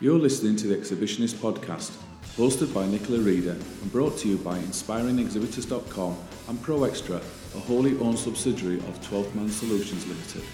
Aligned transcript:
You're 0.00 0.16
listening 0.16 0.54
to 0.58 0.68
the 0.68 0.76
Exhibitionist 0.76 1.34
podcast, 1.34 1.90
hosted 2.36 2.72
by 2.72 2.86
Nicola 2.86 3.18
Reader 3.18 3.50
and 3.50 3.90
brought 3.90 4.16
to 4.18 4.28
you 4.28 4.36
by 4.36 4.56
InspiringExhibitors.com 4.56 6.16
and 6.46 6.58
ProExtra, 6.60 7.16
a 7.16 7.58
wholly 7.58 7.98
owned 7.98 8.16
subsidiary 8.16 8.76
of 8.76 9.00
12th 9.00 9.34
Man 9.34 9.48
Solutions 9.48 10.06
Limited. 10.06 10.44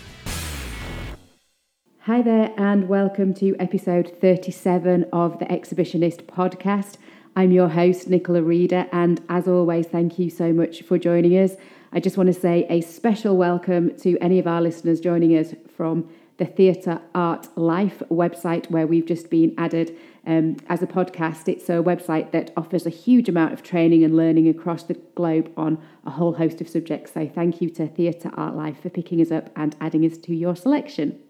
Hi 2.04 2.22
there, 2.22 2.54
and 2.56 2.88
welcome 2.88 3.34
to 3.34 3.54
episode 3.60 4.16
37 4.18 5.04
of 5.12 5.38
the 5.38 5.44
Exhibitionist 5.44 6.22
podcast. 6.22 6.96
I'm 7.36 7.52
your 7.52 7.68
host, 7.68 8.08
Nicola 8.08 8.40
Reader, 8.40 8.88
and 8.92 9.20
as 9.28 9.46
always, 9.46 9.86
thank 9.86 10.18
you 10.18 10.30
so 10.30 10.54
much 10.54 10.80
for 10.80 10.96
joining 10.96 11.32
us. 11.32 11.56
I 11.92 12.00
just 12.00 12.16
want 12.16 12.28
to 12.28 12.32
say 12.32 12.66
a 12.70 12.80
special 12.80 13.36
welcome 13.36 13.94
to 13.98 14.16
any 14.22 14.38
of 14.38 14.46
our 14.46 14.62
listeners 14.62 15.00
joining 15.00 15.36
us 15.36 15.54
from 15.76 16.08
the 16.36 16.46
Theatre 16.46 17.00
Art 17.14 17.48
Life 17.56 18.02
website, 18.10 18.70
where 18.70 18.86
we've 18.86 19.06
just 19.06 19.30
been 19.30 19.54
added 19.56 19.96
um, 20.26 20.56
as 20.68 20.82
a 20.82 20.86
podcast. 20.86 21.48
It's 21.48 21.68
a 21.68 21.74
website 21.74 22.32
that 22.32 22.52
offers 22.56 22.86
a 22.86 22.90
huge 22.90 23.28
amount 23.28 23.52
of 23.52 23.62
training 23.62 24.02
and 24.02 24.16
learning 24.16 24.48
across 24.48 24.82
the 24.82 24.94
globe 25.14 25.52
on 25.56 25.78
a 26.04 26.10
whole 26.10 26.34
host 26.34 26.60
of 26.60 26.68
subjects. 26.68 27.12
So, 27.12 27.28
thank 27.28 27.60
you 27.60 27.70
to 27.70 27.86
Theatre 27.86 28.30
Art 28.34 28.56
Life 28.56 28.82
for 28.82 28.90
picking 28.90 29.20
us 29.20 29.30
up 29.30 29.50
and 29.54 29.76
adding 29.80 30.04
us 30.04 30.18
to 30.18 30.34
your 30.34 30.56
selection. 30.56 31.20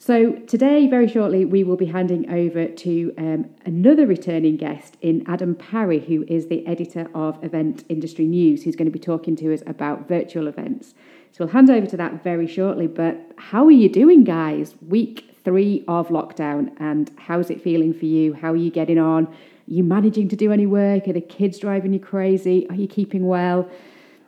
So, 0.00 0.34
today, 0.46 0.86
very 0.86 1.08
shortly, 1.08 1.44
we 1.44 1.64
will 1.64 1.76
be 1.76 1.86
handing 1.86 2.30
over 2.30 2.66
to 2.66 3.14
um, 3.18 3.50
another 3.66 4.06
returning 4.06 4.56
guest 4.56 4.96
in 5.00 5.24
Adam 5.26 5.56
Parry, 5.56 5.98
who 5.98 6.24
is 6.28 6.46
the 6.46 6.64
editor 6.68 7.10
of 7.14 7.42
Event 7.42 7.84
Industry 7.88 8.26
News, 8.26 8.62
who's 8.62 8.76
going 8.76 8.86
to 8.86 8.92
be 8.92 9.00
talking 9.00 9.34
to 9.36 9.52
us 9.52 9.62
about 9.66 10.06
virtual 10.06 10.46
events. 10.46 10.94
So 11.38 11.44
we'll 11.44 11.52
hand 11.52 11.70
over 11.70 11.86
to 11.86 11.96
that 11.98 12.24
very 12.24 12.48
shortly. 12.48 12.88
But 12.88 13.16
how 13.36 13.64
are 13.64 13.70
you 13.70 13.88
doing, 13.88 14.24
guys? 14.24 14.74
Week 14.82 15.36
three 15.44 15.84
of 15.86 16.08
lockdown, 16.08 16.72
and 16.80 17.12
how's 17.16 17.48
it 17.48 17.62
feeling 17.62 17.94
for 17.94 18.06
you? 18.06 18.34
How 18.34 18.50
are 18.50 18.56
you 18.56 18.72
getting 18.72 18.98
on? 18.98 19.28
Are 19.28 19.34
you 19.68 19.84
managing 19.84 20.28
to 20.30 20.36
do 20.36 20.50
any 20.50 20.66
work? 20.66 21.06
Are 21.06 21.12
the 21.12 21.20
kids 21.20 21.60
driving 21.60 21.92
you 21.92 22.00
crazy? 22.00 22.68
Are 22.68 22.74
you 22.74 22.88
keeping 22.88 23.24
well? 23.28 23.70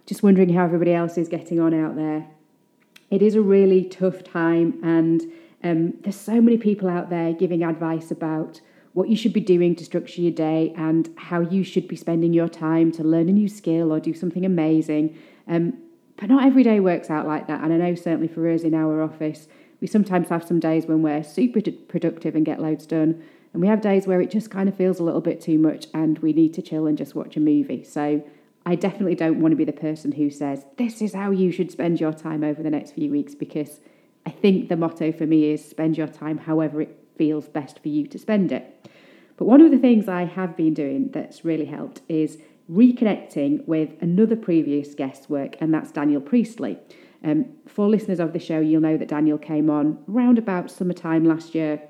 Just 0.06 0.22
wondering 0.22 0.50
how 0.50 0.62
everybody 0.62 0.94
else 0.94 1.18
is 1.18 1.26
getting 1.26 1.58
on 1.58 1.74
out 1.74 1.96
there. 1.96 2.28
It 3.10 3.22
is 3.22 3.34
a 3.34 3.42
really 3.42 3.82
tough 3.82 4.22
time, 4.22 4.78
and 4.84 5.20
um, 5.64 5.94
there's 6.02 6.14
so 6.14 6.40
many 6.40 6.58
people 6.58 6.88
out 6.88 7.10
there 7.10 7.32
giving 7.32 7.64
advice 7.64 8.12
about 8.12 8.60
what 8.92 9.08
you 9.08 9.16
should 9.16 9.32
be 9.32 9.40
doing 9.40 9.74
to 9.74 9.84
structure 9.84 10.20
your 10.20 10.30
day 10.30 10.72
and 10.76 11.12
how 11.16 11.40
you 11.40 11.64
should 11.64 11.88
be 11.88 11.96
spending 11.96 12.32
your 12.32 12.48
time 12.48 12.92
to 12.92 13.02
learn 13.02 13.28
a 13.28 13.32
new 13.32 13.48
skill 13.48 13.92
or 13.92 13.98
do 13.98 14.14
something 14.14 14.44
amazing. 14.44 15.18
Um, 15.48 15.76
but 16.20 16.28
not 16.28 16.44
every 16.44 16.62
day 16.62 16.78
works 16.78 17.10
out 17.10 17.26
like 17.26 17.46
that. 17.46 17.64
And 17.64 17.72
I 17.72 17.76
know 17.78 17.94
certainly 17.94 18.28
for 18.28 18.48
us 18.48 18.62
in 18.62 18.74
our 18.74 19.02
office, 19.02 19.48
we 19.80 19.86
sometimes 19.86 20.28
have 20.28 20.46
some 20.46 20.60
days 20.60 20.86
when 20.86 21.02
we're 21.02 21.24
super 21.24 21.60
productive 21.88 22.36
and 22.36 22.44
get 22.44 22.60
loads 22.60 22.86
done. 22.86 23.22
And 23.52 23.62
we 23.62 23.68
have 23.68 23.80
days 23.80 24.06
where 24.06 24.20
it 24.20 24.30
just 24.30 24.50
kind 24.50 24.68
of 24.68 24.76
feels 24.76 25.00
a 25.00 25.02
little 25.02 25.22
bit 25.22 25.40
too 25.40 25.58
much 25.58 25.86
and 25.94 26.18
we 26.18 26.34
need 26.34 26.52
to 26.54 26.62
chill 26.62 26.86
and 26.86 26.98
just 26.98 27.14
watch 27.14 27.36
a 27.36 27.40
movie. 27.40 27.82
So 27.82 28.22
I 28.66 28.74
definitely 28.74 29.14
don't 29.14 29.40
want 29.40 29.52
to 29.52 29.56
be 29.56 29.64
the 29.64 29.72
person 29.72 30.12
who 30.12 30.28
says, 30.28 30.66
this 30.76 31.00
is 31.00 31.14
how 31.14 31.30
you 31.30 31.50
should 31.50 31.72
spend 31.72 31.98
your 31.98 32.12
time 32.12 32.44
over 32.44 32.62
the 32.62 32.70
next 32.70 32.92
few 32.92 33.10
weeks, 33.10 33.34
because 33.34 33.80
I 34.26 34.30
think 34.30 34.68
the 34.68 34.76
motto 34.76 35.12
for 35.12 35.26
me 35.26 35.50
is 35.50 35.64
spend 35.64 35.96
your 35.96 36.06
time 36.06 36.36
however 36.36 36.82
it 36.82 36.96
feels 37.16 37.48
best 37.48 37.80
for 37.80 37.88
you 37.88 38.06
to 38.08 38.18
spend 38.18 38.52
it. 38.52 38.86
But 39.38 39.46
one 39.46 39.62
of 39.62 39.70
the 39.70 39.78
things 39.78 40.06
I 40.06 40.26
have 40.26 40.54
been 40.54 40.74
doing 40.74 41.08
that's 41.08 41.46
really 41.46 41.64
helped 41.64 42.02
is 42.06 42.36
reconnecting 42.70 43.66
with 43.66 43.90
another 44.00 44.36
previous 44.36 44.94
guest's 44.94 45.28
work, 45.28 45.56
and 45.60 45.74
that's 45.74 45.90
Daniel 45.90 46.20
Priestley. 46.20 46.78
Um, 47.24 47.46
for 47.66 47.88
listeners 47.88 48.20
of 48.20 48.32
the 48.32 48.38
show, 48.38 48.60
you'll 48.60 48.80
know 48.80 48.96
that 48.96 49.08
Daniel 49.08 49.38
came 49.38 49.68
on 49.68 49.98
round 50.06 50.38
about 50.38 50.70
summertime 50.70 51.24
last 51.24 51.54
year. 51.54 51.82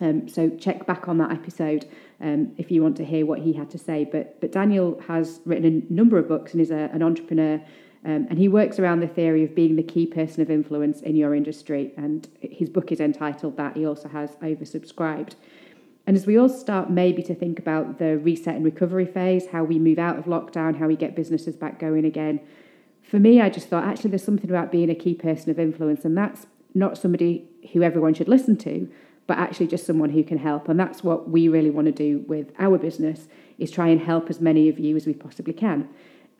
Um, 0.00 0.28
so 0.28 0.48
check 0.50 0.86
back 0.86 1.08
on 1.08 1.18
that 1.18 1.32
episode 1.32 1.88
um, 2.20 2.52
if 2.56 2.70
you 2.70 2.82
want 2.82 2.96
to 2.98 3.04
hear 3.04 3.26
what 3.26 3.40
he 3.40 3.52
had 3.52 3.70
to 3.70 3.78
say. 3.78 4.04
But 4.04 4.40
but 4.40 4.52
Daniel 4.52 5.00
has 5.08 5.40
written 5.44 5.86
a 5.88 5.92
number 5.92 6.18
of 6.18 6.28
books 6.28 6.52
and 6.52 6.60
is 6.60 6.70
a, 6.70 6.90
an 6.92 7.02
entrepreneur, 7.02 7.54
um, 8.04 8.26
and 8.30 8.38
he 8.38 8.48
works 8.48 8.78
around 8.78 9.00
the 9.00 9.08
theory 9.08 9.42
of 9.44 9.54
being 9.54 9.74
the 9.76 9.82
key 9.82 10.06
person 10.06 10.42
of 10.42 10.50
influence 10.50 11.00
in 11.00 11.16
your 11.16 11.34
industry. 11.34 11.92
And 11.96 12.28
his 12.40 12.68
book 12.68 12.92
is 12.92 13.00
entitled 13.00 13.56
that. 13.56 13.76
He 13.76 13.86
also 13.86 14.08
has 14.08 14.30
oversubscribed. 14.36 15.34
And 16.08 16.16
as 16.16 16.24
we 16.24 16.38
all 16.38 16.48
start 16.48 16.88
maybe 16.88 17.22
to 17.24 17.34
think 17.34 17.58
about 17.58 17.98
the 17.98 18.16
reset 18.16 18.56
and 18.56 18.64
recovery 18.64 19.04
phase, 19.04 19.48
how 19.48 19.62
we 19.62 19.78
move 19.78 19.98
out 19.98 20.18
of 20.18 20.24
lockdown, 20.24 20.78
how 20.78 20.86
we 20.86 20.96
get 20.96 21.14
businesses 21.14 21.54
back 21.54 21.78
going 21.78 22.06
again, 22.06 22.40
for 23.02 23.18
me, 23.18 23.42
I 23.42 23.50
just 23.50 23.68
thought 23.68 23.84
actually 23.84 24.08
there's 24.08 24.24
something 24.24 24.48
about 24.48 24.72
being 24.72 24.88
a 24.88 24.94
key 24.94 25.12
person 25.12 25.50
of 25.50 25.58
influence, 25.58 26.06
and 26.06 26.16
that's 26.16 26.46
not 26.72 26.96
somebody 26.96 27.46
who 27.74 27.82
everyone 27.82 28.14
should 28.14 28.26
listen 28.26 28.56
to, 28.56 28.90
but 29.26 29.36
actually 29.36 29.66
just 29.66 29.84
someone 29.84 30.08
who 30.08 30.24
can 30.24 30.38
help. 30.38 30.70
And 30.70 30.80
that's 30.80 31.04
what 31.04 31.28
we 31.28 31.46
really 31.46 31.68
want 31.68 31.88
to 31.88 31.92
do 31.92 32.24
with 32.26 32.52
our 32.58 32.78
business 32.78 33.28
is 33.58 33.70
try 33.70 33.88
and 33.88 34.00
help 34.00 34.30
as 34.30 34.40
many 34.40 34.70
of 34.70 34.78
you 34.78 34.96
as 34.96 35.06
we 35.06 35.12
possibly 35.12 35.52
can. 35.52 35.90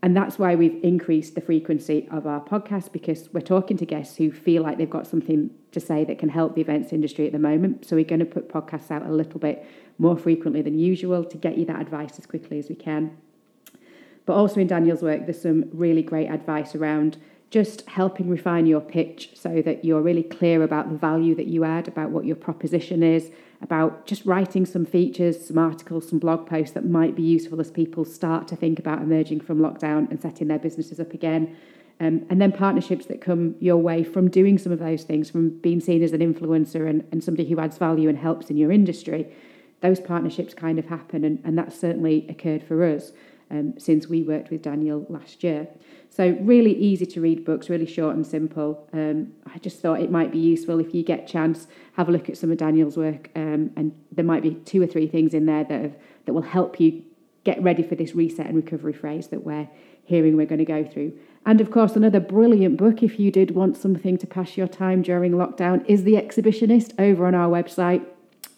And 0.03 0.17
that's 0.17 0.39
why 0.39 0.55
we've 0.55 0.83
increased 0.83 1.35
the 1.35 1.43
frequency 1.43 2.09
of 2.11 2.27
our 2.27 2.41
podcast 2.41 2.91
because 2.91 3.29
we're 3.35 3.43
talking 3.43 3.77
to 3.77 3.85
guests 3.85 4.17
who 4.17 4.33
feel 4.33 4.62
like 4.62 4.79
they've 4.79 4.89
got 4.89 5.06
something 5.06 5.50
to 5.73 5.81
say 5.81 6.05
that 6.05 6.19
can 6.19 6.29
help 6.31 6.55
the 6.55 6.61
events 6.61 6.93
industry 6.93 7.27
at 7.27 7.33
the 7.33 7.39
moment. 7.39 7.87
So 7.87 7.97
we're 7.97 8.05
going 8.05 8.21
to 8.21 8.27
put 8.27 8.49
podcasts 8.49 8.91
out 8.91 9.05
a 9.05 9.12
little 9.12 9.41
bit 9.41 9.67
more 9.99 10.17
frequently 10.17 10.62
than 10.62 10.79
usual 10.79 11.25
to 11.25 11.37
get 11.37 11.59
you 11.59 11.65
that 11.67 11.81
advice 11.81 12.19
as 12.19 12.27
quickly 12.27 12.59
as 12.59 12.69
we 12.69 12.75
can. 12.75 13.17
But 14.27 14.34
also 14.34 14.61
in 14.61 14.67
Daniel's 14.67 15.03
work, 15.03 15.27
there's 15.27 15.41
some 15.41 15.69
really 15.73 16.03
great 16.03 16.29
advice 16.29 16.75
around 16.75 17.17
just 17.51 17.87
helping 17.89 18.29
refine 18.29 18.67
your 18.67 18.81
pitch 18.81 19.31
so 19.34 19.62
that 19.62 19.84
you're 19.84 20.03
really 20.03 20.23
clear 20.23 20.62
about 20.62 20.91
the 20.91 20.97
value 20.97 21.34
that 21.34 21.47
you 21.47 21.65
add, 21.65 21.89
about 21.89 22.11
what 22.11 22.27
your 22.27 22.37
proposition 22.37 23.03
is, 23.03 23.31
about 23.62 24.06
just 24.06 24.25
writing 24.27 24.67
some 24.67 24.85
features, 24.85 25.47
some 25.47 25.56
articles, 25.56 26.09
some 26.09 26.19
blog 26.19 26.47
posts 26.47 26.75
that 26.75 26.85
might 26.85 27.17
be 27.17 27.23
useful 27.23 27.61
as 27.61 27.71
people 27.71 28.05
start 28.05 28.47
to 28.49 28.55
think 28.55 28.79
about 28.79 29.00
emerging 29.00 29.41
from 29.41 29.59
lockdown 29.59 30.11
and 30.11 30.21
setting 30.21 30.49
their 30.49 30.59
businesses 30.59 31.00
up 31.00 31.15
again. 31.15 31.56
Um, 32.00 32.25
and 32.31 32.41
then 32.41 32.53
partnerships 32.53 33.06
that 33.06 33.20
come 33.20 33.56
your 33.59 33.76
way 33.76 34.04
from 34.04 34.31
doing 34.31 34.56
some 34.56 34.70
of 34.70 34.78
those 34.78 35.03
things, 35.03 35.31
from 35.31 35.50
being 35.59 35.81
seen 35.81 36.03
as 36.03 36.12
an 36.12 36.20
influencer 36.20 36.88
and, 36.88 37.04
and 37.10 37.22
somebody 37.22 37.48
who 37.48 37.59
adds 37.59 37.76
value 37.76 38.09
and 38.09 38.19
helps 38.19 38.50
in 38.50 38.56
your 38.56 38.70
industry. 38.70 39.26
Those 39.81 39.98
partnerships 40.00 40.54
kind 40.54 40.78
of 40.78 40.87
happen, 40.87 41.25
and, 41.25 41.41
and 41.44 41.58
that's 41.58 41.78
certainly 41.78 42.26
occurred 42.28 42.62
for 42.62 42.84
us 42.84 43.12
um, 43.50 43.75
since 43.78 44.06
we 44.06 44.22
worked 44.22 44.50
with 44.50 44.62
Daniel 44.62 45.06
last 45.08 45.42
year. 45.42 45.69
So, 46.10 46.37
really 46.41 46.72
easy 46.72 47.06
to 47.06 47.20
read 47.20 47.44
books, 47.44 47.69
really 47.69 47.87
short 47.87 48.14
and 48.16 48.26
simple. 48.26 48.88
Um, 48.92 49.32
I 49.53 49.58
just 49.58 49.81
thought 49.81 50.00
it 50.00 50.10
might 50.10 50.32
be 50.32 50.38
useful 50.38 50.81
if 50.81 50.94
you 50.94 51.03
get 51.03 51.25
a 51.25 51.26
chance, 51.26 51.66
have 51.94 52.08
a 52.08 52.12
look 52.12 52.28
at 52.28 52.37
some 52.37 52.50
of 52.50 52.58
Daniel's 52.58 52.97
work, 52.97 53.31
um, 53.37 53.70
and 53.76 53.92
there 54.12 54.25
might 54.25 54.42
be 54.42 54.54
two 54.54 54.82
or 54.82 54.87
three 54.87 55.06
things 55.06 55.34
in 55.34 55.47
there 55.47 55.64
that 55.64 55.82
have, 55.82 55.97
that 56.26 56.32
will 56.32 56.42
help 56.42 56.81
you 56.81 57.03
get 57.44 57.62
ready 57.62 57.82
for 57.82 57.94
this 57.94 58.14
reset 58.14 58.47
and 58.47 58.56
recovery 58.56 58.92
phase 58.92 59.28
that 59.28 59.44
we're 59.44 59.69
hearing 60.04 60.37
we're 60.37 60.47
going 60.47 60.58
to 60.58 60.64
go 60.64 60.84
through. 60.84 61.12
And 61.48 61.62
of 61.62 61.70
course, 61.70 61.97
another 61.97 62.20
brilliant 62.20 62.76
book, 62.76 63.03
if 63.03 63.19
you 63.19 63.31
did 63.31 63.53
want 63.53 63.78
something 63.78 64.19
to 64.19 64.26
pass 64.26 64.59
your 64.59 64.69
time 64.69 65.00
during 65.00 65.32
lockdown, 65.32 65.82
is 65.86 66.04
The 66.04 66.12
Exhibitionist 66.12 66.92
over 66.98 67.26
on 67.26 67.34
our 67.34 67.48
website. 67.48 68.04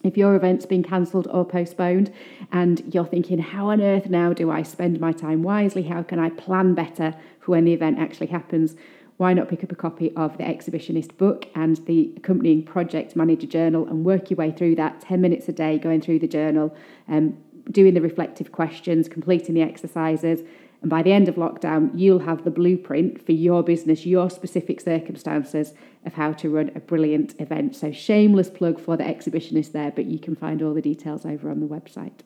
If 0.02 0.16
your 0.16 0.34
event's 0.34 0.66
been 0.66 0.82
cancelled 0.82 1.28
or 1.30 1.44
postponed 1.44 2.12
and 2.50 2.82
you're 2.92 3.06
thinking, 3.06 3.38
how 3.38 3.68
on 3.68 3.80
earth 3.80 4.10
now 4.10 4.32
do 4.32 4.50
I 4.50 4.64
spend 4.64 4.98
my 4.98 5.12
time 5.12 5.44
wisely? 5.44 5.84
How 5.84 6.02
can 6.02 6.18
I 6.18 6.30
plan 6.30 6.74
better 6.74 7.14
for 7.38 7.52
when 7.52 7.64
the 7.64 7.72
event 7.72 8.00
actually 8.00 8.26
happens? 8.26 8.74
Why 9.18 9.34
not 9.34 9.48
pick 9.48 9.62
up 9.62 9.70
a 9.70 9.76
copy 9.76 10.10
of 10.16 10.36
the 10.36 10.42
Exhibitionist 10.42 11.16
book 11.16 11.46
and 11.54 11.76
the 11.86 12.12
accompanying 12.16 12.64
Project 12.64 13.14
Manager 13.14 13.46
Journal 13.46 13.86
and 13.86 14.04
work 14.04 14.30
your 14.30 14.38
way 14.38 14.50
through 14.50 14.74
that 14.74 15.00
10 15.00 15.20
minutes 15.20 15.48
a 15.48 15.52
day, 15.52 15.78
going 15.78 16.00
through 16.00 16.18
the 16.18 16.26
journal, 16.26 16.74
um, 17.06 17.38
doing 17.70 17.94
the 17.94 18.00
reflective 18.00 18.50
questions, 18.50 19.08
completing 19.08 19.54
the 19.54 19.62
exercises, 19.62 20.42
and 20.80 20.88
by 20.88 21.02
the 21.02 21.12
end 21.12 21.28
of 21.28 21.34
lockdown, 21.34 21.90
you'll 21.94 22.20
have 22.20 22.44
the 22.44 22.50
blueprint 22.50 23.24
for 23.24 23.32
your 23.32 23.62
business, 23.62 24.06
your 24.06 24.30
specific 24.30 24.80
circumstances 24.80 25.74
of 26.06 26.14
how 26.14 26.32
to 26.32 26.48
run 26.48 26.70
a 26.74 26.80
brilliant 26.80 27.38
event. 27.38 27.76
So, 27.76 27.92
shameless 27.92 28.48
plug 28.48 28.80
for 28.80 28.96
the 28.96 29.04
exhibitionist 29.04 29.72
there, 29.72 29.90
but 29.90 30.06
you 30.06 30.18
can 30.18 30.34
find 30.34 30.62
all 30.62 30.72
the 30.72 30.80
details 30.80 31.26
over 31.26 31.50
on 31.50 31.60
the 31.60 31.66
website. 31.66 32.20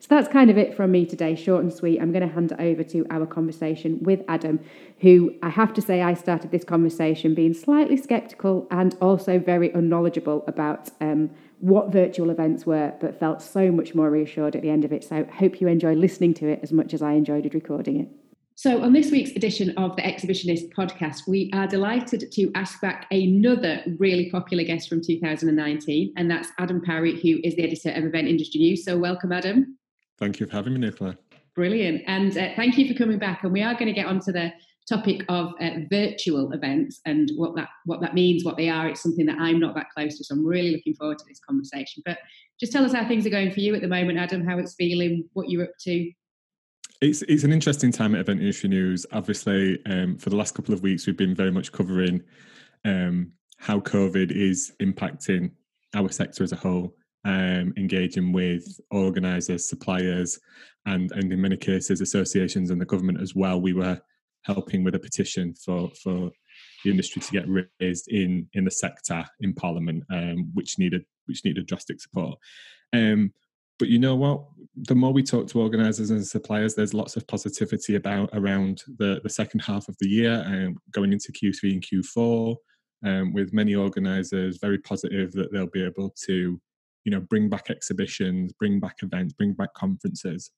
So 0.00 0.06
that's 0.08 0.28
kind 0.28 0.48
of 0.48 0.56
it 0.56 0.74
from 0.74 0.92
me 0.92 1.04
today, 1.04 1.34
short 1.34 1.62
and 1.62 1.70
sweet. 1.72 2.00
I'm 2.00 2.10
going 2.10 2.26
to 2.26 2.34
hand 2.34 2.52
it 2.52 2.60
over 2.60 2.82
to 2.84 3.06
our 3.10 3.26
conversation 3.26 4.02
with 4.02 4.22
Adam, 4.28 4.58
who 5.00 5.34
I 5.42 5.50
have 5.50 5.74
to 5.74 5.82
say 5.82 6.00
I 6.00 6.14
started 6.14 6.50
this 6.50 6.64
conversation 6.64 7.34
being 7.34 7.52
slightly 7.52 7.98
skeptical 7.98 8.66
and 8.70 8.96
also 9.02 9.38
very 9.38 9.70
unknowledgeable 9.72 10.42
about 10.46 10.88
um, 11.02 11.28
what 11.60 11.92
virtual 11.92 12.30
events 12.30 12.66
were, 12.66 12.92
but 13.00 13.18
felt 13.18 13.42
so 13.42 13.70
much 13.70 13.94
more 13.94 14.10
reassured 14.10 14.56
at 14.56 14.62
the 14.62 14.70
end 14.70 14.84
of 14.84 14.92
it. 14.92 15.04
So, 15.04 15.26
hope 15.32 15.60
you 15.60 15.68
enjoy 15.68 15.94
listening 15.94 16.34
to 16.34 16.48
it 16.48 16.60
as 16.62 16.72
much 16.72 16.94
as 16.94 17.02
I 17.02 17.12
enjoyed 17.12 17.52
recording 17.54 18.00
it. 18.00 18.08
So, 18.54 18.82
on 18.82 18.92
this 18.92 19.10
week's 19.10 19.30
edition 19.32 19.70
of 19.78 19.96
the 19.96 20.02
Exhibitionist 20.02 20.72
podcast, 20.74 21.28
we 21.28 21.50
are 21.54 21.66
delighted 21.66 22.30
to 22.32 22.50
ask 22.54 22.80
back 22.80 23.06
another 23.10 23.82
really 23.98 24.30
popular 24.30 24.64
guest 24.64 24.88
from 24.88 25.00
2019, 25.02 26.12
and 26.16 26.30
that's 26.30 26.48
Adam 26.58 26.80
Parry, 26.80 27.20
who 27.20 27.40
is 27.42 27.56
the 27.56 27.64
editor 27.64 27.90
of 27.90 28.04
Event 28.04 28.28
Industry 28.28 28.60
News. 28.60 28.84
So, 28.84 28.98
welcome, 28.98 29.32
Adam. 29.32 29.78
Thank 30.18 30.40
you 30.40 30.46
for 30.46 30.52
having 30.52 30.74
me, 30.74 30.80
Nicola. 30.80 31.16
Brilliant. 31.54 32.02
And 32.06 32.36
uh, 32.36 32.48
thank 32.56 32.78
you 32.78 32.86
for 32.86 32.94
coming 32.94 33.18
back. 33.18 33.42
And 33.42 33.52
we 33.52 33.62
are 33.62 33.74
going 33.74 33.86
to 33.86 33.92
get 33.92 34.06
onto 34.06 34.32
the 34.32 34.52
topic 34.90 35.24
of 35.28 35.52
uh, 35.60 35.70
virtual 35.88 36.52
events 36.52 37.00
and 37.06 37.30
what 37.36 37.54
that 37.54 37.68
what 37.84 38.00
that 38.00 38.14
means, 38.14 38.44
what 38.44 38.56
they 38.56 38.68
are. 38.68 38.88
It's 38.88 39.02
something 39.02 39.26
that 39.26 39.38
I'm 39.38 39.60
not 39.60 39.74
that 39.76 39.86
close 39.94 40.18
to, 40.18 40.24
so 40.24 40.34
I'm 40.34 40.44
really 40.44 40.72
looking 40.72 40.94
forward 40.94 41.18
to 41.18 41.24
this 41.26 41.40
conversation. 41.40 42.02
But 42.04 42.18
just 42.58 42.72
tell 42.72 42.84
us 42.84 42.92
how 42.92 43.06
things 43.06 43.24
are 43.26 43.30
going 43.30 43.52
for 43.52 43.60
you 43.60 43.74
at 43.74 43.80
the 43.80 43.88
moment, 43.88 44.18
Adam. 44.18 44.44
How 44.44 44.58
it's 44.58 44.74
feeling, 44.74 45.24
what 45.32 45.48
you're 45.48 45.64
up 45.64 45.72
to. 45.82 46.12
It's 47.00 47.22
it's 47.22 47.44
an 47.44 47.52
interesting 47.52 47.92
time 47.92 48.14
at 48.14 48.20
Event 48.20 48.40
Industry 48.40 48.68
News. 48.68 49.06
Obviously, 49.12 49.78
um, 49.86 50.18
for 50.18 50.28
the 50.28 50.36
last 50.36 50.54
couple 50.54 50.74
of 50.74 50.82
weeks, 50.82 51.06
we've 51.06 51.16
been 51.16 51.34
very 51.34 51.52
much 51.52 51.72
covering 51.72 52.20
um, 52.84 53.32
how 53.58 53.80
COVID 53.80 54.32
is 54.32 54.72
impacting 54.82 55.52
our 55.94 56.10
sector 56.10 56.42
as 56.42 56.52
a 56.52 56.56
whole, 56.56 56.94
um, 57.24 57.72
engaging 57.76 58.32
with 58.32 58.80
organisers, 58.90 59.68
suppliers, 59.68 60.38
and 60.86 61.12
and 61.12 61.32
in 61.32 61.40
many 61.40 61.56
cases 61.56 62.00
associations 62.00 62.70
and 62.70 62.80
the 62.80 62.86
government 62.86 63.20
as 63.20 63.34
well. 63.34 63.60
We 63.60 63.72
were 63.72 64.00
helping 64.44 64.84
with 64.84 64.94
a 64.94 64.98
petition 64.98 65.54
for 65.54 65.90
for 66.02 66.30
the 66.84 66.90
industry 66.90 67.22
to 67.22 67.32
get 67.32 67.66
raised 67.80 68.08
in 68.08 68.48
in 68.54 68.64
the 68.64 68.70
sector 68.70 69.24
in 69.40 69.54
Parliament, 69.54 70.04
um, 70.10 70.50
which 70.54 70.78
needed 70.78 71.04
which 71.26 71.44
needed 71.44 71.66
drastic 71.66 72.00
support. 72.00 72.38
Um, 72.92 73.32
but 73.78 73.88
you 73.88 73.98
know 73.98 74.14
what? 74.14 74.44
The 74.76 74.94
more 74.94 75.12
we 75.12 75.22
talk 75.22 75.46
to 75.48 75.60
organisers 75.60 76.10
and 76.10 76.24
suppliers, 76.24 76.74
there's 76.74 76.92
lots 76.94 77.16
of 77.16 77.26
positivity 77.26 77.96
about 77.96 78.28
around 78.34 78.82
the, 78.98 79.20
the 79.22 79.30
second 79.30 79.60
half 79.60 79.88
of 79.88 79.96
the 80.00 80.08
year 80.08 80.44
and 80.46 80.68
um, 80.68 80.76
going 80.92 81.12
into 81.12 81.32
Q3 81.32 81.72
and 81.72 81.82
Q4. 81.82 82.56
Um, 83.02 83.32
with 83.32 83.54
many 83.54 83.74
organisers 83.74 84.58
very 84.58 84.76
positive 84.76 85.32
that 85.32 85.50
they'll 85.50 85.70
be 85.70 85.82
able 85.82 86.14
to, 86.26 86.60
you 87.04 87.10
know, 87.10 87.20
bring 87.20 87.48
back 87.48 87.70
exhibitions, 87.70 88.52
bring 88.52 88.78
back 88.78 88.96
events, 89.02 89.32
bring 89.32 89.54
back 89.54 89.72
conferences, 89.72 90.50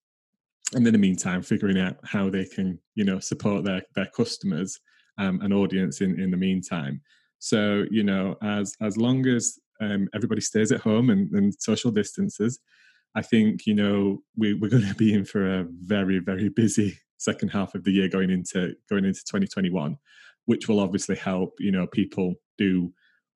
and 0.74 0.86
in 0.86 0.92
the 0.92 0.98
meantime, 0.98 1.42
figuring 1.42 1.78
out 1.78 1.96
how 2.04 2.30
they 2.30 2.44
can, 2.44 2.78
you 2.94 3.04
know, 3.04 3.18
support 3.20 3.64
their 3.64 3.82
their 3.94 4.08
customers 4.16 4.78
um, 5.18 5.40
and 5.42 5.52
audience 5.52 6.00
in 6.00 6.18
in 6.20 6.30
the 6.30 6.36
meantime. 6.36 7.00
So 7.38 7.84
you 7.90 8.02
know, 8.02 8.36
as 8.42 8.74
as 8.80 8.96
long 8.96 9.26
as 9.26 9.58
um, 9.80 10.08
everybody 10.14 10.40
stays 10.40 10.72
at 10.72 10.80
home 10.80 11.10
and, 11.10 11.30
and 11.32 11.54
social 11.58 11.90
distances, 11.90 12.58
I 13.14 13.22
think 13.22 13.66
you 13.66 13.74
know 13.74 14.22
we, 14.36 14.54
we're 14.54 14.70
going 14.70 14.86
to 14.86 14.94
be 14.94 15.12
in 15.12 15.24
for 15.24 15.60
a 15.60 15.66
very 15.80 16.18
very 16.18 16.48
busy 16.48 16.98
second 17.18 17.50
half 17.50 17.74
of 17.74 17.84
the 17.84 17.92
year 17.92 18.08
going 18.08 18.30
into 18.30 18.74
going 18.88 19.04
into 19.04 19.20
2021, 19.20 19.96
which 20.46 20.68
will 20.68 20.80
obviously 20.80 21.16
help 21.16 21.54
you 21.58 21.72
know 21.72 21.86
people 21.86 22.34
do 22.58 22.92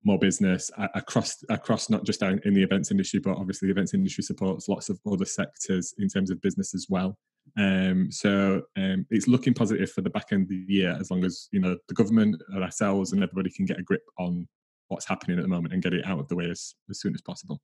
more 0.07 0.17
business 0.17 0.71
across 0.95 1.43
across 1.49 1.89
not 1.89 2.05
just 2.05 2.21
in 2.21 2.53
the 2.53 2.63
events 2.63 2.89
industry, 2.91 3.19
but 3.19 3.37
obviously 3.37 3.67
the 3.67 3.73
events 3.73 3.93
industry 3.93 4.23
supports 4.23 4.69
lots 4.69 4.89
of 4.89 4.99
other 5.11 5.25
sectors 5.25 5.93
in 5.99 6.07
terms 6.07 6.31
of 6.31 6.41
business 6.41 6.73
as 6.73 6.87
well. 6.89 7.17
Um, 7.57 8.11
so 8.11 8.63
um, 8.77 9.05
it's 9.09 9.27
looking 9.27 9.53
positive 9.53 9.91
for 9.91 10.01
the 10.01 10.09
back 10.09 10.27
end 10.31 10.43
of 10.43 10.49
the 10.49 10.65
year, 10.67 10.95
as 10.99 11.11
long 11.11 11.23
as 11.25 11.49
you 11.51 11.59
know 11.59 11.77
the 11.89 11.93
government 11.93 12.41
and 12.49 12.63
ourselves 12.63 13.11
and 13.11 13.21
everybody 13.21 13.51
can 13.51 13.65
get 13.65 13.79
a 13.79 13.83
grip 13.83 14.03
on 14.17 14.47
what's 14.87 15.07
happening 15.07 15.37
at 15.37 15.43
the 15.43 15.49
moment 15.49 15.73
and 15.73 15.83
get 15.83 15.93
it 15.93 16.05
out 16.05 16.19
of 16.19 16.27
the 16.29 16.35
way 16.35 16.49
as, 16.49 16.73
as 16.89 17.01
soon 17.01 17.13
as 17.13 17.21
possible. 17.21 17.59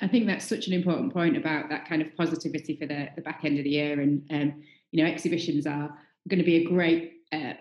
I 0.00 0.08
think 0.08 0.26
that's 0.26 0.48
such 0.48 0.66
an 0.66 0.72
important 0.72 1.12
point 1.12 1.36
about 1.36 1.68
that 1.68 1.88
kind 1.88 2.02
of 2.02 2.08
positivity 2.16 2.76
for 2.76 2.86
the, 2.86 3.08
the 3.14 3.22
back 3.22 3.42
end 3.44 3.58
of 3.58 3.64
the 3.64 3.70
year. 3.70 4.00
And, 4.00 4.22
um, 4.32 4.62
you 4.90 5.04
know, 5.04 5.08
exhibitions 5.08 5.66
are 5.66 5.96
going 6.28 6.38
to 6.40 6.44
be 6.44 6.56
a 6.56 6.64
great 6.64 7.12
uh, 7.32 7.52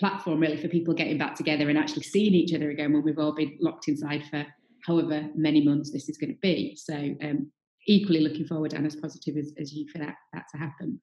platform 0.00 0.40
really 0.40 0.56
for 0.56 0.68
people 0.68 0.94
getting 0.94 1.18
back 1.18 1.36
together 1.36 1.68
and 1.68 1.78
actually 1.78 2.02
seeing 2.02 2.34
each 2.34 2.54
other 2.54 2.70
again 2.70 2.92
when 2.92 3.04
we've 3.04 3.18
all 3.18 3.34
been 3.34 3.56
locked 3.60 3.86
inside 3.86 4.24
for 4.30 4.44
however 4.86 5.28
many 5.36 5.62
months 5.62 5.92
this 5.92 6.08
is 6.08 6.18
going 6.18 6.32
to 6.32 6.40
be. 6.40 6.74
So, 6.74 6.94
um, 7.22 7.52
equally 7.86 8.20
looking 8.20 8.46
forward 8.46 8.72
and 8.72 8.86
as 8.86 8.96
positive 8.96 9.36
as, 9.36 9.52
as 9.58 9.72
you 9.72 9.88
for 9.88 9.98
that, 9.98 10.14
that 10.32 10.44
to 10.52 10.58
happen. 10.58 11.00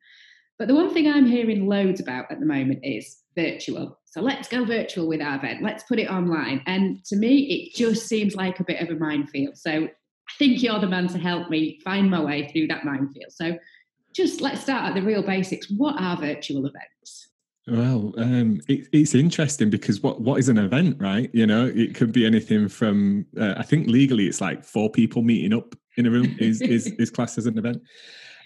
But 0.60 0.68
the 0.68 0.76
one 0.76 0.94
thing 0.94 1.08
I'm 1.08 1.26
hearing 1.26 1.68
loads 1.68 2.00
about 2.00 2.32
at 2.32 2.40
the 2.40 2.46
moment 2.46 2.80
is 2.84 3.20
virtual. 3.36 4.00
So 4.06 4.22
let's 4.22 4.48
go 4.48 4.66
virtual 4.66 5.08
with 5.08 5.22
our 5.22 5.36
event. 5.36 5.62
Let's 5.62 5.84
put 5.84 6.00
it 6.00 6.10
online. 6.10 6.64
And 6.66 7.04
to 7.06 7.16
me, 7.16 7.40
it 7.44 7.76
just 7.76 8.08
seems 8.08 8.36
like 8.36 8.60
a 8.60 8.64
bit 8.64 8.82
of 8.82 8.90
a 8.90 9.00
minefield. 9.00 9.58
So 9.58 9.72
I 9.72 10.34
think 10.40 10.64
you're 10.64 10.80
the 10.80 10.88
man 10.88 11.08
to 11.10 11.20
help 11.20 11.50
me 11.50 11.80
find 11.84 12.10
my 12.10 12.22
way 12.22 12.48
through 12.48 12.68
that 12.68 12.86
minefield. 12.86 13.32
So 13.32 13.58
just 14.14 14.42
let's 14.42 14.62
start 14.62 14.86
at 14.86 14.96
the 14.96 15.04
real 15.04 15.22
basics. 15.22 15.70
What 15.70 16.02
are 16.02 16.18
virtual 16.18 16.66
events? 16.66 17.30
Well, 17.68 18.14
um, 18.18 18.62
it, 18.70 18.88
it's 18.94 19.14
interesting 19.14 19.70
because 19.70 20.02
what 20.02 20.22
what 20.22 20.40
is 20.40 20.48
an 20.48 20.58
event, 20.58 20.98
right? 21.00 21.30
You 21.34 21.46
know, 21.46 21.66
it 21.66 21.96
could 21.96 22.14
be 22.14 22.26
anything 22.26 22.70
from 22.70 23.26
uh, 23.38 23.56
I 23.58 23.64
think 23.64 23.88
legally 23.88 24.28
it's 24.28 24.40
like 24.40 24.64
four 24.64 24.90
people 24.90 25.22
meeting 25.22 25.54
up 25.54 25.76
in 25.98 26.06
a 26.06 26.10
room 26.10 26.36
is 26.40 26.62
is, 26.62 26.88
is 27.00 27.10
classed 27.10 27.38
as 27.38 27.46
an 27.46 27.58
event. 27.58 27.82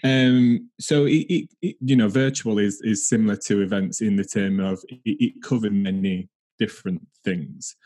Um, 0.04 0.68
so 0.80 1.04
it, 1.04 1.26
it, 1.28 1.48
it, 1.62 1.76
you 1.80 1.94
know, 1.94 2.08
virtual 2.08 2.58
is 2.58 2.80
is 2.82 3.08
similar 3.08 3.36
to 3.46 3.60
events 3.60 4.00
in 4.00 4.16
the 4.16 4.24
term 4.24 4.58
of 4.58 4.82
it, 4.88 5.00
it 5.04 5.42
covers 5.42 5.70
many 5.70 6.28
different 6.58 7.06
things. 7.24 7.76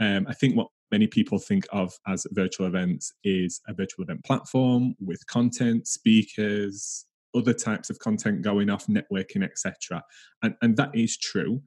Um, 0.00 0.26
I 0.26 0.32
think 0.32 0.56
what 0.56 0.68
many 0.90 1.06
people 1.06 1.38
think 1.38 1.66
of 1.70 1.92
as 2.06 2.26
virtual 2.30 2.66
events 2.66 3.12
is 3.24 3.60
a 3.68 3.74
virtual 3.74 4.04
event 4.04 4.24
platform 4.24 4.94
with 5.00 5.26
content, 5.26 5.86
speakers, 5.86 7.04
other 7.34 7.52
types 7.52 7.90
of 7.90 7.98
content 7.98 8.42
going 8.42 8.70
off, 8.70 8.86
networking, 8.86 9.42
etc. 9.42 10.02
And, 10.42 10.54
and 10.62 10.76
that 10.76 10.90
is 10.94 11.18
true. 11.18 11.62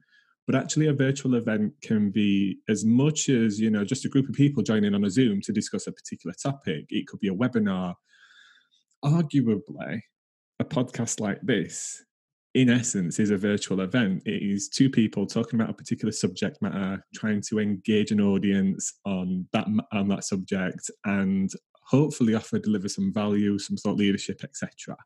But 0.46 0.56
actually, 0.56 0.88
a 0.88 0.92
virtual 0.92 1.36
event 1.36 1.74
can 1.82 2.10
be 2.10 2.58
as 2.68 2.84
much 2.84 3.28
as 3.28 3.60
you 3.60 3.70
know, 3.70 3.84
just 3.84 4.04
a 4.04 4.08
group 4.08 4.28
of 4.28 4.34
people 4.34 4.62
joining 4.62 4.94
on 4.94 5.04
a 5.04 5.10
Zoom 5.10 5.40
to 5.42 5.52
discuss 5.52 5.86
a 5.86 5.92
particular 5.92 6.34
topic. 6.42 6.86
It 6.88 7.06
could 7.06 7.20
be 7.20 7.28
a 7.28 7.34
webinar, 7.34 7.94
arguably, 9.04 10.00
a 10.58 10.64
podcast 10.64 11.20
like 11.20 11.38
this, 11.42 12.04
in 12.54 12.68
essence, 12.68 13.20
is 13.20 13.30
a 13.30 13.36
virtual 13.36 13.80
event. 13.80 14.22
It 14.26 14.42
is 14.42 14.68
two 14.68 14.90
people 14.90 15.26
talking 15.26 15.60
about 15.60 15.70
a 15.70 15.74
particular 15.74 16.12
subject 16.12 16.60
matter, 16.60 17.04
trying 17.14 17.42
to 17.48 17.60
engage 17.60 18.10
an 18.10 18.20
audience 18.20 18.92
on 19.04 19.46
that 19.52 19.68
on 19.92 20.08
that 20.08 20.24
subject, 20.24 20.90
and 21.04 21.50
hopefully 21.86 22.34
offer 22.34 22.58
deliver 22.58 22.88
some 22.88 23.12
value, 23.12 23.58
some 23.58 23.76
thought 23.76 23.96
leadership, 23.96 24.42
etc. 24.42 24.96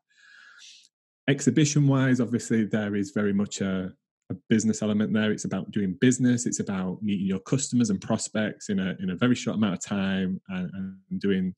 Exhibition 1.29 1.87
wise, 1.87 2.21
obviously, 2.21 2.63
there 2.63 2.95
is 2.95 3.11
very 3.11 3.33
much 3.33 3.61
a, 3.61 3.91
a 4.29 4.35
business 4.49 4.81
element 4.81 5.13
there. 5.13 5.31
It's 5.31 5.45
about 5.45 5.71
doing 5.71 5.97
business. 5.99 6.45
It's 6.45 6.59
about 6.59 7.01
meeting 7.01 7.27
your 7.27 7.39
customers 7.39 7.89
and 7.89 7.99
prospects 7.99 8.69
in 8.69 8.79
a 8.79 8.95
in 8.99 9.09
a 9.09 9.15
very 9.15 9.35
short 9.35 9.57
amount 9.57 9.73
of 9.73 9.81
time 9.81 10.39
and, 10.49 10.71
and 11.09 11.19
doing 11.19 11.53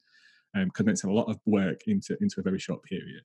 um, 0.56 0.72
condensing 0.72 1.10
a 1.10 1.14
lot 1.14 1.30
of 1.30 1.40
work 1.46 1.82
into 1.88 2.18
into 2.22 2.40
a 2.40 2.44
very 2.44 2.60
short 2.60 2.84
period. 2.84 3.22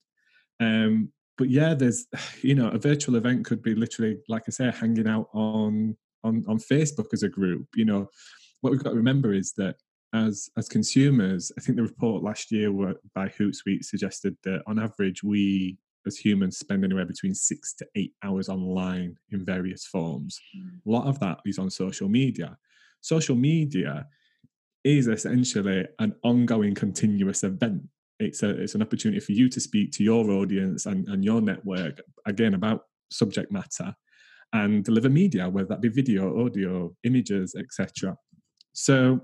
Um, 0.60 1.10
but 1.36 1.50
yeah, 1.50 1.74
there's 1.74 2.06
you 2.42 2.54
know 2.54 2.68
a 2.68 2.78
virtual 2.78 3.16
event 3.16 3.44
could 3.44 3.62
be 3.62 3.74
literally 3.74 4.18
like 4.28 4.44
I 4.46 4.50
say, 4.50 4.70
hanging 4.70 5.08
out 5.08 5.28
on 5.32 5.96
on 6.22 6.44
on 6.48 6.58
Facebook 6.58 7.12
as 7.12 7.22
a 7.22 7.28
group. 7.28 7.66
You 7.74 7.84
know, 7.84 8.10
what 8.60 8.70
we've 8.70 8.82
got 8.82 8.90
to 8.90 8.96
remember 8.96 9.32
is 9.32 9.52
that 9.56 9.76
as 10.14 10.48
as 10.56 10.68
consumers, 10.68 11.52
I 11.58 11.60
think 11.60 11.76
the 11.76 11.82
report 11.82 12.22
last 12.22 12.52
year 12.52 12.70
by 13.14 13.28
Hootsuite 13.28 13.84
suggested 13.84 14.36
that 14.44 14.62
on 14.66 14.78
average 14.78 15.22
we 15.22 15.78
as 16.06 16.16
humans 16.16 16.58
spend 16.58 16.84
anywhere 16.84 17.06
between 17.06 17.34
six 17.34 17.74
to 17.74 17.86
eight 17.96 18.12
hours 18.22 18.48
online 18.48 19.16
in 19.30 19.44
various 19.44 19.86
forms. 19.86 20.38
Mm. 20.56 20.80
A 20.86 20.90
lot 20.90 21.06
of 21.06 21.18
that 21.20 21.38
is 21.46 21.58
on 21.58 21.70
social 21.70 22.08
media. 22.08 22.56
Social 23.00 23.36
media 23.36 24.06
is 24.84 25.08
essentially 25.08 25.86
an 25.98 26.14
ongoing 26.22 26.74
continuous 26.74 27.42
event 27.42 27.82
it's 28.20 28.42
a 28.42 28.50
it's 28.50 28.74
an 28.74 28.82
opportunity 28.82 29.20
for 29.20 29.32
you 29.32 29.48
to 29.48 29.60
speak 29.60 29.90
to 29.92 30.04
your 30.04 30.30
audience 30.30 30.86
and, 30.86 31.06
and 31.08 31.24
your 31.24 31.40
network 31.40 32.00
again 32.26 32.54
about 32.54 32.82
subject 33.10 33.50
matter 33.50 33.94
and 34.52 34.84
deliver 34.84 35.08
media 35.08 35.48
whether 35.48 35.68
that 35.68 35.80
be 35.80 35.88
video 35.88 36.44
audio 36.44 36.94
images 37.04 37.54
etc 37.58 38.16
so 38.72 39.20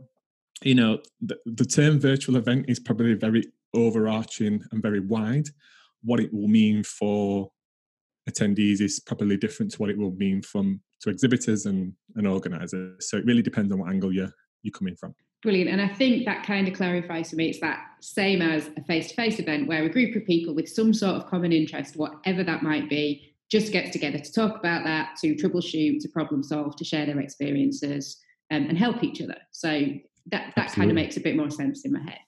you 0.63 0.75
know 0.75 0.99
the, 1.21 1.37
the 1.47 1.65
term 1.65 2.01
virtual 2.01 2.37
event 2.37 2.65
is 2.69 2.81
probably 2.81 3.15
very 3.15 3.45
overarching 3.75 4.63
and 4.73 4.83
very 4.83 5.01
wide 5.01 5.49
what 6.02 6.21
it 6.21 6.33
will 6.33 6.49
mean 6.49 6.83
for 6.83 7.50
attendees 8.28 8.80
is 8.80 9.00
probably 9.00 9.37
different 9.37 9.73
to 9.73 9.78
what 9.78 9.90
it 9.90 9.99
will 9.99 10.12
mean 10.12 10.42
from 10.42 10.80
to 11.00 11.11
exhibitors 11.11 11.66
and, 11.66 11.92
and 12.16 12.26
organizers 12.26 13.09
so 13.09 13.16
it 13.16 13.25
really 13.25 13.42
depends 13.42 13.73
on 13.73 13.78
what 13.78 13.90
angle 13.90 14.12
you're 14.12 14.33
you're 14.62 14.73
coming 14.73 14.95
from 14.95 15.14
Brilliant. 15.42 15.71
And 15.71 15.80
I 15.80 15.88
think 15.88 16.26
that 16.26 16.45
kind 16.45 16.69
of 16.69 16.75
clarifies 16.75 17.30
for 17.30 17.37
me 17.37 17.49
it's 17.49 17.61
that 17.61 17.80
same 18.00 18.42
as 18.42 18.69
a 18.76 18.85
face 18.85 19.09
to 19.09 19.14
face 19.14 19.38
event 19.38 19.69
where 19.69 19.85
a 19.85 19.88
group 19.88 20.14
of 20.14 20.26
people 20.26 20.54
with 20.54 20.69
some 20.69 20.92
sort 20.92 21.16
of 21.16 21.26
common 21.30 21.50
interest, 21.50 21.97
whatever 21.97 22.45
that 22.45 22.62
might 22.62 22.90
be, 22.90 23.35
just 23.50 23.73
gets 23.73 23.90
together 23.90 24.19
to 24.19 24.33
talk 24.33 24.59
about 24.59 24.85
that, 24.85 25.16
to 25.23 25.35
troubleshoot, 25.35 26.00
to 26.00 26.09
problem 26.09 26.42
solve, 26.42 26.76
to 26.76 26.85
share 26.85 27.07
their 27.07 27.21
experiences 27.21 28.19
um, 28.50 28.64
and 28.64 28.76
help 28.76 29.02
each 29.02 29.23
other. 29.23 29.37
So 29.50 29.87
that, 30.26 30.52
that 30.57 30.73
kind 30.73 30.90
of 30.90 30.95
makes 30.95 31.16
a 31.16 31.21
bit 31.21 31.37
more 31.37 31.50
sense 31.50 31.87
in 31.87 31.92
my 31.92 32.02
head. 32.02 32.19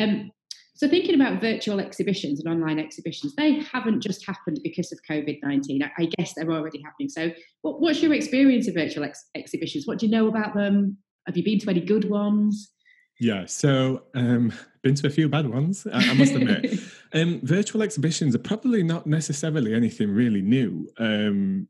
Um, 0.00 0.32
so 0.78 0.88
thinking 0.88 1.16
about 1.16 1.40
virtual 1.40 1.80
exhibitions 1.80 2.38
and 2.38 2.48
online 2.48 2.78
exhibitions, 2.78 3.34
they 3.34 3.54
haven't 3.58 4.00
just 4.00 4.24
happened 4.24 4.60
because 4.62 4.92
of 4.92 5.00
COVID 5.10 5.40
nineteen. 5.42 5.82
I, 5.82 5.90
I, 5.98 6.04
guess 6.16 6.34
they're 6.34 6.52
already 6.52 6.80
happening. 6.80 7.08
So, 7.08 7.32
what, 7.62 7.80
what's 7.80 8.00
your 8.00 8.14
experience 8.14 8.68
of 8.68 8.74
virtual 8.74 9.02
ex- 9.02 9.28
exhibitions? 9.34 9.88
What 9.88 9.98
do 9.98 10.06
you 10.06 10.12
know 10.12 10.28
about 10.28 10.54
them? 10.54 10.98
Have 11.26 11.36
you 11.36 11.42
been 11.42 11.58
to 11.58 11.70
any 11.70 11.80
good 11.80 12.08
ones? 12.08 12.70
Yeah, 13.18 13.46
so 13.46 14.04
um, 14.14 14.52
been 14.84 14.94
to 14.94 15.08
a 15.08 15.10
few 15.10 15.28
bad 15.28 15.48
ones, 15.48 15.84
I, 15.92 16.10
I 16.10 16.14
must 16.14 16.32
admit. 16.32 16.78
um, 17.12 17.40
virtual 17.42 17.82
exhibitions 17.82 18.36
are 18.36 18.38
probably 18.40 18.84
not 18.84 19.04
necessarily 19.04 19.74
anything 19.74 20.14
really 20.14 20.42
new. 20.42 20.88
Um, 21.00 21.66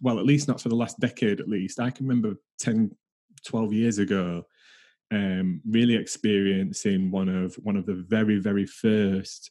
well, 0.00 0.20
at 0.20 0.24
least 0.24 0.46
not 0.46 0.60
for 0.60 0.68
the 0.68 0.76
last 0.76 1.00
decade, 1.00 1.40
at 1.40 1.48
least. 1.48 1.80
I 1.80 1.90
can 1.90 2.06
remember 2.06 2.36
10, 2.60 2.94
12 3.44 3.72
years 3.72 3.98
ago, 3.98 4.44
um, 5.14 5.60
really 5.64 5.94
experiencing 5.94 7.10
one 7.10 7.28
of 7.28 7.54
one 7.56 7.76
of 7.76 7.86
the 7.86 7.94
very, 7.94 8.40
very 8.40 8.66
first 8.66 9.50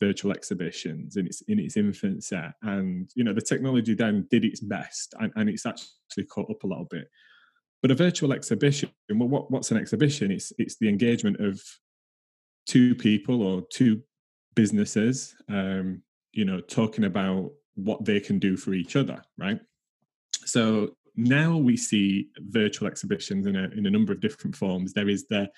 virtual 0.00 0.32
exhibitions 0.32 1.16
in 1.16 1.26
its 1.26 1.42
in 1.48 1.58
its 1.58 1.76
infancy, 1.76 2.40
and 2.62 3.10
you 3.16 3.24
know 3.24 3.32
the 3.32 3.40
technology 3.42 3.94
then 3.94 4.28
did 4.30 4.44
its 4.44 4.60
best, 4.60 5.14
and, 5.18 5.32
and 5.34 5.48
it's 5.48 5.66
actually 5.66 6.24
caught 6.26 6.50
up 6.50 6.62
a 6.62 6.66
little 6.66 6.86
bit. 6.88 7.08
But 7.80 7.90
a 7.90 7.96
virtual 7.96 8.32
exhibition, 8.32 8.90
well, 9.10 9.28
what, 9.28 9.50
what's 9.50 9.72
an 9.72 9.76
exhibition? 9.76 10.30
It's 10.30 10.52
it's 10.56 10.76
the 10.78 10.88
engagement 10.88 11.40
of 11.40 11.60
two 12.66 12.94
people 12.94 13.42
or 13.42 13.62
two 13.72 14.02
businesses, 14.54 15.34
um, 15.48 16.02
you 16.32 16.44
know, 16.44 16.60
talking 16.60 17.04
about 17.04 17.50
what 17.74 18.04
they 18.04 18.20
can 18.20 18.38
do 18.38 18.56
for 18.56 18.72
each 18.72 18.94
other, 18.94 19.20
right? 19.36 19.58
So 20.44 20.94
now 21.16 21.56
we 21.56 21.76
see 21.76 22.28
virtual 22.38 22.88
exhibitions 22.88 23.46
in 23.46 23.56
a 23.56 23.68
in 23.76 23.86
a 23.86 23.90
number 23.90 24.12
of 24.12 24.20
different 24.20 24.56
forms. 24.56 24.92
There 24.92 25.08
is 25.08 25.26
the 25.28 25.48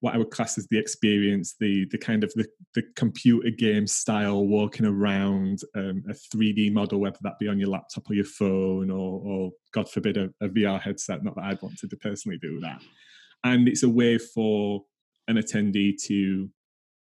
what 0.00 0.14
I 0.14 0.18
would 0.18 0.30
class 0.30 0.58
as 0.58 0.66
the 0.68 0.78
experience, 0.78 1.54
the 1.58 1.86
the 1.86 1.98
kind 1.98 2.22
of 2.22 2.32
the, 2.34 2.46
the 2.74 2.82
computer 2.96 3.50
game 3.50 3.86
style 3.86 4.46
walking 4.46 4.86
around 4.86 5.60
um, 5.74 6.04
a 6.08 6.12
3D 6.12 6.72
model, 6.72 7.00
whether 7.00 7.18
that 7.22 7.38
be 7.38 7.48
on 7.48 7.58
your 7.58 7.70
laptop 7.70 8.08
or 8.10 8.14
your 8.14 8.24
phone, 8.24 8.90
or, 8.90 9.20
or 9.24 9.52
God 9.72 9.90
forbid 9.90 10.16
a, 10.16 10.30
a 10.40 10.48
VR 10.48 10.80
headset. 10.80 11.24
Not 11.24 11.34
that 11.36 11.44
I'd 11.44 11.62
want 11.62 11.78
to 11.78 11.96
personally 11.96 12.38
do 12.40 12.60
that. 12.60 12.82
And 13.44 13.68
it's 13.68 13.82
a 13.82 13.88
way 13.88 14.18
for 14.18 14.84
an 15.28 15.36
attendee 15.36 16.00
to 16.04 16.48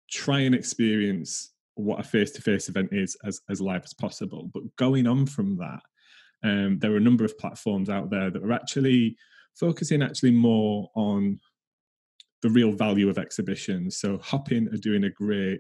try 0.10 0.40
and 0.40 0.56
experience 0.56 1.54
what 1.76 2.00
a 2.00 2.04
face-to-face 2.04 2.68
event 2.68 2.90
is 2.92 3.16
as, 3.24 3.42
as 3.50 3.62
live 3.62 3.84
as 3.84 3.94
possible. 3.94 4.50
But 4.54 4.64
going 4.76 5.08
on 5.08 5.26
from 5.26 5.58
that, 5.58 5.82
um, 6.44 6.80
there 6.80 6.94
are 6.94 6.98
a 6.98 7.02
number 7.02 7.26
of 7.26 7.38
platforms 7.38 7.90
out 7.90 8.10
there 8.10 8.30
that 8.30 8.44
are 8.44 8.54
actually 8.54 9.18
focusing 9.60 10.02
actually 10.02 10.32
more 10.32 10.90
on 10.96 11.40
the 12.42 12.50
real 12.50 12.72
value 12.72 13.10
of 13.10 13.18
exhibitions. 13.18 13.98
So 13.98 14.18
Hopin 14.20 14.74
are 14.74 14.78
doing 14.78 15.04
a 15.04 15.10
great 15.10 15.60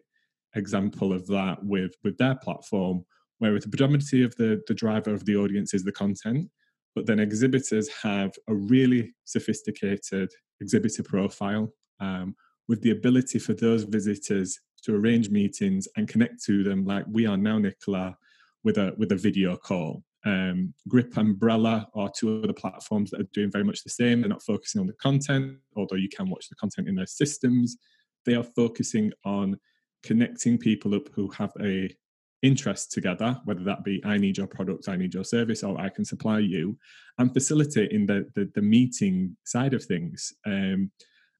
example 0.55 1.13
of 1.13 1.27
that 1.27 1.63
with 1.63 1.93
with 2.03 2.17
their 2.17 2.36
platform, 2.36 3.05
where 3.39 3.59
the 3.59 3.67
predominantly 3.67 4.24
of 4.24 4.36
the 4.36 4.62
the 4.67 4.74
driver 4.74 5.13
of 5.13 5.25
the 5.25 5.36
audience 5.36 5.74
is 5.74 5.83
the 5.83 5.91
content, 5.91 6.50
but 6.95 7.05
then 7.05 7.19
exhibitors 7.19 7.89
have 8.01 8.31
a 8.48 8.53
really 8.53 9.13
sophisticated 9.25 10.31
exhibitor 10.62 11.03
profile 11.03 11.71
um, 12.00 12.36
with 12.67 12.81
the 12.81 12.91
ability 12.91 13.39
for 13.39 13.53
those 13.53 13.83
visitors 13.83 14.59
to 14.83 14.95
arrange 14.95 15.29
meetings 15.29 15.88
and 15.98 16.07
connect 16.07 16.41
to 16.43 16.63
them 16.63 16.86
like 16.86 17.05
we 17.09 17.25
are 17.25 17.38
now, 17.38 17.57
Nicola, 17.57 18.17
with 18.63 18.77
a 18.77 18.93
with 18.98 19.12
a 19.12 19.15
video 19.15 19.57
call. 19.57 20.03
Um, 20.25 20.73
Grip 20.88 21.13
Brella 21.13 21.85
are 21.95 22.11
two 22.15 22.43
other 22.43 22.53
platforms 22.53 23.11
that 23.11 23.21
are 23.21 23.29
doing 23.33 23.51
very 23.51 23.63
much 23.63 23.83
the 23.83 23.89
same. 23.89 24.21
They're 24.21 24.29
not 24.29 24.43
focusing 24.43 24.81
on 24.81 24.88
the 24.88 24.93
content, 24.93 25.57
although 25.75 25.95
you 25.95 26.09
can 26.09 26.29
watch 26.29 26.49
the 26.49 26.55
content 26.55 26.88
in 26.88 26.95
their 26.95 27.07
systems. 27.07 27.77
They 28.25 28.35
are 28.35 28.43
focusing 28.43 29.11
on 29.23 29.57
connecting 30.03 30.57
people 30.57 30.95
up 30.95 31.07
who 31.13 31.29
have 31.29 31.51
a 31.61 31.95
interest 32.41 32.91
together, 32.91 33.38
whether 33.45 33.63
that 33.63 33.83
be 33.83 34.01
I 34.05 34.17
need 34.17 34.38
your 34.38 34.47
product, 34.47 34.88
I 34.88 34.95
need 34.95 35.13
your 35.13 35.25
service, 35.25 35.63
or 35.63 35.79
I 35.79 35.89
can 35.89 36.05
supply 36.05 36.39
you, 36.39 36.77
and 37.17 37.33
facilitating 37.33 38.05
the 38.05 38.25
the, 38.35 38.49
the 38.55 38.61
meeting 38.61 39.35
side 39.45 39.73
of 39.73 39.83
things. 39.83 40.33
Um, 40.45 40.91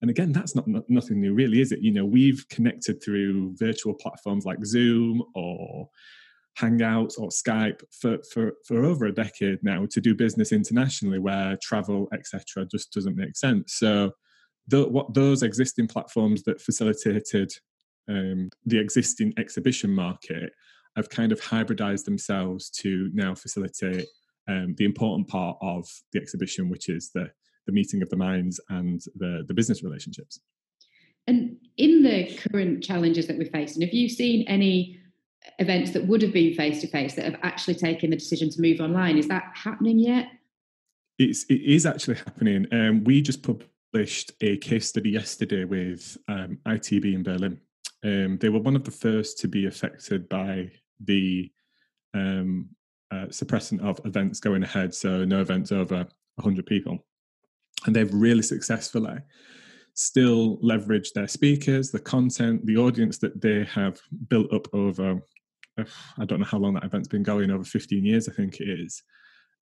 and 0.02 0.10
again, 0.10 0.32
that's 0.32 0.56
not, 0.56 0.66
not 0.68 0.90
nothing 0.90 1.20
new, 1.20 1.34
really, 1.34 1.60
is 1.60 1.74
it? 1.74 1.80
You 1.82 1.92
know, 1.92 2.06
we've 2.06 2.46
connected 2.50 3.04
through 3.04 3.56
virtual 3.58 3.94
platforms 3.94 4.46
like 4.46 4.64
Zoom 4.64 5.22
or 5.36 5.90
Hangouts 6.60 7.20
or 7.20 7.30
Skype 7.30 7.82
for, 7.92 8.18
for, 8.32 8.54
for 8.66 8.84
over 8.84 9.06
a 9.06 9.14
decade 9.14 9.60
now 9.64 9.86
to 9.92 10.02
do 10.02 10.14
business 10.14 10.52
internationally 10.52 11.20
where 11.20 11.58
travel, 11.62 12.08
etc., 12.14 12.66
just 12.66 12.92
doesn't 12.92 13.16
make 13.16 13.38
sense. 13.38 13.74
So, 13.74 14.12
the, 14.68 14.88
what 14.88 15.14
those 15.14 15.42
existing 15.42 15.88
platforms 15.88 16.44
that 16.44 16.62
facilitated 16.62 17.52
um, 18.08 18.50
the 18.66 18.80
existing 18.80 19.34
exhibition 19.38 19.92
market 19.92 20.52
have 20.96 21.10
kind 21.10 21.32
of 21.32 21.40
hybridized 21.40 22.06
themselves 22.06 22.70
to 22.70 23.10
now 23.14 23.34
facilitate 23.34 24.06
um, 24.48 24.76
the 24.78 24.86
important 24.86 25.28
part 25.28 25.58
of 25.62 25.88
the 26.12 26.20
exhibition, 26.20 26.70
which 26.70 26.90
is 26.90 27.12
the 27.14 27.30
the 27.66 27.72
meeting 27.72 28.02
of 28.02 28.10
the 28.10 28.18
minds 28.18 28.60
and 28.70 29.02
the 29.16 29.44
the 29.48 29.54
business 29.54 29.84
relationships. 29.84 30.40
And 31.28 31.58
in 31.78 32.02
the 32.02 32.36
current 32.50 32.84
challenges 32.84 33.28
that 33.28 33.38
we're 33.38 33.46
facing, 33.46 33.84
have 33.84 33.94
you 33.94 34.10
seen 34.10 34.48
any 34.48 34.99
events 35.60 35.92
that 35.92 36.06
would 36.06 36.22
have 36.22 36.34
been 36.34 36.54
face 36.54 36.82
to 36.82 36.88
face 36.88 37.16
that 37.16 37.26
have 37.26 37.40
actually 37.44 37.76
taken 37.76 38.10
the 38.10 38.16
decision 38.16 38.50
to 38.50 38.62
move 38.62 38.80
online? 38.80 39.18
Is 39.18 39.28
that 39.28 39.52
happening 39.54 40.00
yet? 40.00 40.28
It's 41.18 41.44
it 41.50 41.62
is 41.62 41.86
actually 41.86 42.16
happening. 42.16 42.66
Um, 42.72 43.04
we 43.04 43.22
just 43.22 43.44
published 43.44 44.32
a 44.42 44.58
case 44.58 44.88
study 44.88 45.10
yesterday 45.12 45.66
with 45.66 46.18
um, 46.28 46.58
ITB 46.66 47.14
in 47.14 47.24
Berlin. 47.24 47.60
Um, 48.04 48.38
they 48.38 48.50
were 48.50 48.60
one 48.60 48.76
of 48.76 48.86
the 48.86 48.92
first 48.92 49.40
to 49.40 49.48
be 49.48 49.66
affected 49.66 50.30
by 50.30 50.72
the 51.04 51.52
um, 52.14 52.70
uh, 53.12 53.26
suppressant 53.26 53.82
of 53.82 54.00
events 54.06 54.40
going 54.40 54.64
ahead. 54.64 54.94
So 54.94 55.26
no 55.26 55.42
events 55.42 55.72
over 55.72 56.08
100 56.36 56.66
people, 56.66 57.06
and 57.86 57.96
they've 57.96 58.14
really 58.14 58.44
successfully 58.44 59.20
still 60.00 60.58
leveraged 60.60 61.14
their 61.14 61.28
speakers, 61.28 61.92
the 61.92 62.00
content, 62.00 62.66
the 62.66 62.78
audience 62.78 63.18
that 63.18 63.42
they 63.42 63.66
have 63.66 64.00
built 64.30 64.52
up 64.54 64.74
over, 64.74 65.22
I 66.18 66.26
don't 66.26 66.40
know 66.40 66.46
how 66.46 66.58
long 66.58 66.74
that 66.76 66.86
event's 66.86 67.08
been 67.08 67.24
going, 67.24 67.52
over 67.52 67.64
15 67.64 68.06
years, 68.06 68.28
I 68.30 68.34
think 68.34 68.60
it 68.60 68.70
is. 68.70 69.04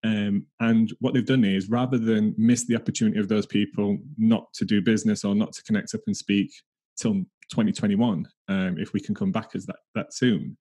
Um, 0.04 0.46
and 0.60 0.92
what 1.00 1.14
they've 1.14 1.26
done 1.26 1.44
is 1.44 1.68
rather 1.68 1.98
than 1.98 2.34
miss 2.36 2.66
the 2.66 2.76
opportunity 2.76 3.18
of 3.18 3.28
those 3.28 3.46
people 3.46 3.98
not 4.18 4.52
to 4.54 4.64
do 4.64 4.82
business 4.82 5.24
or 5.24 5.34
not 5.34 5.52
to 5.54 5.62
connect 5.62 5.94
up 5.94 6.02
and 6.06 6.16
speak 6.16 6.52
till 6.96 7.14
2021, 7.50 8.28
um, 8.48 8.78
if 8.78 8.92
we 8.92 9.00
can 9.00 9.14
come 9.14 9.32
back 9.32 9.50
as 9.54 9.66
that, 9.66 9.76
that 9.94 10.12
soon, 10.12 10.56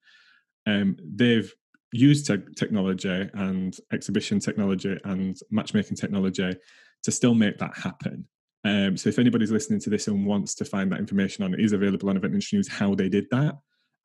um, 0.65 0.97
they've 1.03 1.53
used 1.91 2.27
te- 2.27 2.53
technology 2.55 3.29
and 3.33 3.77
exhibition 3.91 4.39
technology 4.39 4.97
and 5.03 5.37
matchmaking 5.51 5.95
technology 5.95 6.55
to 7.03 7.11
still 7.11 7.35
make 7.35 7.57
that 7.57 7.77
happen. 7.77 8.27
Um, 8.63 8.97
so 8.97 9.09
if 9.09 9.19
anybody's 9.19 9.51
listening 9.51 9.79
to 9.81 9.91
this 9.91 10.07
and 10.07 10.25
wants 10.25 10.55
to 10.55 10.65
find 10.65 10.91
that 10.91 10.99
information 10.99 11.43
on 11.43 11.53
it, 11.53 11.59
is 11.59 11.71
available 11.71 12.09
on 12.09 12.17
Event 12.17 12.33
Industry 12.33 12.57
News 12.57 12.67
how 12.67 12.95
they 12.95 13.09
did 13.09 13.27
that 13.29 13.55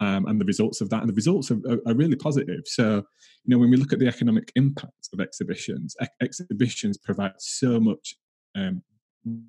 um, 0.01 0.27
and 0.27 0.41
the 0.41 0.45
results 0.45 0.81
of 0.81 0.91
that. 0.91 1.01
And 1.01 1.09
the 1.09 1.15
results 1.15 1.51
are, 1.51 1.61
are, 1.69 1.79
are, 1.87 1.95
really 1.95 2.17
positive. 2.17 2.63
So, 2.65 2.97
you 3.45 3.49
know, 3.55 3.59
when 3.59 3.71
we 3.71 3.77
look 3.77 3.93
at 3.93 3.99
the 3.99 4.09
economic 4.09 4.51
impact 4.57 5.09
of 5.13 5.21
exhibitions, 5.21 5.95
ex- 6.01 6.41
exhibitions 6.41 6.97
provide 6.97 7.33
so 7.39 7.79
much 7.79 8.17
um, 8.57 8.83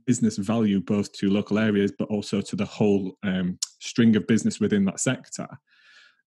business 0.05 0.37
value 0.37 0.81
both 0.81 1.11
to 1.13 1.29
local 1.29 1.57
areas 1.57 1.93
but 1.97 2.09
also 2.09 2.41
to 2.41 2.55
the 2.55 2.65
whole 2.65 3.17
um, 3.23 3.57
string 3.79 4.15
of 4.15 4.27
business 4.27 4.59
within 4.59 4.83
that 4.85 4.99
sector 4.99 5.47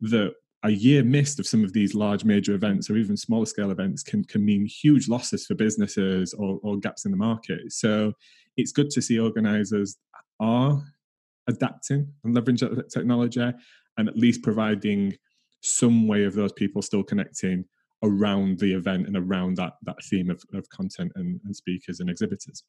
that 0.00 0.32
a 0.64 0.70
year 0.70 1.04
missed 1.04 1.38
of 1.38 1.46
some 1.46 1.62
of 1.62 1.74
these 1.74 1.94
large 1.94 2.24
major 2.24 2.54
events 2.54 2.88
or 2.88 2.96
even 2.96 3.16
smaller 3.18 3.44
scale 3.44 3.70
events 3.70 4.02
can, 4.02 4.24
can 4.24 4.42
mean 4.42 4.64
huge 4.64 5.08
losses 5.08 5.44
for 5.44 5.54
businesses 5.54 6.32
or, 6.32 6.58
or 6.62 6.78
gaps 6.78 7.04
in 7.04 7.10
the 7.10 7.18
market. 7.18 7.60
So 7.70 8.14
it's 8.56 8.72
good 8.72 8.88
to 8.90 9.02
see 9.02 9.18
organisers 9.18 9.98
are 10.40 10.82
adapting 11.48 12.08
and 12.24 12.34
leveraging 12.34 12.88
technology 12.88 13.52
and 13.96 14.08
at 14.08 14.16
least 14.16 14.42
providing 14.42 15.16
some 15.62 16.06
way 16.06 16.24
of 16.24 16.34
those 16.34 16.52
people 16.52 16.82
still 16.82 17.02
connecting 17.02 17.64
around 18.02 18.58
the 18.58 18.72
event 18.72 19.06
and 19.06 19.16
around 19.16 19.56
that 19.56 19.74
that 19.82 19.96
theme 20.04 20.30
of, 20.30 20.42
of 20.52 20.68
content 20.68 21.10
and, 21.14 21.40
and 21.44 21.56
speakers 21.56 22.00
and 22.00 22.10
exhibitors. 22.10 22.64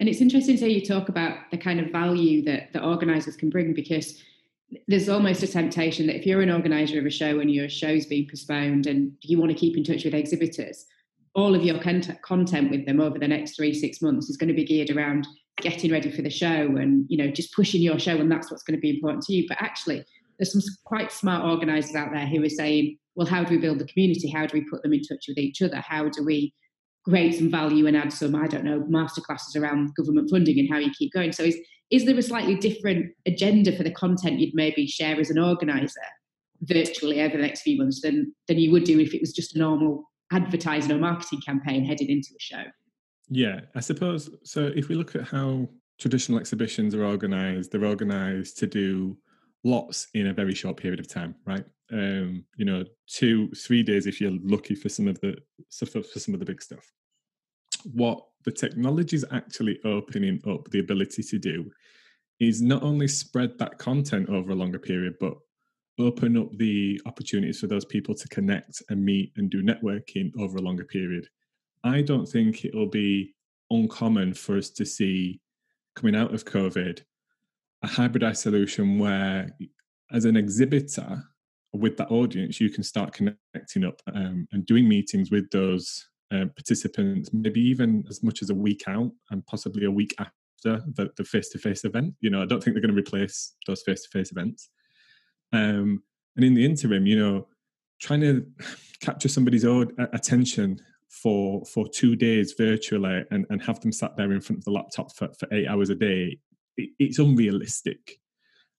And 0.00 0.08
it's 0.08 0.20
interesting 0.20 0.56
to 0.56 0.66
hear 0.66 0.78
you 0.78 0.86
talk 0.86 1.08
about 1.08 1.50
the 1.50 1.58
kind 1.58 1.80
of 1.80 1.90
value 1.90 2.42
that 2.44 2.72
the 2.72 2.82
organisers 2.82 3.36
can 3.36 3.50
bring 3.50 3.74
because 3.74 4.22
there's 4.88 5.08
almost 5.08 5.42
a 5.42 5.46
temptation 5.46 6.06
that 6.06 6.16
if 6.16 6.26
you're 6.26 6.40
an 6.40 6.50
organizer 6.50 6.98
of 6.98 7.06
a 7.06 7.10
show 7.10 7.40
and 7.40 7.50
your 7.50 7.68
show's 7.68 8.06
being 8.06 8.26
postponed 8.28 8.86
and 8.86 9.12
you 9.20 9.38
want 9.38 9.50
to 9.50 9.58
keep 9.58 9.76
in 9.76 9.84
touch 9.84 10.04
with 10.04 10.14
exhibitors, 10.14 10.86
all 11.34 11.54
of 11.54 11.62
your 11.62 11.78
content 12.22 12.70
with 12.70 12.86
them 12.86 13.00
over 13.00 13.18
the 13.18 13.28
next 13.28 13.56
three 13.56 13.74
six 13.74 14.00
months 14.00 14.30
is 14.30 14.36
going 14.36 14.48
to 14.48 14.54
be 14.54 14.64
geared 14.64 14.90
around 14.90 15.26
getting 15.58 15.92
ready 15.92 16.10
for 16.10 16.22
the 16.22 16.30
show 16.30 16.48
and 16.48 17.06
you 17.08 17.16
know 17.16 17.30
just 17.30 17.54
pushing 17.54 17.80
your 17.80 17.98
show 17.98 18.16
and 18.16 18.30
that's 18.30 18.50
what's 18.50 18.62
going 18.62 18.76
to 18.76 18.80
be 18.80 18.90
important 18.90 19.22
to 19.22 19.32
you 19.32 19.44
but 19.48 19.56
actually 19.60 20.04
there's 20.38 20.52
some 20.52 20.62
quite 20.84 21.12
smart 21.12 21.44
organizers 21.44 21.94
out 21.94 22.12
there 22.12 22.26
who 22.26 22.42
are 22.42 22.48
saying 22.48 22.98
well 23.14 23.26
how 23.26 23.44
do 23.44 23.54
we 23.54 23.60
build 23.60 23.78
the 23.78 23.86
community? 23.86 24.28
How 24.28 24.46
do 24.46 24.58
we 24.58 24.68
put 24.68 24.82
them 24.82 24.92
in 24.92 25.02
touch 25.02 25.26
with 25.28 25.38
each 25.38 25.62
other? 25.62 25.76
How 25.76 26.08
do 26.08 26.24
we 26.24 26.52
create 27.04 27.34
some 27.34 27.50
value 27.50 27.86
and 27.86 27.96
add 27.96 28.10
some 28.10 28.34
i 28.34 28.46
don't 28.46 28.64
know 28.64 28.80
masterclasses 28.80 29.60
around 29.60 29.94
government 29.94 30.30
funding 30.30 30.58
and 30.58 30.70
how 30.70 30.78
you 30.78 30.90
keep 30.96 31.12
going? 31.12 31.32
So 31.32 31.44
is 31.44 31.56
is 31.90 32.06
there 32.06 32.18
a 32.18 32.22
slightly 32.22 32.56
different 32.56 33.12
agenda 33.26 33.76
for 33.76 33.82
the 33.82 33.90
content 33.90 34.40
you'd 34.40 34.54
maybe 34.54 34.86
share 34.86 35.20
as 35.20 35.30
an 35.30 35.38
organizer 35.38 36.00
virtually 36.62 37.20
over 37.20 37.36
the 37.36 37.42
next 37.42 37.62
few 37.62 37.78
months 37.78 38.00
than 38.00 38.34
than 38.48 38.58
you 38.58 38.70
would 38.72 38.84
do 38.84 38.98
if 38.98 39.14
it 39.14 39.20
was 39.20 39.32
just 39.32 39.54
a 39.54 39.58
normal 39.58 40.10
advertising 40.32 40.90
or 40.90 40.98
marketing 40.98 41.40
campaign 41.44 41.84
headed 41.84 42.08
into 42.08 42.30
a 42.36 42.40
show? 42.40 42.62
Yeah 43.28 43.60
i 43.74 43.80
suppose 43.80 44.30
so 44.42 44.72
if 44.74 44.88
we 44.88 44.94
look 44.94 45.14
at 45.14 45.28
how 45.28 45.68
traditional 45.98 46.38
exhibitions 46.38 46.94
are 46.94 47.04
organized 47.04 47.70
they're 47.70 47.84
organized 47.84 48.58
to 48.58 48.66
do 48.66 49.16
lots 49.64 50.08
in 50.14 50.28
a 50.28 50.34
very 50.34 50.54
short 50.54 50.76
period 50.76 51.00
of 51.00 51.08
time 51.08 51.34
right 51.46 51.64
Um, 51.92 52.44
you 52.56 52.64
know, 52.64 52.84
two, 53.06 53.50
three 53.50 53.82
days 53.82 54.06
if 54.06 54.20
you're 54.20 54.38
lucky 54.42 54.74
for 54.74 54.88
some 54.88 55.08
of 55.08 55.20
the 55.20 55.36
for 55.70 56.18
some 56.18 56.34
of 56.34 56.40
the 56.40 56.46
big 56.46 56.62
stuff. 56.62 56.92
What 57.92 58.18
the 58.44 58.52
technology 58.52 59.16
is 59.16 59.26
actually 59.30 59.78
opening 59.84 60.40
up 60.46 60.70
the 60.70 60.80
ability 60.80 61.22
to 61.22 61.38
do 61.38 61.70
is 62.40 62.62
not 62.62 62.82
only 62.82 63.08
spread 63.08 63.58
that 63.58 63.78
content 63.78 64.28
over 64.28 64.52
a 64.52 64.60
longer 64.62 64.78
period, 64.78 65.14
but 65.20 65.34
open 65.98 66.36
up 66.36 66.50
the 66.56 67.00
opportunities 67.06 67.60
for 67.60 67.68
those 67.68 67.84
people 67.84 68.14
to 68.14 68.28
connect 68.28 68.82
and 68.88 69.04
meet 69.04 69.32
and 69.36 69.50
do 69.50 69.62
networking 69.62 70.32
over 70.38 70.58
a 70.58 70.62
longer 70.62 70.84
period. 70.84 71.28
I 71.84 72.02
don't 72.02 72.26
think 72.26 72.64
it'll 72.64 72.90
be 73.04 73.34
uncommon 73.70 74.34
for 74.34 74.56
us 74.56 74.70
to 74.70 74.84
see 74.84 75.40
coming 75.94 76.16
out 76.16 76.34
of 76.34 76.44
COVID 76.44 77.02
a 77.84 77.88
hybridized 77.88 78.38
solution 78.38 78.98
where, 78.98 79.50
as 80.10 80.24
an 80.24 80.36
exhibitor 80.36 81.22
with 81.72 81.96
that 81.98 82.10
audience, 82.10 82.60
you 82.60 82.70
can 82.70 82.82
start 82.82 83.12
connecting 83.12 83.84
up 83.84 84.00
um, 84.14 84.48
and 84.52 84.66
doing 84.66 84.88
meetings 84.88 85.30
with 85.30 85.50
those 85.50 86.08
uh, 86.32 86.46
participants, 86.56 87.30
maybe 87.32 87.60
even 87.60 88.04
as 88.08 88.22
much 88.22 88.42
as 88.42 88.50
a 88.50 88.54
week 88.54 88.84
out 88.86 89.10
and 89.30 89.46
possibly 89.46 89.84
a 89.84 89.90
week 89.90 90.14
after 90.18 90.82
the 90.96 91.10
the 91.16 91.24
face 91.24 91.50
to 91.50 91.58
face 91.58 91.84
event. 91.84 92.14
You 92.20 92.30
know, 92.30 92.42
I 92.42 92.46
don't 92.46 92.62
think 92.62 92.74
they're 92.74 92.82
going 92.82 92.94
to 92.94 93.00
replace 93.00 93.54
those 93.66 93.82
face 93.82 94.02
to 94.02 94.08
face 94.08 94.32
events. 94.32 94.70
Um, 95.52 96.02
and 96.36 96.44
in 96.44 96.54
the 96.54 96.64
interim, 96.64 97.06
you 97.06 97.18
know, 97.18 97.48
trying 98.00 98.22
to 98.22 98.46
capture 99.00 99.28
somebody's 99.28 99.64
attention 99.64 100.80
for 101.08 101.64
for 101.66 101.86
two 101.86 102.16
days 102.16 102.54
virtually 102.56 103.24
and, 103.30 103.46
and 103.50 103.62
have 103.62 103.80
them 103.80 103.92
sat 103.92 104.16
there 104.16 104.32
in 104.32 104.40
front 104.40 104.58
of 104.60 104.64
the 104.64 104.70
laptop 104.70 105.14
for, 105.14 105.28
for 105.38 105.46
eight 105.52 105.68
hours 105.68 105.90
a 105.90 105.94
day, 105.94 106.38
it's 106.76 107.18
unrealistic. 107.18 108.18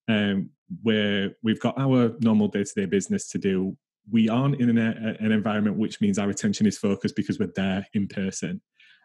Um, 0.07 0.51
where 0.81 1.31
we've 1.43 1.59
got 1.59 1.79
our 1.79 2.15
normal 2.21 2.47
day 2.47 2.63
to 2.63 2.73
day 2.75 2.85
business 2.85 3.27
to 3.29 3.37
do, 3.37 3.77
we 4.11 4.29
aren't 4.29 4.59
in 4.59 4.69
an, 4.69 4.77
an 4.77 5.31
environment 5.31 5.77
which 5.77 6.01
means 6.01 6.19
our 6.19 6.29
attention 6.29 6.65
is 6.65 6.77
focused 6.77 7.15
because 7.15 7.39
we're 7.39 7.51
there 7.55 7.87
in 7.93 8.07
person. 8.07 8.61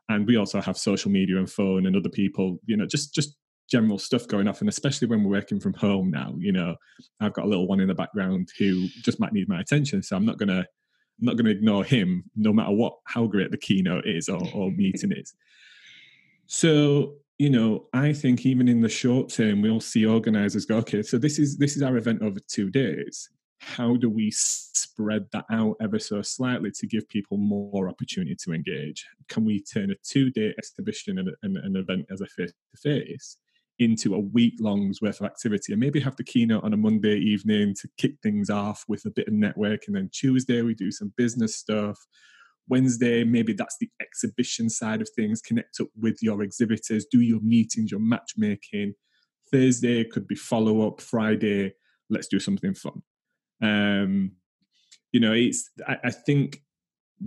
And 0.09 0.27
we 0.27 0.37
also 0.37 0.61
have 0.61 0.77
social 0.77 1.11
media 1.11 1.39
and 1.39 1.51
phone 1.51 1.87
and 1.87 1.97
other 1.97 2.09
people 2.09 2.59
you 2.67 2.77
know 2.77 2.87
just 2.87 3.15
just 3.15 3.37
general 3.71 3.99
stuff 3.99 4.27
going 4.27 4.49
off. 4.49 4.61
And 4.61 4.69
especially 4.69 5.09
when 5.09 5.23
we're 5.23 5.31
working 5.31 5.61
from 5.61 5.75
home 5.75 6.11
now 6.11 6.35
you 6.39 6.53
know 6.53 6.77
i've 7.21 7.35
got 7.35 7.45
a 7.45 7.49
little 7.49 7.69
one 7.69 7.81
in 7.81 7.89
the 7.89 7.95
background 7.95 8.49
who 8.59 8.89
just 9.03 9.21
might 9.21 9.33
need 9.33 9.49
my 9.49 9.61
attention. 9.61 10.03
So 10.03 10.17
i'm 10.17 10.27
not 10.27 10.39
gonna 10.39 10.61
I'm 11.21 11.27
not 11.27 11.37
gonna 11.37 11.51
ignore 11.51 11.85
him 11.85 12.25
no 12.37 12.53
matter 12.53 12.73
what 12.73 12.95
how 13.05 13.27
great 13.27 13.51
the 13.51 13.59
keynote 13.59 14.07
is 14.07 14.29
or, 14.29 14.43
or 14.55 14.71
meeting 14.71 15.13
is. 15.13 15.35
So 16.47 17.15
you 17.41 17.49
know 17.49 17.87
i 17.95 18.13
think 18.13 18.45
even 18.45 18.69
in 18.69 18.83
the 18.83 18.89
short 18.89 19.31
term 19.31 19.63
we'll 19.63 19.81
see 19.81 20.05
organizers 20.05 20.67
go 20.67 20.77
okay 20.77 21.03
so 21.03 21.17
this 21.17 21.39
is 21.39 21.57
this 21.57 21.75
is 21.75 21.83
our 21.83 21.97
event 21.97 22.21
over 22.21 22.39
two 22.49 22.69
days 22.69 23.31
how 23.61 23.97
do 23.97 24.11
we 24.11 24.31
spread 24.31 25.25
that 25.33 25.47
out 25.51 25.75
ever 25.81 25.99
so 25.99 26.21
slightly 26.21 26.71
to 26.71 26.87
give 26.87 27.09
people 27.09 27.39
more 27.39 27.89
opportunity 27.89 28.37
to 28.37 28.53
engage 28.53 29.07
can 29.29 29.43
we 29.47 29.59
turn 29.59 29.91
a 29.91 29.95
two-day 30.05 30.53
exhibition 30.59 31.19
and, 31.19 31.57
an 31.57 31.77
event 31.77 32.05
as 32.11 32.21
a 32.21 32.27
face-to-face 32.27 33.39
into 33.79 34.15
a 34.15 34.21
week 34.21 34.55
long's 34.61 35.01
worth 35.01 35.21
of 35.21 35.27
activity 35.27 35.73
and 35.73 35.81
maybe 35.81 35.99
have 35.99 36.17
the 36.17 36.25
keynote 36.25 36.63
on 36.63 36.75
a 36.75 36.77
Monday 36.77 37.17
evening 37.17 37.75
to 37.75 37.89
kick 37.97 38.13
things 38.23 38.51
off 38.51 38.85
with 38.89 39.07
a 39.07 39.11
bit 39.11 39.27
of 39.27 39.33
network. 39.33 39.85
And 39.87 39.97
then 39.97 40.11
Tuesday, 40.13 40.61
we 40.61 40.75
do 40.75 40.93
some 40.93 41.15
business 41.17 41.57
stuff. 41.57 41.99
Wednesday, 42.71 43.25
maybe 43.25 43.53
that's 43.53 43.77
the 43.81 43.91
exhibition 44.01 44.71
side 44.71 45.03
of 45.03 45.09
things. 45.15 45.43
Connect 45.43 45.81
up 45.81 45.89
with 46.01 46.19
your 46.23 46.43
exhibitors, 46.43 47.07
do 47.11 47.21
your 47.21 47.41
meetings, 47.41 47.91
your 47.91 48.01
matchmaking. 48.01 48.95
Thursday 49.53 50.05
could 50.05 50.27
be 50.27 50.37
follow 50.37 50.87
up. 50.87 51.01
Friday, 51.01 51.75
let's 52.09 52.29
do 52.29 52.39
something 52.39 52.75
fun. 52.75 53.03
Um, 53.63 54.33
you 55.13 55.21
know, 55.21 55.33
it's, 55.33 55.71
I, 55.87 55.99
I 56.05 56.11
think 56.11 56.63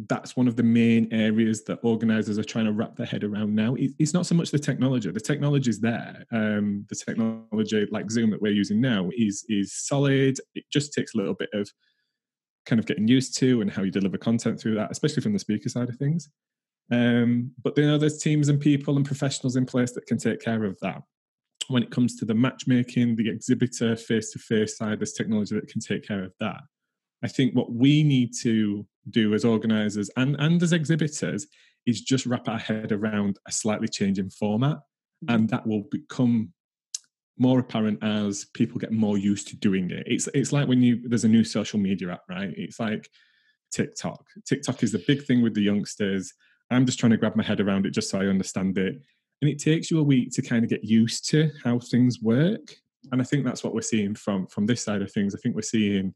that's 0.10 0.36
one 0.36 0.48
of 0.48 0.56
the 0.56 0.64
main 0.64 1.08
areas 1.14 1.64
that 1.66 1.80
organizers 1.84 2.40
are 2.40 2.44
trying 2.44 2.66
to 2.66 2.72
wrap 2.72 2.96
their 2.96 3.06
head 3.06 3.24
around 3.24 3.54
now. 3.54 3.76
It's 3.78 4.14
not 4.14 4.26
so 4.26 4.34
much 4.34 4.50
the 4.50 4.58
technology; 4.58 5.12
the 5.12 5.20
technology 5.20 5.70
is 5.70 5.80
there. 5.80 6.26
Um, 6.32 6.86
the 6.90 6.96
technology, 6.96 7.88
like 7.92 8.10
Zoom, 8.10 8.32
that 8.32 8.42
we're 8.42 8.54
using 8.54 8.82
now, 8.82 9.10
is 9.16 9.46
is 9.50 9.74
solid. 9.76 10.40
It 10.56 10.64
just 10.72 10.94
takes 10.94 11.14
a 11.14 11.18
little 11.18 11.36
bit 11.36 11.50
of 11.54 11.70
kind 12.66 12.80
of 12.80 12.86
getting 12.86 13.08
used 13.08 13.38
to 13.38 13.62
and 13.62 13.70
how 13.70 13.84
you 13.84 13.92
deliver 13.92 14.18
content 14.18 14.60
through 14.60 14.76
that, 14.76 14.92
especially 14.92 15.22
from 15.22 15.34
the 15.34 15.40
speaker 15.40 15.70
side 15.70 15.90
of 15.90 15.96
things. 15.98 16.30
Um, 16.92 17.52
but 17.64 17.78
you 17.78 17.88
know, 17.88 17.98
there's 17.98 18.20
teams 18.20 18.50
and 18.50 18.60
people 18.60 18.98
and 18.98 19.06
professionals 19.06 19.56
in 19.56 19.66
place 19.66 19.92
that 19.94 20.06
can 20.06 20.18
take 20.18 20.42
care 20.42 20.64
of 20.64 20.78
that. 20.82 21.02
When 21.70 21.84
it 21.84 21.92
comes 21.92 22.18
to 22.18 22.26
the 22.26 22.34
matchmaking, 22.34 23.16
the 23.16 23.30
exhibitor 23.30 23.96
face-to-face 23.96 24.78
side, 24.78 25.00
there's 25.00 25.14
technology 25.14 25.56
that 25.56 25.70
can 25.70 25.80
take 25.80 26.06
care 26.06 26.24
of 26.24 26.34
that. 26.40 26.62
I 27.24 27.30
think 27.30 27.56
what 27.56 27.72
we 27.72 28.04
need 28.04 28.32
to 28.42 28.86
do 29.10 29.34
as 29.34 29.46
organizers 29.46 30.10
and, 30.18 30.36
and 30.40 30.62
as 30.62 30.74
exhibitors 30.74 31.48
is 31.86 32.02
just 32.02 32.26
wrap 32.26 32.48
our 32.50 32.58
head 32.58 32.92
around 32.92 33.40
a 33.48 33.52
slightly 33.52 33.88
changing 33.88 34.30
format. 34.30 34.78
Mm-hmm. 34.78 35.36
And 35.36 35.50
that 35.50 35.66
will 35.66 35.84
become 35.90 36.52
more 37.44 37.60
apparent 37.60 38.02
as 38.02 38.46
people 38.54 38.80
get 38.80 38.94
more 38.94 39.18
used 39.18 39.50
to 39.50 39.58
doing 39.58 39.92
it. 39.92 40.04
It's 40.08 40.28
it's 40.34 40.54
like 40.54 40.68
when 40.68 40.82
you 40.82 40.94
there's 41.10 41.26
a 41.26 41.36
new 41.38 41.44
social 41.44 41.80
media 41.80 42.14
app, 42.14 42.24
right? 42.30 42.54
It's 42.56 42.80
like 42.80 43.10
TikTok. 43.72 44.26
TikTok 44.46 44.82
is 44.82 44.94
the 44.94 45.04
big 45.06 45.26
thing 45.26 45.42
with 45.44 45.54
the 45.54 45.62
youngsters. 45.62 46.34
I'm 46.72 46.86
just 46.86 47.00
trying 47.00 47.12
to 47.12 47.18
grab 47.18 47.36
my 47.36 47.44
head 47.44 47.60
around 47.60 47.86
it 47.86 47.92
just 47.92 48.10
so 48.10 48.20
I 48.20 48.28
understand 48.28 48.78
it. 48.78 48.96
And 49.42 49.52
it 49.52 49.60
takes 49.60 49.92
you 49.92 50.00
a 50.00 50.10
week 50.14 50.32
to 50.34 50.42
kind 50.42 50.64
of 50.64 50.70
get 50.70 50.86
used 50.86 51.30
to 51.32 51.52
how 51.64 51.80
things 51.80 52.22
work. 52.22 52.76
And 53.12 53.22
I 53.22 53.26
think 53.26 53.44
that's 53.44 53.64
what 53.64 53.74
we're 53.74 53.82
seeing 53.82 54.16
from 54.16 54.48
from 54.48 54.66
this 54.66 54.82
side 54.82 55.02
of 55.02 55.12
things. 55.12 55.36
I 55.36 55.40
think 55.40 55.56
we're 55.56 55.74
seeing 55.78 56.14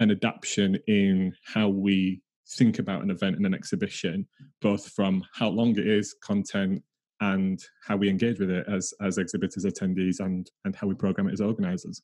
an 0.00 0.10
adaptation 0.10 0.76
in 0.88 1.34
how 1.54 1.68
we 1.68 2.20
think 2.56 2.80
about 2.80 3.02
an 3.02 3.10
event 3.10 3.36
and 3.36 3.46
an 3.46 3.54
exhibition, 3.54 4.26
both 4.60 4.88
from 4.88 5.24
how 5.32 5.48
long 5.48 5.78
it 5.78 5.86
is, 5.86 6.16
content, 6.20 6.82
and 7.20 7.62
how 7.86 7.96
we 7.96 8.08
engage 8.08 8.38
with 8.38 8.50
it 8.50 8.66
as 8.68 8.92
as 9.00 9.18
exhibitors, 9.18 9.64
attendees, 9.64 10.20
and 10.20 10.50
and 10.64 10.74
how 10.76 10.86
we 10.86 10.94
program 10.94 11.28
it 11.28 11.32
as 11.32 11.40
organisers. 11.40 12.02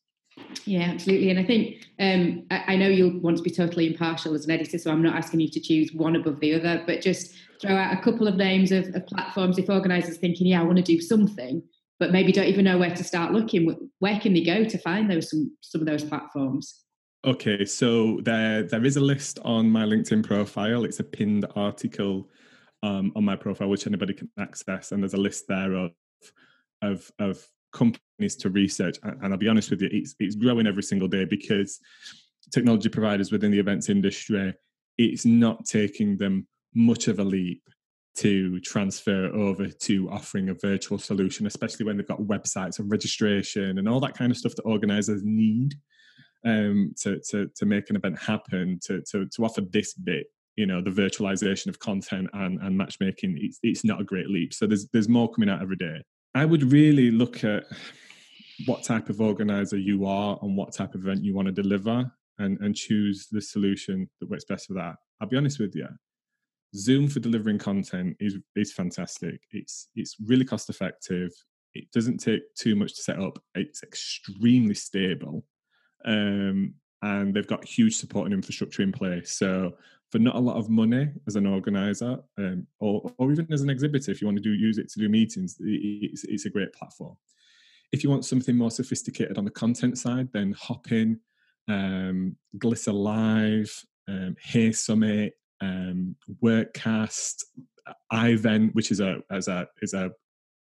Yeah, 0.64 0.82
absolutely. 0.82 1.30
And 1.30 1.38
I 1.38 1.44
think 1.44 1.86
um, 1.98 2.46
I, 2.50 2.74
I, 2.74 2.76
know 2.76 2.88
you'll 2.88 3.18
want 3.20 3.38
to 3.38 3.42
be 3.42 3.50
totally 3.50 3.88
impartial 3.88 4.34
as 4.34 4.44
an 4.44 4.52
editor, 4.52 4.78
so 4.78 4.90
I'm 4.90 5.02
not 5.02 5.16
asking 5.16 5.40
you 5.40 5.50
to 5.50 5.60
choose 5.60 5.92
one 5.92 6.14
above 6.14 6.38
the 6.40 6.54
other, 6.54 6.84
but 6.86 7.00
just 7.00 7.34
throw 7.60 7.76
out 7.76 7.98
a 7.98 8.00
couple 8.00 8.28
of 8.28 8.36
names 8.36 8.70
of, 8.70 8.94
of 8.94 9.06
platforms 9.06 9.58
if 9.58 9.68
organisers 9.68 10.18
thinking, 10.18 10.46
yeah, 10.46 10.60
I 10.60 10.64
want 10.64 10.76
to 10.76 10.82
do 10.82 11.00
something, 11.00 11.62
but 11.98 12.12
maybe 12.12 12.32
don't 12.32 12.46
even 12.46 12.64
know 12.64 12.78
where 12.78 12.94
to 12.94 13.04
start 13.04 13.32
looking. 13.32 13.90
Where 13.98 14.20
can 14.20 14.32
they 14.32 14.44
go 14.44 14.64
to 14.64 14.78
find 14.78 15.10
those 15.10 15.30
some 15.30 15.56
some 15.62 15.80
of 15.80 15.86
those 15.86 16.04
platforms? 16.04 16.84
Okay, 17.24 17.64
so 17.64 18.20
there 18.22 18.62
there 18.62 18.84
is 18.84 18.96
a 18.96 19.00
list 19.00 19.38
on 19.44 19.68
my 19.68 19.84
LinkedIn 19.84 20.24
profile. 20.24 20.84
It's 20.84 21.00
a 21.00 21.04
pinned 21.04 21.46
article 21.56 22.28
um, 22.82 23.12
on 23.16 23.24
my 23.24 23.36
profile, 23.36 23.68
which 23.68 23.86
anybody 23.86 24.14
can 24.14 24.30
access, 24.38 24.92
and 24.92 25.02
there's 25.02 25.14
a 25.14 25.18
list 25.18 25.46
there 25.48 25.74
of 25.74 25.92
of 26.82 27.10
of 27.18 27.46
companies 27.72 28.36
to 28.36 28.50
research. 28.50 28.98
And 29.02 29.32
I'll 29.32 29.36
be 29.36 29.48
honest 29.48 29.70
with 29.70 29.82
you, 29.82 29.88
it's 29.92 30.14
it's 30.18 30.36
growing 30.36 30.66
every 30.66 30.82
single 30.82 31.08
day 31.08 31.24
because 31.24 31.78
technology 32.50 32.88
providers 32.88 33.30
within 33.30 33.50
the 33.50 33.58
events 33.58 33.88
industry, 33.88 34.54
it's 34.98 35.24
not 35.24 35.64
taking 35.64 36.16
them 36.16 36.46
much 36.74 37.08
of 37.08 37.18
a 37.18 37.24
leap 37.24 37.62
to 38.16 38.60
transfer 38.60 39.26
over 39.26 39.68
to 39.68 40.10
offering 40.10 40.48
a 40.48 40.54
virtual 40.54 40.98
solution, 40.98 41.46
especially 41.46 41.86
when 41.86 41.96
they've 41.96 42.08
got 42.08 42.20
websites 42.20 42.78
and 42.78 42.90
registration 42.90 43.78
and 43.78 43.88
all 43.88 44.00
that 44.00 44.16
kind 44.16 44.30
of 44.30 44.36
stuff 44.36 44.54
that 44.56 44.62
organizers 44.62 45.22
need 45.24 45.74
um, 46.44 46.92
to, 47.00 47.20
to, 47.30 47.48
to 47.54 47.66
make 47.66 47.88
an 47.88 47.96
event 47.96 48.18
happen, 48.18 48.78
to, 48.82 49.00
to, 49.10 49.26
to 49.26 49.44
offer 49.44 49.60
this 49.60 49.94
bit, 49.94 50.26
you 50.56 50.66
know, 50.66 50.82
the 50.82 50.90
virtualization 50.90 51.68
of 51.68 51.78
content 51.78 52.28
and, 52.32 52.60
and 52.60 52.76
matchmaking, 52.76 53.38
it's, 53.40 53.58
it's 53.62 53.84
not 53.84 54.00
a 54.00 54.04
great 54.04 54.28
leap. 54.28 54.52
So 54.52 54.66
there's, 54.66 54.88
there's 54.92 55.08
more 55.08 55.30
coming 55.30 55.48
out 55.48 55.62
every 55.62 55.76
day. 55.76 56.02
I 56.34 56.44
would 56.44 56.72
really 56.72 57.10
look 57.10 57.44
at 57.44 57.64
what 58.66 58.82
type 58.82 59.08
of 59.08 59.20
organizer 59.20 59.78
you 59.78 60.06
are 60.06 60.38
and 60.42 60.56
what 60.56 60.72
type 60.72 60.94
of 60.94 61.02
event 61.02 61.24
you 61.24 61.34
want 61.34 61.46
to 61.46 61.52
deliver 61.52 62.10
and, 62.38 62.58
and 62.60 62.74
choose 62.74 63.26
the 63.30 63.40
solution 63.40 64.08
that 64.20 64.30
works 64.30 64.44
best 64.44 64.66
for 64.66 64.74
that. 64.74 64.96
I'll 65.20 65.28
be 65.28 65.36
honest 65.36 65.58
with 65.58 65.74
you. 65.74 65.88
Zoom 66.76 67.08
for 67.08 67.18
delivering 67.18 67.58
content 67.58 68.16
is 68.20 68.36
is 68.54 68.72
fantastic. 68.72 69.40
It's 69.50 69.88
it's 69.96 70.14
really 70.24 70.44
cost 70.44 70.70
effective. 70.70 71.32
It 71.74 71.90
doesn't 71.92 72.18
take 72.18 72.42
too 72.54 72.76
much 72.76 72.94
to 72.94 73.02
set 73.02 73.18
up. 73.18 73.40
It's 73.56 73.82
extremely 73.82 74.74
stable 74.74 75.44
um, 76.04 76.74
and 77.02 77.34
they've 77.34 77.46
got 77.46 77.64
huge 77.64 77.96
support 77.96 78.26
and 78.26 78.34
infrastructure 78.34 78.82
in 78.82 78.92
place. 78.92 79.32
So 79.32 79.72
for 80.10 80.18
not 80.18 80.34
a 80.34 80.40
lot 80.40 80.56
of 80.56 80.68
money 80.68 81.08
as 81.26 81.36
an 81.36 81.46
organizer, 81.46 82.18
um, 82.38 82.66
or 82.80 83.12
or 83.18 83.32
even 83.32 83.52
as 83.52 83.62
an 83.62 83.70
exhibitor, 83.70 84.10
if 84.10 84.20
you 84.20 84.26
want 84.26 84.38
to 84.38 84.42
do 84.42 84.52
use 84.52 84.78
it 84.78 84.90
to 84.90 85.00
do 85.00 85.08
meetings, 85.08 85.56
it's, 85.60 86.24
it's 86.24 86.46
a 86.46 86.50
great 86.50 86.72
platform. 86.72 87.16
If 87.92 88.02
you 88.04 88.10
want 88.10 88.24
something 88.24 88.56
more 88.56 88.70
sophisticated 88.70 89.38
on 89.38 89.44
the 89.44 89.50
content 89.50 89.98
side, 89.98 90.28
then 90.32 90.52
Hopin, 90.52 91.20
um, 91.68 92.36
Glitter 92.58 92.92
Live, 92.92 93.72
um, 94.08 94.36
Hey 94.42 94.72
Summit, 94.72 95.34
um, 95.60 96.16
Workcast, 96.42 97.44
iVent, 98.12 98.74
which 98.74 98.90
is 98.90 99.00
a 99.00 99.18
as 99.30 99.48
a 99.48 99.68
is 99.82 99.94
a 99.94 100.10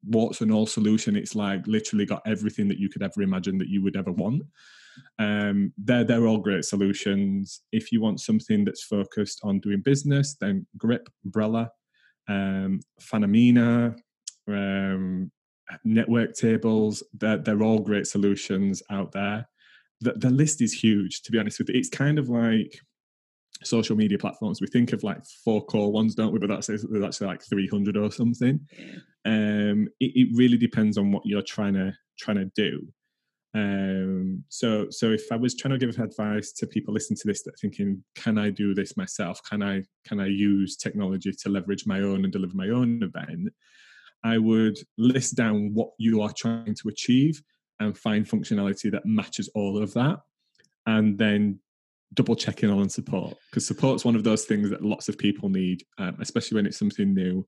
warts 0.06 0.42
and 0.42 0.52
all 0.52 0.66
solution. 0.66 1.16
It's 1.16 1.36
like 1.36 1.66
literally 1.68 2.06
got 2.06 2.22
everything 2.26 2.68
that 2.70 2.80
you 2.80 2.90
could 2.90 3.04
ever 3.04 3.22
imagine 3.22 3.58
that 3.58 3.70
you 3.70 3.82
would 3.84 3.96
ever 3.96 4.12
want. 4.12 4.44
Um, 5.20 5.74
they're 5.78 6.04
they're 6.04 6.28
all 6.28 6.40
great 6.40 6.66
solutions. 6.66 7.62
If 7.72 7.92
you 7.92 8.02
want 8.02 8.20
something 8.20 8.66
that's 8.66 8.84
focused 8.84 9.42
on 9.44 9.60
doing 9.60 9.82
business, 9.82 10.36
then 10.40 10.66
Grip, 10.78 11.10
Brella, 11.30 11.70
um, 12.28 12.80
Fanamina, 13.02 13.96
um, 14.48 15.32
network 15.84 16.34
tables. 16.34 17.04
They're 17.14 17.38
they're 17.38 17.64
all 17.64 17.80
great 17.80 18.08
solutions 18.08 18.82
out 18.90 19.12
there. 19.12 19.48
The 20.02 20.14
the 20.14 20.30
list 20.30 20.62
is 20.62 20.74
huge. 20.74 21.22
To 21.24 21.32
be 21.32 21.40
honest 21.40 21.60
with 21.60 21.70
you, 21.70 21.76
it's 21.76 21.90
kind 21.90 22.20
of 22.20 22.30
like 22.30 22.80
social 23.64 23.96
media 23.96 24.18
platforms. 24.18 24.62
We 24.62 24.68
think 24.68 24.94
of 24.94 25.04
like 25.04 25.24
four 25.44 25.64
core 25.66 25.92
ones, 25.92 26.16
don't 26.16 26.34
we? 26.34 26.40
But 26.40 26.50
that's 26.50 26.68
there's 26.68 26.86
actually 27.04 27.28
like 27.28 27.44
300 27.44 27.98
or 27.98 28.12
something. 28.12 28.60
Um, 29.26 29.88
it, 30.00 30.12
it 30.16 30.28
really 30.34 30.58
depends 30.58 30.98
on 30.98 31.12
what 31.12 31.26
you're 31.26 31.42
trying 31.42 31.74
to 31.76 31.94
trying 32.18 32.38
to 32.38 32.52
do. 32.56 32.88
Um, 33.56 34.44
so 34.50 34.88
so 34.89 35.12
if 35.12 35.32
I 35.32 35.36
was 35.36 35.56
trying 35.56 35.78
to 35.78 35.86
give 35.86 35.98
advice 36.00 36.52
to 36.54 36.66
people 36.66 36.94
listening 36.94 37.18
to 37.18 37.28
this 37.28 37.44
that 37.44 37.60
thinking, 37.60 38.04
can 38.16 38.38
I 38.38 38.50
do 38.50 38.74
this 38.74 38.98
myself? 38.98 39.39
Can 39.48 39.62
I 39.62 39.84
can 40.08 40.20
I 40.20 40.28
use 40.28 40.76
technology 40.76 41.32
to 41.32 41.50
leverage 41.50 41.86
my 41.86 42.02
own 42.02 42.24
and 42.24 42.34
deliver 42.34 42.56
my 42.56 42.70
own 42.70 43.04
event? 43.04 43.54
I 44.24 44.38
would 44.38 44.78
list 44.98 45.36
down 45.36 45.74
what 45.74 45.89
you 46.00 46.22
are 46.22 46.32
trying 46.32 46.76
to 46.76 46.89
achieve 46.89 47.42
and 47.80 47.98
find 47.98 48.26
functionality 48.26 48.89
that 48.92 49.06
matches 49.06 49.50
all 49.54 49.82
of 49.82 49.94
that, 49.94 50.20
and 50.88 51.18
then 51.18 51.60
double 52.13 52.36
check 52.36 52.56
checking 52.56 52.70
on 52.70 52.89
support 52.89 53.36
because 53.50 53.66
support's 53.66 54.06
one 54.06 54.16
of 54.16 54.24
those 54.24 54.46
things 54.46 54.70
that 54.70 54.84
lots 54.84 55.10
of 55.10 55.18
people 55.18 55.50
need, 55.50 55.84
um, 55.98 56.16
especially 56.22 56.56
when 56.56 56.66
it's 56.66 56.78
something 56.78 57.13
new. 57.13 57.46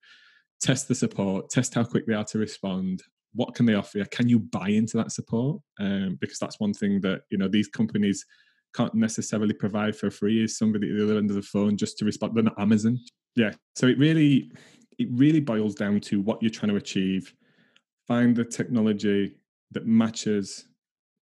Test 0.62 0.88
the 0.88 0.96
support, 0.96 1.50
test 1.50 1.74
how 1.74 1.84
quick 1.84 2.08
they 2.08 2.14
are 2.14 2.24
to 2.26 2.38
respond. 2.38 3.04
What 3.36 3.54
can 3.54 3.66
they 3.66 3.76
offer 3.76 4.00
you? 4.00 4.06
Can 4.12 4.30
you 4.30 4.40
buy 4.40 4.70
into 4.70 4.98
that 4.98 5.12
support? 5.12 5.62
Um, 5.80 6.18
because 6.20 6.40
that's 6.40 6.60
one 6.60 6.74
thing 6.74 7.02
that 7.02 7.22
you 7.30 7.38
know 7.38 7.48
these 7.48 7.68
companies 7.68 8.26
can't 8.76 8.94
necessarily 8.94 9.54
provide 9.54 9.96
for 9.96 10.10
free. 10.10 10.44
Is 10.44 10.58
somebody 10.58 10.90
at 10.90 10.98
the 10.98 11.04
other 11.04 11.18
end 11.18 11.30
of 11.30 11.36
the 11.36 11.42
phone 11.42 11.78
just 11.78 11.98
to 12.00 12.06
respond? 12.06 12.36
They're 12.36 12.44
not 12.44 12.60
Amazon. 12.60 13.00
Yeah. 13.36 13.52
So 13.76 13.88
it 13.88 13.98
really, 13.98 14.52
it 14.98 15.08
really 15.12 15.40
boils 15.40 15.76
down 15.76 16.00
to 16.02 16.22
what 16.22 16.42
you're 16.42 16.50
trying 16.50 16.72
to 16.72 16.78
achieve. 16.78 17.34
Find 18.08 18.36
the 18.36 18.46
technology 18.46 19.38
that 19.72 19.88
matches 19.88 20.68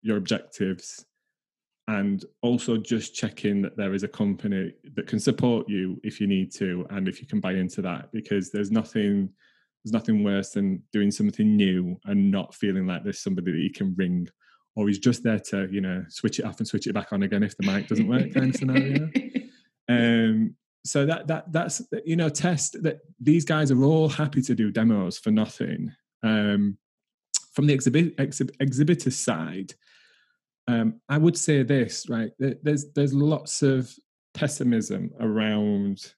your 0.01 0.17
objectives 0.17 1.05
and 1.87 2.25
also 2.41 2.77
just 2.77 3.15
checking 3.15 3.61
that 3.61 3.75
there 3.75 3.93
is 3.93 4.03
a 4.03 4.07
company 4.07 4.73
that 4.95 5.07
can 5.07 5.19
support 5.19 5.67
you 5.67 5.99
if 6.03 6.21
you 6.21 6.27
need 6.27 6.51
to 6.53 6.85
and 6.91 7.07
if 7.07 7.21
you 7.21 7.27
can 7.27 7.39
buy 7.39 7.53
into 7.53 7.81
that 7.81 8.11
because 8.11 8.51
there's 8.51 8.71
nothing 8.71 9.29
there's 9.83 9.93
nothing 9.93 10.23
worse 10.23 10.51
than 10.51 10.81
doing 10.91 11.11
something 11.11 11.55
new 11.55 11.99
and 12.05 12.31
not 12.31 12.53
feeling 12.55 12.85
like 12.85 13.03
there's 13.03 13.21
somebody 13.23 13.51
that 13.51 13.59
you 13.59 13.71
can 13.71 13.93
ring 13.95 14.27
or 14.75 14.87
he's 14.87 14.99
just 14.99 15.23
there 15.23 15.39
to 15.39 15.67
you 15.71 15.81
know 15.81 16.03
switch 16.09 16.39
it 16.39 16.45
off 16.45 16.59
and 16.59 16.67
switch 16.67 16.87
it 16.87 16.93
back 16.93 17.11
on 17.11 17.23
again 17.23 17.43
if 17.43 17.55
the 17.57 17.65
mic 17.65 17.87
doesn't 17.87 18.07
work 18.07 18.33
kind 18.33 18.49
of 18.49 18.55
scenario. 18.55 19.09
Um 19.89 20.55
so 20.85 21.05
that 21.05 21.27
that 21.27 21.51
that's 21.51 21.81
you 22.05 22.15
know 22.15 22.29
test 22.29 22.81
that 22.83 22.99
these 23.19 23.43
guys 23.43 23.71
are 23.71 23.83
all 23.83 24.07
happy 24.07 24.41
to 24.43 24.55
do 24.55 24.71
demos 24.71 25.17
for 25.17 25.31
nothing. 25.31 25.91
Um 26.23 26.77
from 27.53 27.65
the 27.65 27.73
exhibit 27.73 28.15
exhib, 28.17 28.51
exhibitor 28.61 29.11
side 29.11 29.73
um, 30.67 31.01
I 31.09 31.17
would 31.17 31.37
say 31.37 31.63
this, 31.63 32.07
right? 32.09 32.31
There's 32.39 32.91
there's 32.93 33.13
lots 33.13 33.61
of 33.61 33.93
pessimism 34.33 35.11
around 35.19 36.13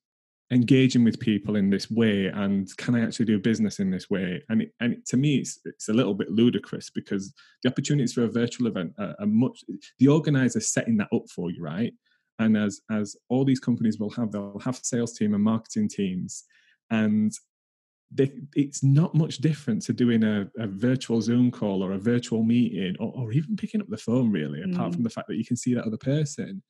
engaging 0.52 1.04
with 1.04 1.20
people 1.20 1.56
in 1.56 1.70
this 1.70 1.90
way 1.90 2.28
and 2.28 2.68
can 2.78 2.96
I 2.96 3.02
actually 3.02 3.26
do 3.26 3.40
business 3.40 3.80
in 3.80 3.90
this 3.90 4.10
way? 4.10 4.44
And 4.50 4.62
it, 4.64 4.72
and 4.80 4.94
it, 4.94 5.06
to 5.08 5.18
me, 5.18 5.38
it's, 5.38 5.60
it's 5.66 5.90
a 5.90 5.94
little 5.94 6.14
bit 6.14 6.30
ludicrous 6.30 6.90
because 6.90 7.34
the 7.64 7.70
opportunities 7.70 8.14
for 8.14 8.24
a 8.24 8.32
virtual 8.32 8.68
event 8.68 8.94
are, 9.00 9.16
are 9.20 9.26
much. 9.26 9.64
The 10.00 10.08
organizer 10.08 10.60
setting 10.60 10.98
that 10.98 11.10
up 11.14 11.24
for 11.34 11.50
you, 11.50 11.62
right? 11.62 11.94
And 12.40 12.58
as 12.58 12.82
as 12.92 13.16
all 13.30 13.46
these 13.46 13.60
companies 13.60 14.00
will 14.00 14.10
have, 14.12 14.32
they'll 14.32 14.60
have 14.60 14.76
sales 14.78 15.14
team 15.14 15.36
and 15.36 15.44
marketing 15.44 15.88
teams, 15.88 16.44
and 16.90 17.32
they, 18.14 18.32
it's 18.56 18.84
not 18.84 19.16
much 19.16 19.38
different 19.38 19.82
to 19.84 19.94
doing 19.94 20.24
a, 20.24 20.48
a, 20.58 20.68
virtual 20.68 21.22
Zoom 21.22 21.50
call 21.52 21.84
or 21.84 21.94
a 21.94 22.00
virtual 22.00 22.44
meeting 22.44 22.96
or, 23.00 23.12
or 23.16 23.32
even 23.32 23.56
picking 23.56 23.82
up 23.82 23.88
the 23.90 23.98
phone, 23.98 24.32
really, 24.32 24.60
mm. 24.60 24.74
apart 24.74 24.94
from 24.94 25.04
the 25.04 25.10
fact 25.10 25.28
that 25.28 25.38
you 25.38 25.46
can 25.46 25.58
see 25.58 25.74
that 25.74 25.86
other 25.86 25.98
person. 25.98 26.62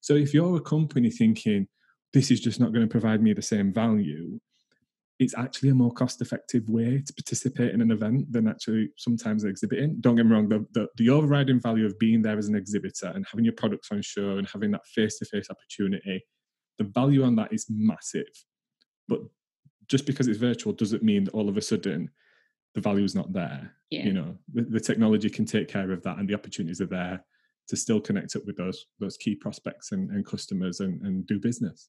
So 0.00 0.14
if 0.14 0.34
you're 0.34 0.56
a 0.56 0.60
company 0.60 1.10
thinking, 1.10 1.68
this 2.12 2.30
is 2.30 2.40
just 2.40 2.60
not 2.60 2.72
going 2.72 2.86
to 2.86 2.90
provide 2.90 3.22
me 3.22 3.32
the 3.32 3.42
same 3.42 3.72
value, 3.72 4.40
it's 5.18 5.36
actually 5.36 5.68
a 5.68 5.74
more 5.74 5.92
cost 5.92 6.22
effective 6.22 6.68
way 6.68 7.02
to 7.06 7.12
participate 7.12 7.74
in 7.74 7.82
an 7.82 7.90
event 7.90 8.32
than 8.32 8.48
actually 8.48 8.88
sometimes 8.96 9.44
exhibiting. 9.44 9.96
Don't 10.00 10.16
get 10.16 10.24
me 10.24 10.32
wrong, 10.32 10.48
the, 10.48 10.66
the, 10.72 10.88
the 10.96 11.10
overriding 11.10 11.60
value 11.60 11.84
of 11.84 11.98
being 11.98 12.22
there 12.22 12.38
as 12.38 12.48
an 12.48 12.56
exhibitor 12.56 13.12
and 13.14 13.26
having 13.30 13.44
your 13.44 13.54
products 13.54 13.88
on 13.92 14.00
show 14.00 14.38
and 14.38 14.48
having 14.48 14.70
that 14.70 14.86
face 14.86 15.18
to 15.18 15.26
face 15.26 15.48
opportunity, 15.50 16.24
the 16.78 16.84
value 16.84 17.22
on 17.22 17.36
that 17.36 17.52
is 17.52 17.66
massive. 17.68 18.30
But 19.08 19.20
just 19.88 20.06
because 20.06 20.26
it's 20.26 20.38
virtual 20.38 20.72
doesn't 20.72 21.02
mean 21.02 21.24
that 21.24 21.34
all 21.34 21.50
of 21.50 21.58
a 21.58 21.62
sudden 21.62 22.10
the 22.74 22.80
value 22.80 23.04
is 23.04 23.14
not 23.14 23.32
there. 23.32 23.74
Yeah. 23.90 24.04
You 24.04 24.12
know, 24.12 24.38
the, 24.54 24.62
the, 24.62 24.80
technology 24.80 25.28
can 25.28 25.44
take 25.44 25.68
care 25.68 25.90
of 25.90 26.02
that, 26.04 26.18
and 26.18 26.28
the 26.28 26.34
opportunities 26.34 26.80
are 26.80 26.86
there 26.86 27.24
to 27.68 27.76
still 27.76 28.00
connect 28.00 28.36
up 28.36 28.46
with 28.46 28.56
those 28.56 28.86
those 29.00 29.16
key 29.16 29.34
prospects 29.34 29.92
and, 29.92 30.10
and 30.10 30.24
customers 30.24 30.80
and, 30.80 31.02
and 31.02 31.26
do 31.26 31.40
business. 31.40 31.88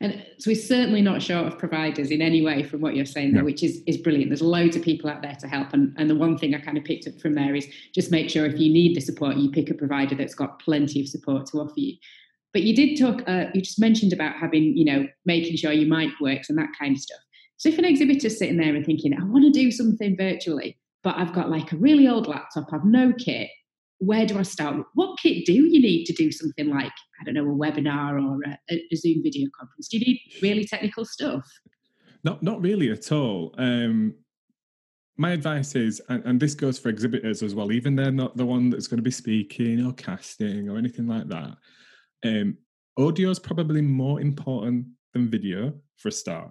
And 0.00 0.26
so 0.38 0.50
we're 0.50 0.56
certainly 0.56 1.00
not 1.00 1.22
short 1.22 1.46
of 1.46 1.58
providers 1.58 2.10
in 2.10 2.20
any 2.20 2.42
way 2.42 2.62
from 2.62 2.82
what 2.82 2.94
you're 2.94 3.06
saying 3.06 3.32
there, 3.32 3.42
no. 3.42 3.46
which 3.46 3.62
is, 3.62 3.82
is 3.86 3.96
brilliant. 3.96 4.28
There's 4.28 4.42
loads 4.42 4.76
of 4.76 4.82
people 4.82 5.08
out 5.08 5.22
there 5.22 5.36
to 5.40 5.48
help. 5.48 5.72
And, 5.72 5.94
and 5.96 6.10
the 6.10 6.14
one 6.14 6.36
thing 6.36 6.54
I 6.54 6.58
kind 6.58 6.76
of 6.76 6.84
picked 6.84 7.06
up 7.08 7.18
from 7.18 7.34
there 7.34 7.54
is 7.54 7.66
just 7.94 8.10
make 8.10 8.28
sure 8.28 8.44
if 8.44 8.58
you 8.58 8.70
need 8.70 8.94
the 8.94 9.00
support, 9.00 9.36
you 9.36 9.50
pick 9.50 9.70
a 9.70 9.74
provider 9.74 10.14
that's 10.14 10.34
got 10.34 10.58
plenty 10.58 11.00
of 11.00 11.08
support 11.08 11.46
to 11.46 11.60
offer 11.60 11.80
you. 11.80 11.96
But 12.52 12.62
you 12.62 12.76
did 12.76 12.98
talk, 12.98 13.22
uh, 13.26 13.46
you 13.54 13.62
just 13.62 13.80
mentioned 13.80 14.12
about 14.12 14.36
having, 14.36 14.76
you 14.76 14.84
know, 14.84 15.06
making 15.24 15.56
sure 15.56 15.72
your 15.72 15.88
mic 15.88 16.10
works 16.20 16.50
and 16.50 16.58
that 16.58 16.70
kind 16.78 16.96
of 16.96 17.00
stuff. 17.00 17.20
So 17.56 17.70
if 17.70 17.78
an 17.78 17.86
exhibitor's 17.86 18.38
sitting 18.38 18.58
there 18.58 18.74
and 18.74 18.84
thinking, 18.84 19.14
I 19.14 19.24
want 19.24 19.44
to 19.44 19.50
do 19.50 19.70
something 19.70 20.14
virtually, 20.16 20.78
but 21.02 21.16
I've 21.16 21.32
got 21.32 21.50
like 21.50 21.72
a 21.72 21.76
really 21.76 22.06
old 22.06 22.26
laptop, 22.26 22.66
I've 22.72 22.84
no 22.84 23.14
kit, 23.18 23.48
where 23.98 24.26
do 24.26 24.38
I 24.38 24.42
start? 24.42 24.76
What 24.94 25.18
kit 25.18 25.46
do 25.46 25.52
you 25.52 25.80
need 25.80 26.04
to 26.06 26.12
do 26.12 26.30
something 26.30 26.68
like, 26.68 26.92
I 27.20 27.24
don't 27.24 27.34
know, 27.34 27.50
a 27.50 27.54
webinar 27.54 28.22
or 28.22 28.38
a, 28.70 28.74
a 28.92 28.96
Zoom 28.96 29.22
video 29.22 29.48
conference? 29.58 29.88
Do 29.88 29.98
you 29.98 30.04
need 30.04 30.20
really 30.42 30.64
technical 30.64 31.04
stuff? 31.04 31.46
Not, 32.24 32.42
not 32.42 32.60
really 32.60 32.90
at 32.90 33.10
all. 33.12 33.54
Um, 33.56 34.14
my 35.16 35.30
advice 35.30 35.74
is, 35.74 36.00
and, 36.08 36.24
and, 36.26 36.38
this 36.38 36.54
goes 36.54 36.78
for 36.78 36.90
exhibitors 36.90 37.42
as 37.42 37.54
well, 37.54 37.72
even 37.72 37.96
they're 37.96 38.10
not 38.10 38.36
the 38.36 38.44
one 38.44 38.68
that's 38.68 38.86
going 38.86 38.98
to 38.98 39.02
be 39.02 39.10
speaking 39.10 39.86
or 39.86 39.92
casting 39.94 40.68
or 40.68 40.76
anything 40.76 41.06
like 41.06 41.28
that. 41.28 41.56
Um, 42.22 42.58
audio 42.98 43.30
is 43.30 43.38
probably 43.38 43.80
more 43.80 44.20
important 44.20 44.86
than 45.14 45.28
video 45.28 45.72
for 45.96 46.08
a 46.08 46.12
start. 46.12 46.50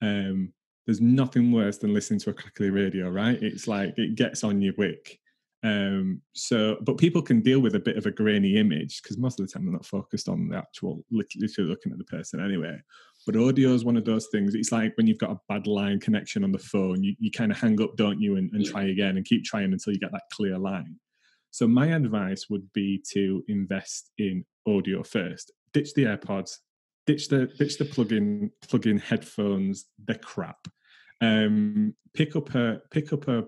Um, 0.00 0.52
there's 0.86 1.00
nothing 1.00 1.52
worse 1.52 1.78
than 1.78 1.94
listening 1.94 2.18
to 2.20 2.30
a 2.30 2.34
crackly 2.34 2.70
radio, 2.70 3.08
right? 3.08 3.40
It's 3.40 3.68
like 3.68 3.94
it 3.96 4.16
gets 4.16 4.42
on 4.42 4.60
your 4.60 4.74
wick. 4.76 5.20
Um, 5.64 6.20
so, 6.32 6.76
but 6.82 6.98
people 6.98 7.22
can 7.22 7.40
deal 7.40 7.60
with 7.60 7.76
a 7.76 7.80
bit 7.80 7.96
of 7.96 8.06
a 8.06 8.10
grainy 8.10 8.56
image 8.56 9.00
because 9.00 9.16
most 9.16 9.38
of 9.38 9.46
the 9.46 9.52
time 9.52 9.64
they're 9.64 9.72
not 9.72 9.86
focused 9.86 10.28
on 10.28 10.48
the 10.48 10.56
actual, 10.56 11.04
literally 11.10 11.48
looking 11.58 11.92
at 11.92 11.98
the 11.98 12.04
person 12.04 12.44
anyway. 12.44 12.80
But 13.26 13.36
audio 13.36 13.70
is 13.70 13.84
one 13.84 13.96
of 13.96 14.04
those 14.04 14.26
things. 14.32 14.56
It's 14.56 14.72
like 14.72 14.96
when 14.96 15.06
you've 15.06 15.18
got 15.18 15.30
a 15.30 15.40
bad 15.48 15.68
line 15.68 16.00
connection 16.00 16.42
on 16.42 16.50
the 16.50 16.58
phone, 16.58 17.04
you, 17.04 17.14
you 17.20 17.30
kind 17.30 17.52
of 17.52 17.58
hang 17.58 17.80
up, 17.80 17.96
don't 17.96 18.20
you, 18.20 18.36
and, 18.36 18.50
and 18.52 18.64
try 18.64 18.84
again 18.84 19.16
and 19.16 19.24
keep 19.24 19.44
trying 19.44 19.72
until 19.72 19.92
you 19.92 20.00
get 20.00 20.10
that 20.10 20.28
clear 20.32 20.58
line. 20.58 20.96
So 21.52 21.68
my 21.68 21.88
advice 21.88 22.46
would 22.50 22.72
be 22.72 23.02
to 23.12 23.44
invest 23.46 24.10
in 24.18 24.44
audio 24.66 25.02
first. 25.04 25.52
Ditch 25.72 25.94
the 25.94 26.04
AirPods, 26.04 26.56
ditch 27.06 27.28
the 27.28 27.46
ditch 27.46 27.78
the 27.78 27.84
plug-in 27.84 28.50
plug-in 28.68 28.98
headphones. 28.98 29.84
They're 30.04 30.16
crap. 30.16 30.66
Um, 31.20 31.94
pick 32.14 32.34
up 32.34 32.54
a 32.54 32.80
pick 32.90 33.12
up 33.12 33.28
a 33.28 33.44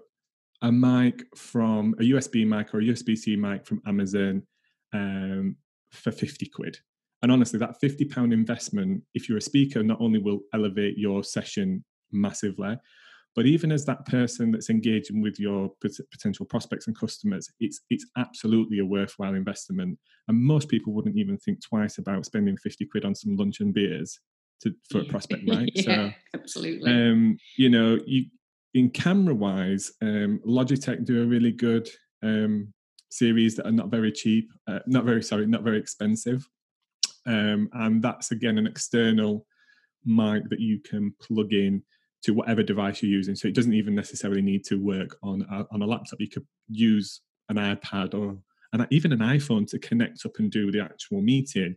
a 0.64 0.72
mic 0.72 1.24
from 1.36 1.94
a 2.00 2.04
USB 2.04 2.46
mic 2.46 2.74
or 2.74 2.80
a 2.80 2.84
USB 2.84 3.16
C 3.16 3.36
mic 3.36 3.66
from 3.66 3.82
Amazon 3.86 4.42
um, 4.92 5.56
for 5.92 6.10
fifty 6.10 6.46
quid. 6.46 6.78
And 7.22 7.30
honestly, 7.30 7.58
that 7.58 7.78
fifty 7.80 8.06
pound 8.06 8.32
investment, 8.32 9.02
if 9.14 9.28
you're 9.28 9.38
a 9.38 9.42
speaker, 9.42 9.82
not 9.82 10.00
only 10.00 10.18
will 10.18 10.40
elevate 10.54 10.96
your 10.96 11.22
session 11.22 11.84
massively, 12.10 12.76
but 13.36 13.46
even 13.46 13.70
as 13.70 13.84
that 13.84 14.06
person 14.06 14.52
that's 14.52 14.70
engaging 14.70 15.20
with 15.20 15.38
your 15.38 15.70
potential 16.10 16.46
prospects 16.46 16.86
and 16.86 16.98
customers, 16.98 17.50
it's 17.60 17.80
it's 17.90 18.06
absolutely 18.16 18.78
a 18.78 18.86
worthwhile 18.86 19.34
investment. 19.34 19.98
And 20.28 20.42
most 20.42 20.70
people 20.70 20.94
wouldn't 20.94 21.18
even 21.18 21.36
think 21.36 21.62
twice 21.62 21.98
about 21.98 22.24
spending 22.24 22.56
50 22.56 22.86
quid 22.86 23.04
on 23.04 23.14
some 23.14 23.36
lunch 23.36 23.60
and 23.60 23.74
beers 23.74 24.18
to, 24.62 24.74
for 24.90 25.02
a 25.02 25.04
prospect, 25.10 25.42
right? 25.46 25.70
yeah, 25.74 25.82
so, 25.82 26.10
absolutely. 26.32 26.90
Um, 26.90 27.36
you 27.58 27.68
know, 27.68 27.98
you 28.06 28.26
in 28.74 28.90
camera 28.90 29.34
wise, 29.34 29.92
um, 30.02 30.40
Logitech 30.46 31.04
do 31.04 31.22
a 31.22 31.26
really 31.26 31.52
good 31.52 31.88
um, 32.22 32.72
series 33.10 33.54
that 33.56 33.66
are 33.66 33.72
not 33.72 33.88
very 33.88 34.10
cheap, 34.10 34.50
uh, 34.66 34.80
not 34.86 35.04
very 35.04 35.22
sorry, 35.22 35.46
not 35.46 35.62
very 35.62 35.78
expensive, 35.78 36.46
um, 37.26 37.68
and 37.74 38.02
that's 38.02 38.32
again 38.32 38.58
an 38.58 38.66
external 38.66 39.46
mic 40.04 40.48
that 40.50 40.60
you 40.60 40.80
can 40.80 41.14
plug 41.22 41.52
in 41.52 41.82
to 42.22 42.34
whatever 42.34 42.62
device 42.62 43.02
you're 43.02 43.12
using. 43.12 43.36
So 43.36 43.48
it 43.48 43.54
doesn't 43.54 43.74
even 43.74 43.94
necessarily 43.94 44.42
need 44.42 44.64
to 44.64 44.76
work 44.76 45.16
on 45.22 45.46
a, 45.50 45.64
on 45.70 45.82
a 45.82 45.86
laptop. 45.86 46.20
You 46.20 46.28
could 46.28 46.46
use 46.68 47.20
an 47.48 47.56
iPad 47.56 48.14
or 48.14 48.38
and 48.72 48.86
even 48.90 49.12
an 49.12 49.20
iPhone 49.20 49.68
to 49.68 49.78
connect 49.78 50.26
up 50.26 50.32
and 50.38 50.50
do 50.50 50.72
the 50.72 50.80
actual 50.80 51.22
meeting. 51.22 51.76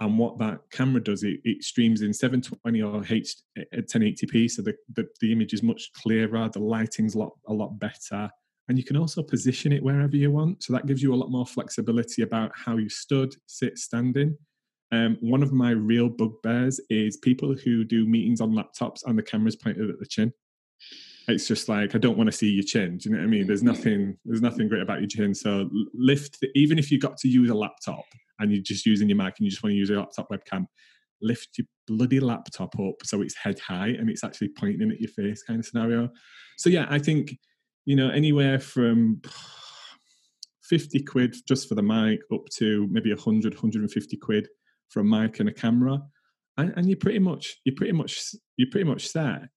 And 0.00 0.16
what 0.18 0.38
that 0.38 0.60
camera 0.70 1.02
does, 1.02 1.24
it, 1.24 1.40
it 1.44 1.64
streams 1.64 2.02
in 2.02 2.12
720 2.12 2.82
or 2.82 3.04
H, 3.08 3.34
1080p, 3.74 4.44
uh, 4.44 4.48
so 4.48 4.62
the, 4.62 4.74
the, 4.94 5.08
the 5.20 5.32
image 5.32 5.52
is 5.52 5.62
much 5.62 5.90
clearer, 5.92 6.48
the 6.48 6.60
lighting's 6.60 7.16
a 7.16 7.18
lot, 7.18 7.32
a 7.48 7.52
lot 7.52 7.78
better. 7.78 8.30
And 8.68 8.78
you 8.78 8.84
can 8.84 8.96
also 8.96 9.22
position 9.22 9.72
it 9.72 9.82
wherever 9.82 10.14
you 10.14 10.30
want. 10.30 10.62
So 10.62 10.72
that 10.74 10.86
gives 10.86 11.02
you 11.02 11.14
a 11.14 11.16
lot 11.16 11.30
more 11.30 11.46
flexibility 11.46 12.22
about 12.22 12.52
how 12.54 12.76
you 12.76 12.88
stood, 12.88 13.34
sit, 13.46 13.78
standing. 13.78 14.36
Um, 14.92 15.16
one 15.20 15.42
of 15.42 15.52
my 15.52 15.70
real 15.70 16.08
bugbears 16.08 16.80
is 16.90 17.16
people 17.16 17.54
who 17.54 17.82
do 17.84 18.06
meetings 18.06 18.40
on 18.40 18.52
laptops 18.52 19.04
and 19.04 19.18
the 19.18 19.22
camera's 19.22 19.56
pointed 19.56 19.90
at 19.90 19.98
the 19.98 20.06
chin 20.06 20.32
it's 21.28 21.46
just 21.46 21.68
like 21.68 21.94
I 21.94 21.98
don't 21.98 22.16
want 22.16 22.28
to 22.28 22.36
see 22.36 22.50
your 22.50 22.64
chin. 22.64 22.96
Do 22.96 23.08
you 23.08 23.14
know 23.14 23.20
what 23.20 23.26
I 23.26 23.30
mean? 23.30 23.46
There's 23.46 23.62
nothing 23.62 24.16
there's 24.24 24.40
nothing 24.40 24.68
great 24.68 24.82
about 24.82 25.00
your 25.00 25.08
chin. 25.08 25.34
So 25.34 25.68
lift 25.94 26.38
even 26.54 26.78
if 26.78 26.90
you 26.90 26.98
got 26.98 27.18
to 27.18 27.28
use 27.28 27.50
a 27.50 27.54
laptop 27.54 28.04
and 28.38 28.52
you're 28.52 28.62
just 28.62 28.86
using 28.86 29.08
your 29.08 29.16
mic 29.16 29.34
and 29.38 29.44
you 29.44 29.50
just 29.50 29.62
want 29.62 29.72
to 29.72 29.76
use 29.76 29.90
a 29.90 29.94
laptop 29.94 30.28
webcam, 30.30 30.66
lift 31.20 31.58
your 31.58 31.66
bloody 31.86 32.20
laptop 32.20 32.78
up 32.78 32.94
so 33.04 33.22
it's 33.22 33.36
head 33.36 33.58
high 33.58 33.88
and 33.88 34.08
it's 34.08 34.24
actually 34.24 34.48
pointing 34.48 34.90
at 34.90 35.00
your 35.00 35.10
face 35.10 35.42
kind 35.42 35.60
of 35.60 35.66
scenario. 35.66 36.08
So 36.56 36.70
yeah, 36.70 36.86
I 36.88 36.98
think 36.98 37.36
you 37.84 37.96
know 37.96 38.10
anywhere 38.10 38.58
from 38.58 39.22
50 40.64 41.02
quid 41.04 41.34
just 41.46 41.68
for 41.68 41.74
the 41.74 41.82
mic 41.82 42.20
up 42.32 42.44
to 42.56 42.86
maybe 42.90 43.10
100 43.12 43.54
150 43.54 44.16
quid 44.18 44.48
for 44.90 45.00
a 45.00 45.04
mic 45.04 45.40
and 45.40 45.48
a 45.48 45.52
camera 45.52 46.02
and, 46.58 46.74
and 46.76 46.86
you're 46.88 46.98
pretty 46.98 47.18
much 47.18 47.56
you're 47.64 47.74
pretty 47.74 47.92
much 47.92 48.34
you're 48.58 48.68
pretty 48.70 48.84
much 48.84 49.12
there 49.14 49.50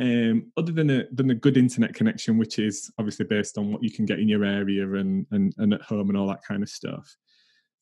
um, 0.00 0.52
other 0.56 0.72
than 0.72 0.90
a 0.90 1.04
than 1.12 1.30
a 1.30 1.34
good 1.34 1.56
internet 1.56 1.94
connection, 1.94 2.38
which 2.38 2.58
is 2.58 2.90
obviously 2.98 3.26
based 3.26 3.58
on 3.58 3.72
what 3.72 3.82
you 3.82 3.90
can 3.90 4.06
get 4.06 4.20
in 4.20 4.28
your 4.28 4.44
area 4.44 4.88
and 4.94 5.26
and, 5.32 5.52
and 5.58 5.74
at 5.74 5.82
home 5.82 6.08
and 6.08 6.16
all 6.16 6.28
that 6.28 6.44
kind 6.46 6.62
of 6.62 6.68
stuff, 6.68 7.16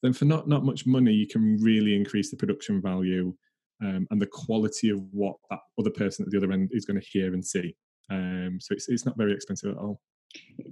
then 0.03 0.13
for 0.13 0.25
not 0.25 0.49
not 0.49 0.65
much 0.65 0.87
money, 0.87 1.13
you 1.13 1.27
can 1.27 1.59
really 1.63 1.95
increase 1.95 2.31
the 2.31 2.37
production 2.37 2.81
value 2.81 3.35
um, 3.83 4.07
and 4.11 4.21
the 4.21 4.27
quality 4.27 4.91
of 4.91 5.01
what 5.13 5.37
that 5.51 5.61
other 5.79 5.91
person 5.91 6.25
at 6.25 6.31
the 6.31 6.39
other 6.39 6.53
end 6.53 6.71
is 6.73 6.85
going 6.85 7.01
to 7.01 7.07
hear 7.07 7.35
and 7.35 7.45
see. 7.45 7.75
Um, 8.11 8.59
so 8.61 8.75
it's 8.75 8.89
it's 8.89 9.07
not 9.07 9.17
very 9.17 9.33
expensive 9.33 9.73
at 9.73 9.79
all. 9.79 10.01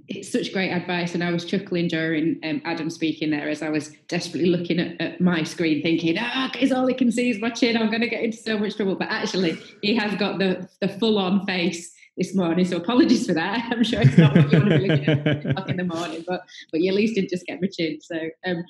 It's 0.07 0.31
such 0.31 0.53
great 0.53 0.69
advice 0.69 1.15
and 1.15 1.23
i 1.23 1.31
was 1.31 1.43
chuckling 1.43 1.87
during 1.87 2.39
um, 2.43 2.61
adam 2.65 2.89
speaking 2.89 3.31
there 3.31 3.49
as 3.49 3.63
i 3.63 3.69
was 3.69 3.93
desperately 4.07 4.49
looking 4.49 4.79
at, 4.79 5.01
at 5.01 5.21
my 5.21 5.41
screen 5.41 5.81
thinking 5.81 6.17
ah 6.19 6.51
oh, 6.53 6.59
is 6.59 6.71
all 6.71 6.85
he 6.85 6.93
can 6.93 7.11
see 7.11 7.31
is 7.31 7.39
my 7.39 7.49
chin 7.49 7.75
i'm 7.75 7.89
going 7.89 8.01
to 8.01 8.09
get 8.09 8.21
into 8.21 8.37
so 8.37 8.59
much 8.59 8.75
trouble. 8.75 8.95
But 8.95 9.07
actually 9.09 9.57
he 9.81 9.95
has 9.95 10.13
got 10.19 10.37
the 10.37 10.69
the 10.81 10.89
full-on 10.89 11.45
face 11.47 11.95
this 12.17 12.33
morning 12.35 12.65
so 12.65 12.77
apologies 12.77 13.25
for 13.25 13.33
that 13.33 13.67
i'm 13.71 13.83
sure 13.83 14.01
it's 14.01 14.17
not 14.17 14.35
what 14.35 14.51
you 14.51 14.59
want 14.59 14.71
to 14.71 14.79
be 14.79 14.87
looking 14.87 15.09
at 15.09 15.69
in 15.69 15.77
the 15.77 15.83
morning 15.83 16.23
but 16.27 16.41
but 16.71 16.81
you 16.81 16.89
at 16.89 16.95
least 16.95 17.15
didn't 17.15 17.29
just 17.29 17.45
get 17.45 17.61
my 17.61 17.67
chin 17.67 17.99
so 18.01 18.17
um, 18.45 18.63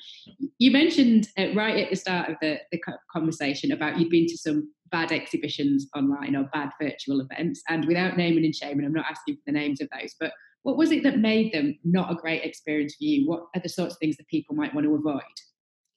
you 0.58 0.72
mentioned 0.72 1.28
uh, 1.38 1.54
right 1.54 1.78
at 1.78 1.90
the 1.90 1.96
start 1.96 2.30
of 2.30 2.36
the, 2.42 2.58
the 2.72 2.80
conversation 3.12 3.72
about 3.72 4.00
you'd 4.00 4.10
been 4.10 4.28
to 4.28 4.38
some 4.38 4.72
bad 4.92 5.12
exhibitions 5.12 5.88
online 5.96 6.36
or 6.36 6.50
bad 6.54 6.70
virtual 6.82 7.20
events 7.22 7.62
and 7.70 7.86
without 7.86 8.18
naming 8.18 8.46
and 8.46 8.56
shaming 8.56 8.86
i'm 8.86 8.94
not 8.94 9.06
asking 9.10 9.36
for 9.36 9.42
the 9.48 9.52
names 9.52 9.82
of 9.82 9.90
those 9.92 10.16
but 10.20 10.32
what 10.66 10.78
was 10.78 10.92
it 10.92 11.04
that 11.04 11.20
made 11.20 11.54
them 11.54 11.78
not 11.84 12.12
a 12.12 12.16
great 12.16 12.44
experience 12.44 12.96
for 12.96 13.04
you? 13.04 13.30
What 13.30 13.46
are 13.56 13.62
the 13.62 13.70
sorts 13.70 13.94
of 13.94 14.00
things 14.00 14.18
that 14.18 14.28
people 14.28 14.56
might 14.56 14.74
want 14.74 14.86
to 14.86 14.96
avoid? 14.96 15.22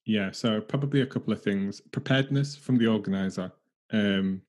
Yeah, 0.05 0.31
so 0.31 0.61
probably 0.61 1.01
a 1.01 1.07
couple 1.07 1.33
of 1.33 1.43
things. 1.43 1.81
Preparedness 1.91 2.55
from 2.55 2.77
the 2.77 2.87
organizer. 2.87 3.51
Um, 3.95 4.43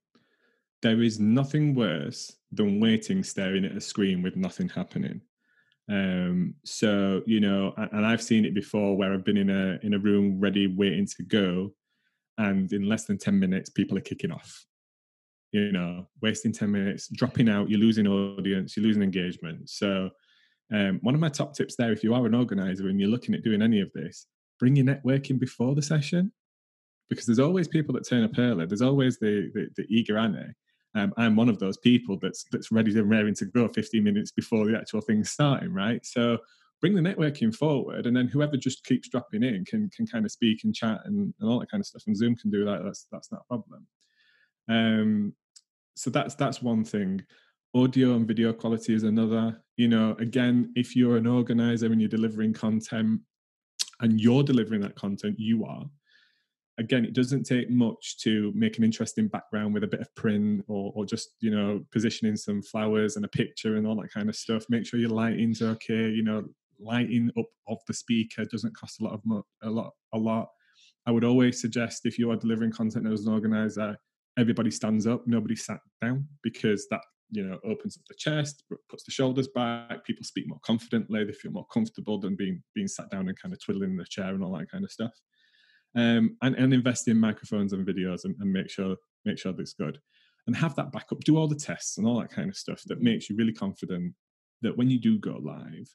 there 0.82 1.02
is 1.02 1.22
nothing 1.22 1.74
worse 1.74 2.36
than 2.52 2.80
waiting 2.80 3.24
staring 3.24 3.66
at 3.66 3.78
a 3.78 3.82
screen 3.82 4.22
with 4.22 4.36
nothing 4.36 4.70
happening. 4.70 5.22
Um, 5.90 6.56
so 6.66 7.22
you 7.26 7.40
know, 7.40 7.74
and 7.78 8.06
I've 8.06 8.22
seen 8.22 8.46
it 8.46 8.54
before 8.54 8.96
where 8.96 9.14
I've 9.14 9.26
been 9.26 9.38
in 9.38 9.50
a 9.50 9.80
in 9.84 9.94
a 9.94 10.00
room 10.00 10.40
ready, 10.40 10.68
waiting 10.68 11.08
to 11.18 11.24
go, 11.24 11.74
and 12.38 12.72
in 12.72 12.88
less 12.88 13.06
than 13.06 13.18
ten 13.18 13.40
minutes, 13.40 13.70
people 13.70 13.98
are 13.98 14.02
kicking 14.02 14.32
off 14.32 14.66
you 15.52 15.72
know, 15.72 16.08
wasting 16.22 16.54
10 16.54 16.72
minutes, 16.72 17.08
dropping 17.08 17.50
out, 17.50 17.70
you're 17.70 17.80
losing 17.80 18.08
audience, 18.08 18.76
you're 18.76 18.86
losing 18.86 19.02
engagement. 19.02 19.70
So, 19.70 20.10
um, 20.72 21.00
one 21.02 21.16
of 21.16 21.22
my 21.22 21.30
top 21.30 21.56
tips 21.56 21.76
there, 21.76 21.92
if 21.92 22.04
you 22.04 22.14
are 22.14 22.26
an 22.28 22.36
organizer 22.36 22.90
and 22.90 23.00
you're 23.00 23.10
looking 23.10 23.34
at 23.34 23.44
doing 23.44 23.62
any 23.62 23.82
of 23.82 23.92
this, 23.94 24.28
bring 24.60 24.76
your 24.76 24.86
networking 24.86 25.40
before 25.40 25.74
the 25.74 25.82
session 25.82 26.32
because 27.10 27.26
there's 27.26 27.40
always 27.40 27.68
people 27.68 27.96
that 27.96 28.08
turn 28.08 28.24
up 28.24 28.38
early. 28.38 28.68
There's 28.68 28.84
always 28.84 29.18
the, 29.18 29.50
the, 29.56 29.68
the 29.78 29.86
eager 29.90 30.20
ante. 30.20 30.54
Um, 30.96 31.14
I'm 31.18 31.36
one 31.36 31.50
of 31.50 31.60
those 31.60 31.78
people 31.78 32.18
that's 32.20 32.46
that's 32.52 32.72
ready 32.72 32.98
and 32.98 33.10
raring 33.10 33.36
to 33.36 33.46
go 33.46 33.68
15 33.68 34.04
minutes 34.04 34.32
before 34.32 34.66
the 34.66 34.78
actual 34.78 35.02
thing's 35.02 35.32
starting, 35.32 35.74
right? 35.74 36.04
So 36.06 36.40
bring 36.82 36.96
the 36.96 37.02
networking 37.02 37.54
forward, 37.56 38.06
and 38.06 38.16
then 38.16 38.28
whoever 38.28 38.58
just 38.58 38.84
keeps 38.86 39.10
dropping 39.10 39.44
in 39.44 39.66
can 39.66 39.90
can 39.90 40.08
kind 40.08 40.26
of 40.26 40.32
speak 40.32 40.64
and 40.64 40.74
chat 40.74 41.02
and, 41.06 41.34
and 41.40 41.50
all 41.50 41.60
that 41.60 41.70
kind 41.70 41.82
of 41.82 41.88
stuff. 41.88 42.04
And 42.08 42.18
Zoom 42.18 42.36
can 42.36 42.50
do 42.50 42.66
that. 42.66 42.84
That's 42.84 43.06
that's 43.12 43.32
not 43.32 43.42
a 43.42 43.48
problem. 43.48 43.88
Um, 44.68 45.34
so 45.96 46.10
that's 46.10 46.36
that's 46.36 46.62
one 46.62 46.84
thing. 46.84 47.24
Audio 47.76 48.16
and 48.16 48.28
video 48.28 48.52
quality 48.52 48.96
is 48.96 49.04
another. 49.04 49.62
You 49.78 49.90
know, 49.90 50.16
again, 50.20 50.74
if 50.76 50.96
you're 50.96 51.18
an 51.18 51.28
organizer 51.28 51.86
and 51.86 52.02
you're 52.02 52.10
delivering 52.10 52.54
content, 52.54 53.22
and 54.02 54.20
you're 54.20 54.44
delivering 54.44 54.82
that 54.82 54.96
content, 54.96 55.36
you 55.38 55.66
are. 55.66 55.86
Again, 56.80 57.06
it 57.06 57.14
doesn't 57.14 57.44
take 57.44 57.70
much 57.70 58.18
to 58.20 58.52
make 58.56 58.78
an 58.78 58.84
interesting 58.84 59.28
background 59.28 59.74
with 59.74 59.84
a 59.84 59.88
bit 59.88 60.00
of 60.00 60.14
print 60.16 60.64
or, 60.68 60.92
or 60.96 61.06
just, 61.06 61.36
you 61.42 61.52
know, 61.52 61.84
positioning 61.92 62.38
some 62.38 62.62
flowers 62.62 63.18
and 63.18 63.26
a 63.26 63.30
picture 63.30 63.76
and 63.76 63.86
all 63.86 64.02
that 64.02 64.14
kind 64.14 64.30
of 64.30 64.36
stuff. 64.36 64.64
Make 64.70 64.86
sure 64.86 65.00
your 65.00 65.10
lighting's 65.10 65.62
okay. 65.62 66.10
You 66.10 66.24
know, 66.24 66.46
lighting 66.80 67.32
up 67.38 67.46
of 67.68 67.78
the 67.88 67.94
speaker 67.94 68.46
doesn't 68.46 68.76
cost 68.76 69.02
a 69.02 69.04
lot 69.04 69.14
of 69.14 69.22
mo- 69.26 69.46
a 69.64 69.70
lot 69.70 69.92
a 70.14 70.18
lot. 70.18 70.48
I 71.06 71.12
would 71.12 71.24
always 71.24 71.62
suggest 71.62 72.06
if 72.06 72.18
you 72.18 72.32
are 72.32 72.36
delivering 72.36 72.72
content 72.72 73.08
as 73.08 73.26
an 73.26 73.34
organizer, 73.34 73.98
everybody 74.38 74.72
stands 74.72 75.08
up, 75.08 75.24
nobody 75.28 75.56
sat 75.56 75.80
down 76.02 76.28
because 76.44 76.88
that 76.92 77.02
you 77.32 77.44
know 77.44 77.60
opens 77.64 77.98
up 77.98 78.04
the 78.08 78.16
chest, 78.16 78.64
puts 78.90 79.04
the 79.04 79.12
shoulders 79.12 79.48
back. 79.48 80.06
People 80.06 80.24
speak 80.24 80.48
more 80.48 80.60
confidently. 80.64 81.24
They 81.24 81.34
feel 81.34 81.52
more 81.52 81.68
comfortable 81.68 82.20
than 82.20 82.36
being 82.36 82.64
being 82.74 82.88
sat 82.88 83.10
down 83.10 83.28
and 83.28 83.40
kind 83.40 83.54
of 83.54 83.64
twiddling 83.64 83.92
in 83.92 83.98
the 83.98 84.06
chair 84.06 84.30
and 84.30 84.44
all 84.44 84.58
that 84.58 84.72
kind 84.72 84.84
of 84.84 84.92
stuff. 84.92 85.14
Um, 85.96 86.38
and, 86.44 86.56
and 86.56 86.72
invest 86.72 87.08
in 87.08 87.20
microphones 87.20 87.74
and 87.74 87.86
videos 87.86 88.26
and, 88.26 88.36
and 88.40 88.54
make 88.54 88.70
sure 88.70 88.96
make 89.26 89.40
sure 89.40 89.52
that's 89.52 89.74
good 89.74 90.00
and 90.46 90.56
have 90.56 90.76
that 90.76 90.92
backup. 90.92 91.20
Do 91.22 91.38
all 91.38 91.48
the 91.48 91.56
tests 91.56 91.98
and 91.98 92.06
all 92.06 92.20
that 92.20 92.32
kind 92.32 92.50
of 92.50 92.56
stuff 92.56 92.84
that 92.86 93.02
makes 93.02 93.30
you 93.30 93.36
really 93.36 93.54
confident 93.54 94.14
that 94.62 94.78
when 94.78 94.90
you 94.90 95.00
do 95.00 95.18
go 95.18 95.40
live, 95.42 95.90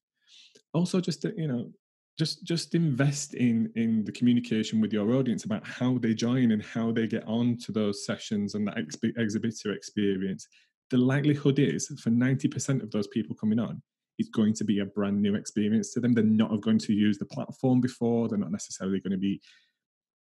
also 0.73 1.01
just 1.01 1.23
to, 1.23 1.33
you 1.37 1.49
know 1.49 1.71
just 2.19 2.45
just 2.45 2.75
invest 2.75 3.35
in 3.35 3.71
in 3.75 4.05
the 4.05 4.13
communication 4.13 4.81
with 4.81 4.93
your 4.93 5.15
audience 5.15 5.45
about 5.45 5.67
how 5.67 5.99
they 5.99 6.15
join 6.15 6.53
and 6.53 6.63
how 6.63 6.93
they 6.93 7.07
get 7.07 7.27
on 7.27 7.57
to 7.57 7.73
those 7.73 8.07
sessions 8.07 8.55
and 8.55 8.67
that 8.67 8.79
exhibitor 9.17 9.73
experience 9.73 10.47
the 10.91 10.99
likelihood 10.99 11.59
is 11.59 11.89
for 12.01 12.11
90% 12.11 12.83
of 12.83 12.91
those 12.91 13.09
people 13.09 13.35
coming 13.35 13.59
on 13.59 13.83
it's 14.19 14.29
going 14.29 14.55
to 14.55 14.65
be 14.65 14.79
a 14.79 14.87
brand 14.87 15.21
new 15.21 15.35
experience 15.35 15.93
to 15.93 16.01
them 16.01 16.13
they're 16.13 16.25
not 16.25 16.61
going 16.61 16.79
to 16.79 16.93
use 16.93 17.19
the 17.19 17.27
platform 17.27 17.81
before 17.81 18.29
they're 18.29 18.39
not 18.39 18.53
necessarily 18.53 19.01
going 19.01 19.11
to 19.11 19.19
be 19.19 19.41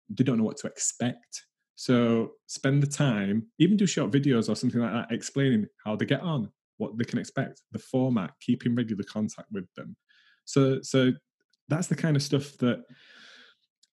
they 0.10 0.24
don't 0.24 0.38
know 0.38 0.44
what 0.44 0.58
to 0.58 0.68
expect 0.68 1.44
so 1.76 2.32
spend 2.48 2.82
the 2.82 2.88
time 2.88 3.46
even 3.60 3.78
do 3.78 3.86
short 3.86 4.12
videos 4.12 4.50
or 4.50 4.56
something 4.56 4.82
like 4.82 4.92
that 4.92 5.14
explaining 5.14 5.66
how 5.84 5.96
they 5.96 6.06
get 6.06 6.22
on 6.22 6.50
what 6.78 6.98
they 6.98 7.06
can 7.06 7.20
expect 7.20 7.62
the 7.72 7.80
format 7.80 8.32
keeping 8.42 8.76
regular 8.76 9.04
contact 9.04 9.48
with 9.52 9.66
them 9.76 9.96
so 10.46 10.80
so 10.82 11.12
that's 11.68 11.88
the 11.88 11.96
kind 11.96 12.16
of 12.16 12.24
stuff 12.24 12.58
that 12.58 12.84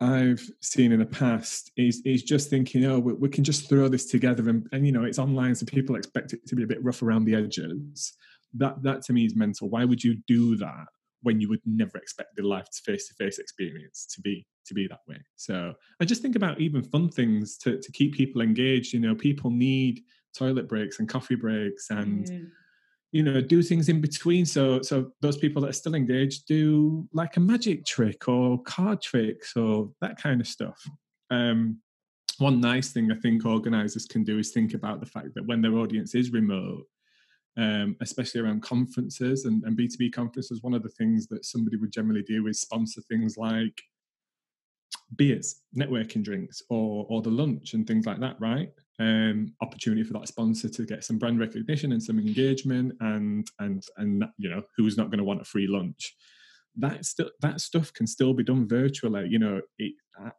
I've 0.01 0.44
seen 0.61 0.90
in 0.90 0.98
the 0.98 1.07
past 1.07 1.70
is 1.77 2.03
is 2.05 2.25
just 2.25 2.51
thinking, 2.51 2.85
oh, 2.87 2.98
we, 2.98 3.12
we, 3.12 3.29
can 3.29 3.44
just 3.44 3.68
throw 3.68 3.88
this 3.88 4.07
together, 4.07 4.48
and, 4.48 4.66
and 4.72 4.85
you 4.85 4.90
know, 4.90 5.05
it's 5.05 5.18
online, 5.18 5.55
so 5.55 5.64
people 5.64 5.94
expect 5.94 6.33
it 6.33 6.44
to 6.48 6.57
be 6.57 6.64
a 6.64 6.66
bit 6.66 6.83
rough 6.83 7.03
around 7.03 7.25
the 7.25 7.37
edges. 7.37 8.14
That 8.55 8.83
that 8.83 9.03
to 9.03 9.12
me 9.12 9.25
is 9.27 9.37
mental. 9.37 9.70
Why 9.70 9.85
would 9.85 10.03
you 10.03 10.16
do 10.27 10.57
that 10.57 10.87
when 11.22 11.40
you 11.40 11.48
would 11.48 11.61
never 11.64 11.98
expect 11.98 12.37
the 12.37 12.42
live 12.42 12.68
face 12.85 13.08
to 13.08 13.14
face 13.14 13.38
experience 13.38 14.06
to 14.14 14.20
be 14.20 14.46
to 14.66 14.74
be 14.74 14.87
that 14.88 15.00
way? 15.08 15.18
So 15.37 15.74
I 16.00 16.04
just 16.04 16.22
think 16.22 16.37
about 16.37 16.61
even 16.61 16.82
fun 16.82 17.08
things 17.08 17.56
to 17.58 17.78
to 17.78 17.92
keep 17.92 18.14
people 18.14 18.42
engaged. 18.42 18.92
You 18.92 19.00
know, 19.00 19.14
people 19.14 19.50
need 19.50 20.02
toilet 20.37 20.68
breaks 20.68 20.98
and 20.98 21.08
coffee 21.08 21.37
breaks 21.37 21.90
and. 21.90 22.26
Mm 22.26 22.50
you 23.12 23.22
know 23.22 23.40
do 23.40 23.62
things 23.62 23.88
in 23.88 24.00
between 24.00 24.44
so 24.44 24.80
so 24.82 25.12
those 25.20 25.37
people 25.37 25.62
that 25.62 25.68
are 25.68 25.74
still 25.74 25.94
engaged 25.94 26.46
do 26.46 27.06
like 27.12 27.37
a 27.37 27.40
magic 27.40 27.85
trick 27.85 28.26
or 28.26 28.61
card 28.62 29.00
tricks 29.00 29.54
or 29.54 29.90
that 30.00 30.20
kind 30.20 30.40
of 30.40 30.46
stuff 30.46 30.82
um 31.30 31.78
one 32.38 32.61
nice 32.61 32.90
thing 32.90 33.12
i 33.12 33.16
think 33.16 33.44
organizers 33.44 34.06
can 34.06 34.24
do 34.24 34.38
is 34.38 34.50
think 34.50 34.74
about 34.74 34.98
the 34.98 35.06
fact 35.06 35.28
that 35.35 35.46
when 35.46 35.61
their 35.61 35.74
audience 35.74 36.14
is 36.14 36.32
remote 36.32 36.87
um, 37.56 37.96
especially 38.00 38.40
around 38.40 38.62
conferences 38.62 39.44
and, 39.44 39.62
and 39.64 39.76
b2b 39.76 40.12
conferences 40.12 40.62
one 40.62 40.74
of 40.74 40.82
the 40.82 40.88
things 40.90 41.26
that 41.26 41.44
somebody 41.44 41.76
would 41.76 41.92
generally 41.92 42.22
do 42.22 42.46
is 42.46 42.60
sponsor 42.60 43.00
things 43.02 43.36
like 43.36 43.82
beers 45.16 45.62
networking 45.76 46.22
drinks 46.22 46.62
or 46.70 47.06
or 47.08 47.20
the 47.20 47.30
lunch 47.30 47.74
and 47.74 47.86
things 47.86 48.06
like 48.06 48.20
that 48.20 48.36
right 48.40 48.70
um, 48.98 49.52
opportunity 49.60 50.02
for 50.02 50.12
that 50.12 50.28
sponsor 50.28 50.68
to 50.68 50.86
get 50.86 51.04
some 51.04 51.18
brand 51.18 51.38
recognition 51.38 51.92
and 51.92 52.02
some 52.02 52.18
engagement 52.18 52.94
and 53.00 53.46
and 53.58 53.82
and 53.98 54.24
you 54.38 54.48
know 54.48 54.62
who's 54.76 54.96
not 54.96 55.10
going 55.10 55.18
to 55.18 55.24
want 55.24 55.40
a 55.40 55.44
free 55.44 55.66
lunch 55.66 56.14
that 56.76 57.04
st- 57.04 57.30
that 57.40 57.60
stuff 57.60 57.92
can 57.92 58.06
still 58.06 58.34
be 58.34 58.44
done 58.44 58.66
virtually. 58.66 59.28
You 59.28 59.38
know, 59.38 59.60
it, 59.78 59.92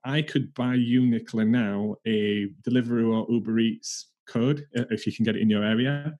I 0.03 0.21
could 0.21 0.53
buy 0.53 0.75
you, 0.75 1.05
Nicola, 1.05 1.45
now 1.45 1.95
a 2.05 2.47
Deliveroo 2.67 3.13
or 3.13 3.31
Uber 3.31 3.59
Eats 3.59 4.09
code 4.27 4.65
if 4.73 5.05
you 5.05 5.13
can 5.13 5.25
get 5.25 5.35
it 5.35 5.41
in 5.41 5.49
your 5.49 5.63
area. 5.63 6.13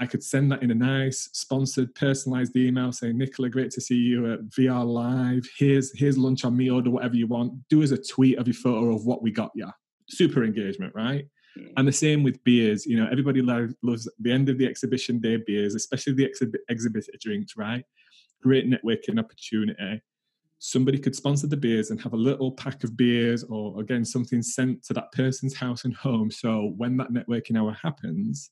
I 0.00 0.06
could 0.06 0.22
send 0.22 0.50
that 0.50 0.62
in 0.62 0.70
a 0.70 0.74
nice, 0.74 1.28
sponsored, 1.32 1.94
personalized 1.94 2.56
email 2.56 2.92
saying, 2.92 3.18
Nicola, 3.18 3.50
great 3.50 3.70
to 3.72 3.80
see 3.80 3.96
you 3.96 4.32
at 4.32 4.40
VR 4.46 4.86
Live. 4.86 5.46
Here's 5.56 5.96
here's 5.98 6.16
lunch 6.16 6.44
on 6.44 6.56
me, 6.56 6.70
order 6.70 6.90
whatever 6.90 7.14
you 7.14 7.26
want. 7.26 7.68
Do 7.68 7.82
as 7.82 7.92
a 7.92 8.02
tweet 8.02 8.38
of 8.38 8.46
your 8.46 8.54
photo 8.54 8.94
of 8.94 9.04
what 9.04 9.22
we 9.22 9.30
got 9.30 9.50
you. 9.54 9.68
Super 10.08 10.44
engagement, 10.44 10.94
right? 10.94 11.26
Mm. 11.58 11.72
And 11.76 11.88
the 11.88 11.92
same 11.92 12.22
with 12.22 12.42
beers. 12.44 12.86
You 12.86 12.96
know, 12.96 13.08
everybody 13.10 13.42
loves, 13.42 13.74
loves 13.82 14.10
the 14.18 14.32
end 14.32 14.48
of 14.48 14.56
the 14.56 14.66
exhibition 14.66 15.18
day 15.18 15.36
beers, 15.36 15.74
especially 15.74 16.14
the 16.14 16.24
exhibit, 16.24 16.62
exhibitor 16.70 17.12
drinks, 17.20 17.56
right? 17.56 17.84
Great 18.42 18.68
networking 18.68 19.18
opportunity. 19.18 20.00
Somebody 20.58 20.98
could 20.98 21.16
sponsor 21.16 21.48
the 21.48 21.56
beers 21.56 21.90
and 21.90 22.00
have 22.00 22.12
a 22.14 22.16
little 22.16 22.52
pack 22.52 22.84
of 22.84 22.96
beers 22.96 23.44
or, 23.44 23.78
again, 23.80 24.04
something 24.04 24.42
sent 24.42 24.82
to 24.84 24.94
that 24.94 25.12
person's 25.12 25.54
house 25.54 25.84
and 25.84 25.94
home. 25.94 26.30
So 26.30 26.72
when 26.76 26.96
that 26.98 27.12
networking 27.12 27.58
hour 27.58 27.76
happens, 27.82 28.50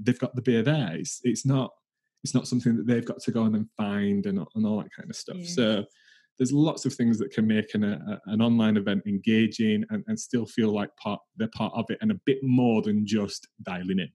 they've 0.00 0.18
got 0.18 0.34
the 0.34 0.42
beer 0.42 0.62
there. 0.62 0.96
It's, 0.96 1.20
it's 1.24 1.46
not 1.46 1.70
it's 2.22 2.34
not 2.34 2.48
something 2.48 2.76
that 2.76 2.86
they've 2.86 3.04
got 3.04 3.20
to 3.20 3.30
go 3.30 3.42
and 3.42 3.54
then 3.54 3.68
find 3.76 4.24
and, 4.24 4.38
and 4.54 4.66
all 4.66 4.78
that 4.78 4.88
kind 4.96 5.10
of 5.10 5.14
stuff. 5.16 5.36
Yeah. 5.36 5.46
So 5.46 5.84
there's 6.38 6.52
lots 6.52 6.86
of 6.86 6.94
things 6.94 7.18
that 7.18 7.30
can 7.32 7.46
make 7.46 7.74
an, 7.74 7.84
a, 7.84 8.20
an 8.26 8.40
online 8.40 8.78
event 8.78 9.02
engaging 9.06 9.84
and, 9.90 10.02
and 10.06 10.18
still 10.18 10.46
feel 10.46 10.74
like 10.74 10.88
part 10.96 11.20
they're 11.36 11.50
part 11.54 11.72
of 11.76 11.84
it 11.90 11.98
and 12.00 12.10
a 12.10 12.20
bit 12.24 12.38
more 12.42 12.82
than 12.82 13.06
just 13.06 13.48
dialing 13.62 13.98
in. 13.98 14.08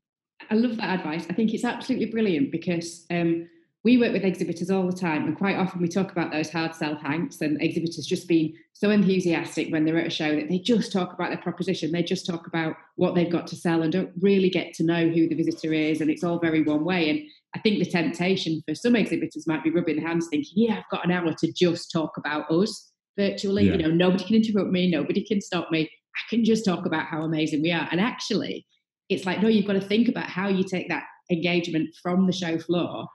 I 0.49 0.55
love 0.55 0.77
that 0.77 0.99
advice. 0.99 1.27
I 1.29 1.33
think 1.33 1.53
it's 1.53 1.63
absolutely 1.63 2.07
brilliant 2.07 2.51
because 2.51 3.05
um, 3.11 3.47
we 3.83 3.97
work 3.97 4.11
with 4.11 4.25
exhibitors 4.25 4.69
all 4.69 4.85
the 4.85 4.97
time, 4.97 5.25
and 5.25 5.37
quite 5.37 5.55
often 5.55 5.81
we 5.81 5.87
talk 5.87 6.11
about 6.11 6.31
those 6.31 6.49
hard 6.49 6.75
sell 6.75 6.95
hanks 6.95 7.39
and 7.39 7.61
exhibitors 7.61 8.05
just 8.05 8.27
being 8.27 8.53
so 8.73 8.89
enthusiastic 8.89 9.71
when 9.71 9.85
they're 9.85 9.97
at 9.97 10.07
a 10.07 10.09
show 10.09 10.35
that 10.35 10.49
they 10.49 10.59
just 10.59 10.91
talk 10.91 11.13
about 11.13 11.29
their 11.29 11.41
proposition, 11.41 11.91
they 11.91 12.03
just 12.03 12.25
talk 12.25 12.45
about 12.45 12.75
what 12.97 13.15
they've 13.15 13.31
got 13.31 13.47
to 13.47 13.55
sell 13.55 13.81
and 13.81 13.93
don't 13.93 14.11
really 14.19 14.49
get 14.49 14.73
to 14.73 14.83
know 14.83 15.07
who 15.07 15.29
the 15.29 15.35
visitor 15.35 15.73
is, 15.73 16.01
and 16.01 16.09
it's 16.09 16.23
all 16.23 16.39
very 16.39 16.61
one 16.61 16.83
way. 16.83 17.09
And 17.09 17.21
I 17.55 17.59
think 17.59 17.79
the 17.79 17.89
temptation 17.89 18.61
for 18.67 18.75
some 18.75 18.95
exhibitors 18.95 19.47
might 19.47 19.63
be 19.63 19.71
rubbing 19.71 19.95
their 19.95 20.07
hands, 20.07 20.27
thinking, 20.29 20.51
"Yeah, 20.55 20.79
I've 20.79 20.89
got 20.91 21.05
an 21.05 21.11
hour 21.11 21.33
to 21.33 21.53
just 21.53 21.89
talk 21.91 22.17
about 22.17 22.51
us 22.51 22.91
virtually. 23.17 23.65
Yeah. 23.65 23.73
You 23.73 23.77
know, 23.83 23.91
nobody 23.91 24.25
can 24.25 24.35
interrupt 24.35 24.71
me, 24.71 24.91
nobody 24.91 25.23
can 25.23 25.39
stop 25.39 25.71
me. 25.71 25.89
I 26.15 26.29
can 26.29 26.43
just 26.43 26.65
talk 26.65 26.85
about 26.85 27.07
how 27.07 27.21
amazing 27.21 27.61
we 27.61 27.71
are." 27.71 27.87
And 27.91 28.01
actually, 28.01 28.65
it's 29.07 29.25
like, 29.25 29.41
no, 29.41 29.47
you've 29.47 29.65
got 29.65 29.73
to 29.73 29.81
think 29.81 30.09
about 30.09 30.25
how 30.25 30.49
you 30.49 30.63
take 30.63 30.89
that 30.89 31.03
engagement 31.31 31.89
from 32.01 32.27
the 32.27 32.33
show 32.33 32.59
floor 32.59 33.07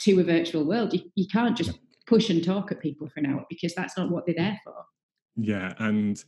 to 0.00 0.20
a 0.20 0.24
virtual 0.24 0.64
world. 0.64 0.92
You, 0.92 1.02
you 1.14 1.26
can't 1.26 1.56
just 1.56 1.78
push 2.06 2.30
and 2.30 2.42
talk 2.42 2.72
at 2.72 2.80
people 2.80 3.08
for 3.08 3.20
an 3.20 3.26
hour 3.26 3.44
because 3.48 3.74
that's 3.74 3.96
not 3.96 4.10
what 4.10 4.26
they're 4.26 4.34
there 4.36 4.60
for. 4.64 4.74
Yeah, 5.36 5.74
and 5.78 6.22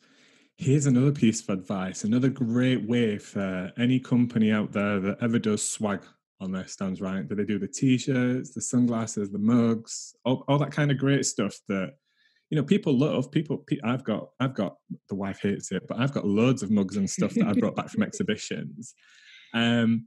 here's 0.61 0.85
another 0.85 1.11
piece 1.11 1.41
of 1.41 1.49
advice 1.49 2.05
another 2.05 2.29
great 2.29 2.87
way 2.87 3.17
for 3.17 3.73
any 3.79 3.99
company 3.99 4.53
out 4.53 4.71
there 4.73 5.01
that 5.01 5.17
ever 5.23 5.39
does 5.39 5.67
swag 5.67 6.03
on 6.39 6.53
their 6.53 6.67
stands 6.67 7.01
right 7.01 7.27
do 7.27 7.35
they 7.35 7.45
do 7.45 7.59
the 7.59 7.67
t-shirts 7.67 8.53
the 8.53 8.61
sunglasses 8.61 9.31
the 9.31 9.39
mugs 9.39 10.15
all, 10.27 10.45
all 10.49 10.59
that 10.59 10.71
kind 10.71 10.91
of 10.91 10.99
great 10.99 11.25
stuff 11.25 11.57
that 11.67 11.95
you 12.51 12.57
know 12.57 12.63
people 12.63 12.97
love 12.97 13.31
people 13.31 13.65
i've 13.85 14.05
got 14.05 14.29
i've 14.39 14.55
got 14.55 14.77
the 15.09 15.15
wife 15.15 15.41
hates 15.41 15.73
it 15.73 15.83
but 15.89 15.99
i've 15.99 16.13
got 16.13 16.27
loads 16.27 16.63
of 16.63 16.71
mugs 16.71 16.97
and 16.97 17.09
stuff 17.09 17.33
that 17.33 17.47
i 17.47 17.55
brought 17.55 17.77
back 17.77 17.89
from 17.89 18.03
exhibitions 18.03 18.95
um 19.55 20.07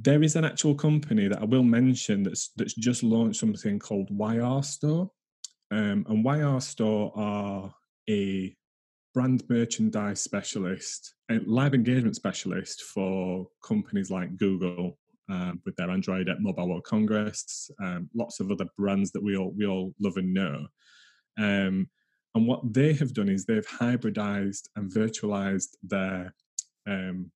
there 0.00 0.22
is 0.22 0.36
an 0.36 0.44
actual 0.44 0.74
company 0.74 1.28
that 1.28 1.40
I 1.40 1.44
will 1.44 1.62
mention 1.62 2.22
that's 2.22 2.50
that's 2.56 2.74
just 2.74 3.02
launched 3.02 3.40
something 3.40 3.78
called 3.78 4.08
YR 4.10 4.62
Store, 4.62 5.10
um, 5.70 6.04
and 6.08 6.24
YR 6.24 6.60
Store 6.60 7.12
are 7.16 7.74
a 8.08 8.56
brand 9.14 9.44
merchandise 9.48 10.20
specialist, 10.20 11.14
a 11.30 11.38
live 11.46 11.74
engagement 11.74 12.16
specialist 12.16 12.82
for 12.82 13.46
companies 13.64 14.10
like 14.10 14.36
Google 14.36 14.98
um, 15.30 15.60
with 15.64 15.76
their 15.76 15.90
Android 15.90 16.28
at 16.28 16.40
Mobile 16.40 16.68
World 16.68 16.84
Congress, 16.84 17.70
um, 17.80 18.10
lots 18.14 18.40
of 18.40 18.50
other 18.50 18.66
brands 18.76 19.12
that 19.12 19.22
we 19.22 19.36
all 19.36 19.52
we 19.56 19.66
all 19.66 19.94
love 20.00 20.16
and 20.16 20.34
know. 20.34 20.66
Um, 21.38 21.88
and 22.34 22.48
what 22.48 22.72
they 22.72 22.92
have 22.94 23.14
done 23.14 23.28
is 23.28 23.44
they've 23.44 23.66
hybridized 23.66 24.68
and 24.74 24.92
virtualized 24.92 25.76
their 25.84 26.34
um, 26.86 27.30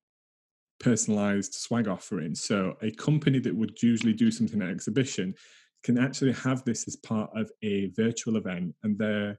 personalized 0.81 1.55
swag 1.55 1.89
offering. 1.89 2.35
So 2.35 2.77
a 2.83 2.91
company 2.93 3.39
that 3.41 3.55
would 3.55 3.83
usually 3.83 4.13
do 4.13 4.31
something 4.31 4.63
at 4.63 4.71
exhibition 4.71 5.35
can 5.85 5.99
actually 5.99 6.33
have 6.33 6.65
this 6.65 6.87
as 6.89 6.97
part 6.97 7.31
of 7.35 7.51
a 7.63 7.91
virtual 7.97 8.37
event 8.37 8.75
and 8.83 8.99
their 8.99 9.39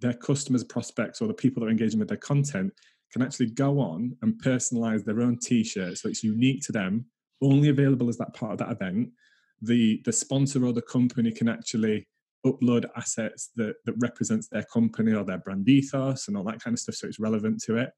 their 0.00 0.14
customers, 0.14 0.64
prospects, 0.64 1.22
or 1.22 1.28
the 1.28 1.34
people 1.34 1.60
that 1.60 1.68
are 1.68 1.70
engaging 1.70 2.00
with 2.00 2.08
their 2.08 2.18
content 2.18 2.72
can 3.12 3.22
actually 3.22 3.46
go 3.46 3.78
on 3.78 4.16
and 4.22 4.42
personalize 4.42 5.04
their 5.04 5.22
own 5.22 5.38
t-shirt 5.38 5.96
so 5.96 6.08
it's 6.08 6.24
unique 6.24 6.62
to 6.62 6.72
them, 6.72 7.06
only 7.40 7.68
available 7.68 8.08
as 8.08 8.18
that 8.18 8.34
part 8.34 8.52
of 8.52 8.58
that 8.58 8.72
event. 8.72 9.08
The 9.62 10.02
the 10.04 10.12
sponsor 10.12 10.66
or 10.66 10.72
the 10.72 10.82
company 10.82 11.30
can 11.32 11.48
actually 11.48 12.08
upload 12.44 12.84
assets 12.96 13.50
that 13.56 13.76
that 13.84 13.94
represents 13.98 14.48
their 14.48 14.64
company 14.64 15.14
or 15.14 15.24
their 15.24 15.38
brand 15.38 15.68
ethos 15.68 16.28
and 16.28 16.36
all 16.36 16.44
that 16.44 16.62
kind 16.62 16.74
of 16.74 16.80
stuff 16.80 16.96
so 16.96 17.06
it's 17.06 17.18
relevant 17.18 17.62
to 17.62 17.76
it 17.78 17.90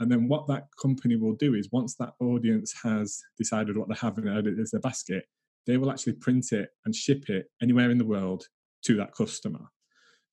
and 0.00 0.10
then 0.10 0.28
what 0.28 0.46
that 0.48 0.66
company 0.80 1.16
will 1.16 1.34
do 1.34 1.54
is 1.54 1.68
once 1.72 1.94
that 1.96 2.14
audience 2.20 2.74
has 2.82 3.20
decided 3.38 3.76
what 3.76 3.88
they 3.88 3.94
have 3.94 4.18
in 4.18 4.24
their 4.24 4.80
basket, 4.80 5.24
they 5.66 5.76
will 5.76 5.90
actually 5.90 6.14
print 6.14 6.52
it 6.52 6.70
and 6.84 6.94
ship 6.94 7.28
it 7.28 7.46
anywhere 7.62 7.90
in 7.90 7.98
the 7.98 8.04
world 8.04 8.46
to 8.84 8.96
that 8.96 9.14
customer. 9.14 9.60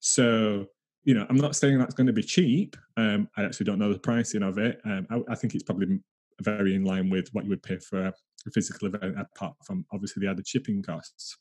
So, 0.00 0.66
you 1.04 1.14
know, 1.14 1.26
I'm 1.28 1.36
not 1.36 1.56
saying 1.56 1.78
that's 1.78 1.94
going 1.94 2.08
to 2.08 2.12
be 2.12 2.22
cheap. 2.22 2.76
Um, 2.96 3.28
I 3.36 3.44
actually 3.44 3.66
don't 3.66 3.78
know 3.78 3.92
the 3.92 3.98
pricing 3.98 4.42
of 4.42 4.58
it. 4.58 4.80
Um, 4.84 5.06
I, 5.10 5.32
I, 5.32 5.34
think 5.34 5.54
it's 5.54 5.62
probably 5.62 6.00
very 6.42 6.74
in 6.74 6.84
line 6.84 7.10
with 7.10 7.28
what 7.32 7.44
you 7.44 7.50
would 7.50 7.62
pay 7.62 7.78
for 7.78 8.06
a 8.06 8.50
physical 8.52 8.88
event, 8.88 9.14
apart 9.18 9.54
from 9.64 9.84
obviously 9.92 10.24
the 10.24 10.30
added 10.30 10.48
shipping 10.48 10.82
costs. 10.82 11.36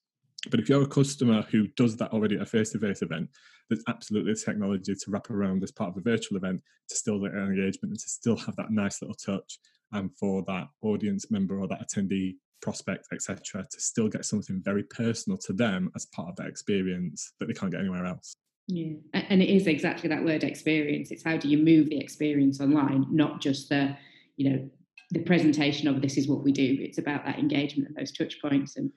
But 0.49 0.59
if 0.59 0.69
you're 0.69 0.83
a 0.83 0.87
customer 0.87 1.41
who 1.51 1.67
does 1.75 1.97
that 1.97 2.11
already 2.11 2.35
at 2.35 2.41
a 2.41 2.45
face-to-face 2.45 3.01
event, 3.01 3.29
there's 3.69 3.83
absolutely 3.87 4.35
technology 4.35 4.95
to 4.95 5.11
wrap 5.11 5.29
around 5.29 5.63
as 5.63 5.71
part 5.71 5.89
of 5.89 5.97
a 5.97 6.01
virtual 6.01 6.37
event 6.37 6.61
to 6.89 6.95
still 6.95 7.19
get 7.19 7.33
engagement 7.33 7.91
and 7.91 7.99
to 7.99 8.09
still 8.09 8.37
have 8.37 8.55
that 8.55 8.71
nice 8.71 9.01
little 9.01 9.15
touch 9.15 9.59
and 9.91 10.11
for 10.17 10.43
that 10.47 10.67
audience 10.81 11.29
member 11.31 11.59
or 11.59 11.67
that 11.67 11.85
attendee 11.87 12.35
prospect 12.61 13.07
etc 13.13 13.65
to 13.71 13.79
still 13.79 14.09
get 14.09 14.25
something 14.25 14.61
very 14.63 14.83
personal 14.83 15.37
to 15.37 15.53
them 15.53 15.89
as 15.95 16.05
part 16.07 16.29
of 16.29 16.35
that 16.35 16.47
experience 16.47 17.31
that 17.39 17.47
they 17.47 17.53
can't 17.53 17.71
get 17.71 17.79
anywhere 17.81 18.05
else. 18.05 18.33
Yeah. 18.67 18.95
And 19.13 19.41
it 19.41 19.49
is 19.49 19.65
exactly 19.65 20.09
that 20.09 20.23
word 20.23 20.43
experience. 20.43 21.09
It's 21.09 21.23
how 21.23 21.37
do 21.37 21.47
you 21.47 21.57
move 21.57 21.89
the 21.89 21.99
experience 21.99 22.59
online 22.61 23.05
not 23.09 23.41
just 23.41 23.69
the 23.69 23.95
you 24.37 24.49
know 24.49 24.69
the 25.11 25.23
presentation 25.23 25.87
of 25.87 26.01
this 26.01 26.17
is 26.17 26.27
what 26.27 26.43
we 26.43 26.51
do. 26.51 26.77
It's 26.79 26.99
about 26.99 27.25
that 27.25 27.39
engagement 27.39 27.87
and 27.87 27.97
those 27.97 28.11
touch 28.11 28.39
points 28.41 28.75
and 28.77 28.91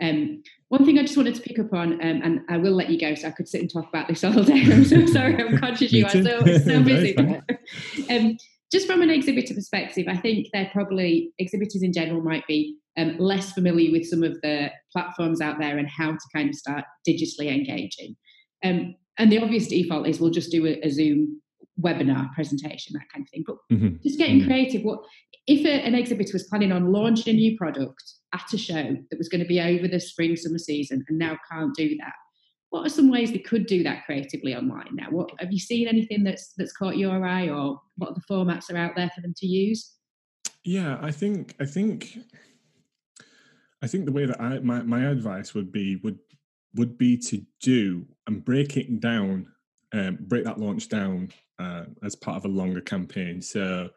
um, 0.00 0.42
one 0.68 0.84
thing 0.84 0.98
I 0.98 1.02
just 1.02 1.16
wanted 1.16 1.34
to 1.34 1.40
pick 1.40 1.58
up 1.58 1.72
on, 1.72 1.94
um, 1.94 2.22
and 2.22 2.40
I 2.48 2.58
will 2.58 2.72
let 2.72 2.90
you 2.90 3.00
go, 3.00 3.14
so 3.14 3.28
I 3.28 3.30
could 3.30 3.48
sit 3.48 3.60
and 3.60 3.72
talk 3.72 3.88
about 3.88 4.08
this 4.08 4.22
all 4.22 4.42
day. 4.42 4.62
I'm 4.70 4.84
so 4.84 5.06
sorry, 5.06 5.42
I'm 5.42 5.58
conscious 5.58 5.92
you 5.92 6.06
are 6.06 6.10
so, 6.10 6.22
so 6.64 6.82
busy. 6.82 7.16
um, 7.16 8.36
just 8.70 8.86
from 8.86 9.02
an 9.02 9.10
exhibitor 9.10 9.54
perspective, 9.54 10.06
I 10.08 10.16
think 10.16 10.48
they're 10.52 10.70
probably 10.72 11.32
exhibitors 11.38 11.82
in 11.82 11.92
general 11.92 12.20
might 12.20 12.46
be 12.46 12.76
um, 12.98 13.16
less 13.18 13.52
familiar 13.52 13.90
with 13.90 14.06
some 14.06 14.22
of 14.22 14.38
the 14.42 14.70
platforms 14.92 15.40
out 15.40 15.58
there 15.58 15.78
and 15.78 15.88
how 15.88 16.12
to 16.12 16.28
kind 16.34 16.50
of 16.50 16.54
start 16.54 16.84
digitally 17.08 17.52
engaging. 17.52 18.16
Um, 18.62 18.94
and 19.18 19.32
the 19.32 19.40
obvious 19.40 19.68
default 19.68 20.06
is 20.06 20.20
we'll 20.20 20.30
just 20.30 20.50
do 20.50 20.66
a, 20.66 20.80
a 20.86 20.90
Zoom 20.90 21.40
webinar 21.80 22.32
presentation, 22.34 22.92
that 22.94 23.08
kind 23.12 23.24
of 23.24 23.30
thing. 23.30 23.44
But 23.46 23.56
mm-hmm. 23.72 23.96
just 24.02 24.18
getting 24.18 24.40
mm-hmm. 24.40 24.48
creative. 24.48 24.82
What 24.82 25.00
if 25.46 25.64
a, 25.64 25.70
an 25.86 25.94
exhibitor 25.94 26.32
was 26.32 26.44
planning 26.44 26.72
on 26.72 26.92
launching 26.92 27.34
a 27.34 27.36
new 27.36 27.56
product 27.56 28.02
at 28.34 28.52
a 28.52 28.58
show 28.58 28.96
that 29.10 29.18
was 29.18 29.28
going 29.28 29.42
to 29.42 29.48
be 29.48 29.60
over 29.60 29.88
the 29.88 30.00
spring 30.00 30.36
summer 30.36 30.58
season 30.58 31.04
and 31.08 31.18
now 31.18 31.36
can't 31.50 31.74
do 31.74 31.96
that? 31.98 32.12
What 32.70 32.84
are 32.84 32.90
some 32.90 33.10
ways 33.10 33.32
they 33.32 33.38
could 33.38 33.66
do 33.66 33.82
that 33.84 34.04
creatively 34.04 34.54
online 34.54 34.90
now? 34.92 35.06
What 35.10 35.30
have 35.38 35.52
you 35.52 35.58
seen 35.58 35.88
anything 35.88 36.22
that's 36.22 36.52
that's 36.56 36.72
caught 36.72 36.98
your 36.98 37.24
eye, 37.24 37.48
or 37.48 37.80
what 37.96 38.14
the 38.14 38.20
formats 38.30 38.70
are 38.70 38.76
out 38.76 38.94
there 38.94 39.10
for 39.14 39.22
them 39.22 39.32
to 39.38 39.46
use? 39.46 39.94
Yeah, 40.64 40.98
I 41.00 41.10
think 41.10 41.54
I 41.58 41.64
think 41.64 42.18
I 43.82 43.86
think 43.86 44.04
the 44.04 44.12
way 44.12 44.26
that 44.26 44.40
I 44.40 44.58
my, 44.58 44.82
my 44.82 45.06
advice 45.06 45.54
would 45.54 45.72
be 45.72 45.96
would 45.96 46.18
would 46.74 46.98
be 46.98 47.16
to 47.16 47.42
do 47.62 48.06
and 48.26 48.44
break 48.44 48.76
it 48.76 49.00
down, 49.00 49.46
um, 49.92 50.18
break 50.20 50.44
that 50.44 50.60
launch 50.60 50.88
down 50.90 51.30
uh, 51.58 51.84
as 52.02 52.14
part 52.14 52.36
of 52.36 52.44
a 52.44 52.48
longer 52.48 52.82
campaign. 52.82 53.40
So 53.40 53.88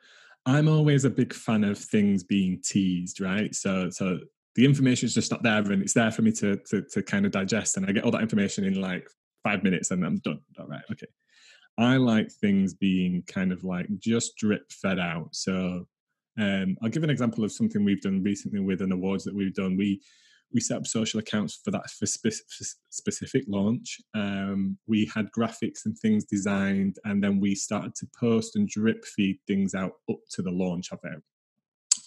I'm 0.46 0.68
always 0.68 1.06
a 1.06 1.10
big 1.10 1.34
fan 1.34 1.64
of 1.64 1.78
things 1.78 2.24
being 2.24 2.62
teased, 2.64 3.22
right? 3.22 3.54
So 3.54 3.90
so 3.90 4.20
the 4.56 4.66
information 4.66 5.06
is 5.06 5.14
just 5.14 5.32
not 5.32 5.44
there 5.44 5.60
and 5.60 5.82
it's 5.82 5.94
there 5.94 6.12
for 6.12 6.24
me 6.24 6.32
to, 6.34 6.58
to 6.70 6.82
to 6.82 7.04
kind 7.04 7.26
of 7.26 7.32
digest 7.32 7.78
and 7.78 7.86
I 7.86 7.92
get 7.92 8.04
all 8.04 8.12
that 8.12 8.22
information 8.22 8.66
in 8.66 8.80
like 8.82 9.08
five 9.44 9.64
minutes 9.64 9.92
and 9.92 10.06
I'm 10.06 10.18
done. 10.18 10.40
All 10.60 10.68
right, 10.68 10.82
okay. 10.92 11.08
I 11.78 11.98
like 11.98 12.32
things 12.32 12.74
being 12.74 13.24
kind 13.28 13.52
of 13.52 13.64
like 13.64 13.88
just 14.00 14.36
drip 14.38 14.72
fed 14.72 15.00
out. 15.00 15.30
So 15.36 15.88
um, 16.38 16.78
I'll 16.82 16.90
give 16.90 17.04
an 17.04 17.10
example 17.10 17.44
of 17.44 17.52
something 17.52 17.84
we've 17.84 18.02
done 18.02 18.24
recently 18.24 18.60
with 18.60 18.82
an 18.82 18.92
awards 18.92 19.24
that 19.24 19.36
we've 19.36 19.54
done. 19.54 19.78
We 19.78 20.02
we 20.54 20.60
set 20.62 20.78
up 20.78 20.88
social 20.88 21.20
accounts 21.20 21.60
for 21.64 21.72
that 21.72 21.90
for 21.90 22.06
spe- 22.06 22.44
specific 22.90 23.44
launch. 23.48 24.00
Um, 24.14 24.78
we 24.88 25.10
had 25.14 25.32
graphics 25.32 25.86
and 25.86 25.98
things 25.98 26.26
designed, 26.26 26.98
and 27.06 27.24
then 27.24 27.40
we 27.40 27.56
started 27.56 27.96
to 27.96 28.08
post 28.20 28.56
and 28.56 28.68
drip 28.68 29.06
feed 29.06 29.40
things 29.48 29.74
out 29.74 29.94
up 30.10 30.20
to 30.32 30.42
the 30.42 30.52
launch 30.52 30.92
of 30.92 31.00
it. 31.04 31.22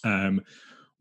Um, 0.03 0.41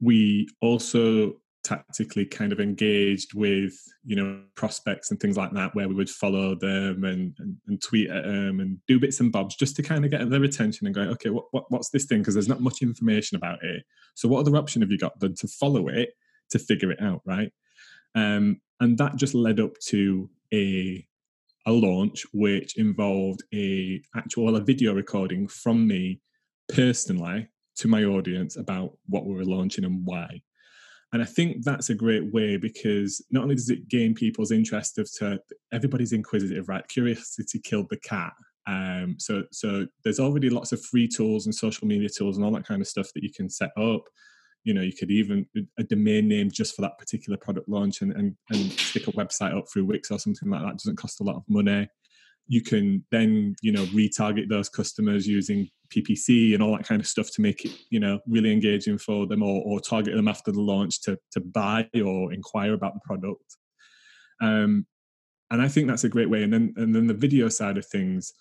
we 0.01 0.49
also 0.61 1.35
tactically 1.65 2.27
kind 2.27 2.53
of 2.53 2.61
engaged 2.61 3.33
with 3.35 3.75
you 4.05 4.15
know 4.15 4.43
prospects 4.55 5.11
and 5.11 5.19
things 5.19 5.37
like 5.37 5.51
that 5.53 5.75
where 5.75 5.89
we 5.89 5.95
would 5.95 6.11
follow 6.11 6.55
them 6.55 7.05
and, 7.05 7.35
and, 7.39 7.57
and 7.67 7.83
tweet 7.83 8.11
at 8.11 8.25
them 8.25 8.61
and 8.61 8.79
do 8.87 9.01
bits 9.01 9.21
and 9.21 9.33
bobs 9.33 9.57
just 9.57 9.75
to 9.75 9.83
kind 9.83 10.05
of 10.05 10.11
get 10.11 10.29
their 10.29 10.45
attention 10.45 10.87
and 10.87 10.95
go 10.95 11.01
okay 11.01 11.31
what, 11.31 11.47
what 11.53 11.65
what's 11.71 11.89
this 11.89 12.05
thing 12.05 12.19
because 12.19 12.35
there's 12.35 12.49
not 12.49 12.61
much 12.61 12.83
information 12.83 13.37
about 13.37 13.59
it 13.65 13.83
so 14.15 14.29
what 14.29 14.41
other 14.41 14.57
option 14.57 14.83
have 14.83 14.91
you 14.91 14.99
got 14.99 15.19
than 15.21 15.35
to 15.35 15.49
follow 15.49 15.89
it 15.89 16.11
to 16.51 16.59
figure 16.59 16.91
it 16.91 17.01
out 17.01 17.21
right 17.25 17.53
um, 18.15 18.61
and 18.81 18.97
that 18.99 19.17
just 19.17 19.35
led 19.35 19.61
up 19.61 19.79
to 19.79 20.29
a 20.53 21.07
a 21.67 21.73
launch 21.73 22.25
which 22.33 22.77
involved 22.77 23.43
a 23.55 24.03
actual 24.17 24.57
a 24.57 24.61
video 24.61 24.93
recording 24.95 25.49
from 25.49 25.87
me 25.87 26.21
personally 26.69 27.49
to 27.77 27.89
my 27.89 28.05
audience 28.05 28.57
about 28.57 28.97
what 29.07 29.27
we 29.27 29.35
were 29.35 29.45
launching 29.45 29.85
and 29.85 30.05
why 30.05 30.41
and 31.15 31.23
I 31.23 31.27
think 31.27 31.63
that's 31.63 31.91
a 31.91 31.95
great 31.95 32.33
way 32.33 32.57
because 32.57 33.25
not 33.31 33.45
only 33.45 33.55
does 33.55 33.71
it 33.71 33.89
gain 33.89 34.15
people's 34.15 34.51
interest 34.51 34.99
of 34.99 35.09
to 35.19 35.39
everybody's 35.73 36.13
inquisitive, 36.13 36.69
right? 36.69 36.87
Curiosity 36.89 37.61
killed 37.61 37.89
the 37.89 37.99
cat. 37.99 38.33
Um, 38.67 39.15
so 39.19 39.45
so 39.53 39.87
there's 40.03 40.19
already 40.19 40.51
lots 40.51 40.73
of 40.73 40.85
free 40.85 41.07
tools 41.07 41.47
and 41.47 41.55
social 41.55 41.87
media 41.87 42.09
tools 42.09 42.37
and 42.37 42.45
all 42.45 42.51
that 42.51 42.67
kind 42.67 42.83
of 42.83 42.89
stuff 42.89 43.13
that 43.15 43.23
you 43.23 43.31
can 43.33 43.49
set 43.49 43.71
up. 43.77 44.03
You 44.65 44.75
know, 44.75 44.83
you 44.83 44.93
could 44.93 45.11
even 45.11 45.47
a 45.79 45.85
domain 45.85 46.29
name 46.29 46.51
just 46.51 46.75
for 46.75 46.83
that 46.83 46.99
particular 46.99 47.37
product 47.37 47.69
launch 47.69 48.01
and, 48.01 48.13
and, 48.13 48.35
and 48.51 48.73
stick 48.73 49.07
a 49.07 49.13
website 49.13 49.57
up 49.57 49.67
through 49.73 49.85
Wix 49.85 50.11
or 50.11 50.19
something 50.19 50.49
like 50.49 50.63
that. 50.63 50.79
Doesn't 50.79 50.97
cost 50.97 51.21
a 51.21 51.25
lot 51.25 51.37
of 51.37 51.43
money 51.49 51.89
you 52.47 52.63
can 52.63 53.05
then 53.11 53.55
you 53.63 53.73
know 53.73 53.85
retarget 53.87 54.49
those 54.49 54.69
customers 54.69 55.27
using 55.27 55.69
ppc 55.95 56.53
and 56.53 56.63
all 56.63 56.77
that 56.77 56.87
kind 56.87 57.01
of 57.01 57.07
stuff 57.07 57.31
to 57.31 57.41
make 57.41 57.65
it 57.65 57.73
you 57.91 57.99
know 57.99 58.19
really 58.27 58.53
engaging 58.53 58.99
for 58.99 59.27
them 59.27 59.43
or, 59.43 59.63
or 59.65 59.81
target 59.81 60.15
them 60.15 60.29
after 60.29 60.53
the 60.53 60.61
launch 60.61 61.01
to 61.01 61.19
to 61.31 61.41
buy 61.41 61.87
or 62.05 62.33
inquire 62.33 62.75
about 62.75 62.95
the 62.95 63.01
product 63.05 63.57
um, 64.43 64.87
and 65.51 65.63
i 65.63 65.69
think 65.69 65.89
that's 65.89 66.05
a 66.05 66.09
great 66.09 66.31
way 66.31 66.43
and 66.43 66.53
then 66.53 66.75
and 66.77 66.95
then 66.95 67.07
the 67.07 67.15
video 67.15 67.49
side 67.49 67.79
of 67.79 67.87
things 67.87 68.33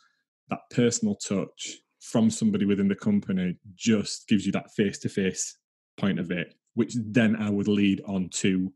that 0.50 0.60
personal 0.72 1.16
touch 1.16 1.78
from 2.00 2.30
somebody 2.30 2.66
within 2.66 2.90
the 2.90 2.96
company 2.96 3.58
just 3.76 4.28
gives 4.28 4.46
you 4.46 4.52
that 4.52 4.72
face 4.72 4.98
to 5.00 5.08
face 5.08 5.58
point 5.98 6.20
of 6.20 6.32
it 6.32 6.56
which 6.74 6.96
then 6.96 7.36
i 7.36 7.50
would 7.50 7.68
lead 7.68 8.02
on 8.06 8.30
to 8.30 8.72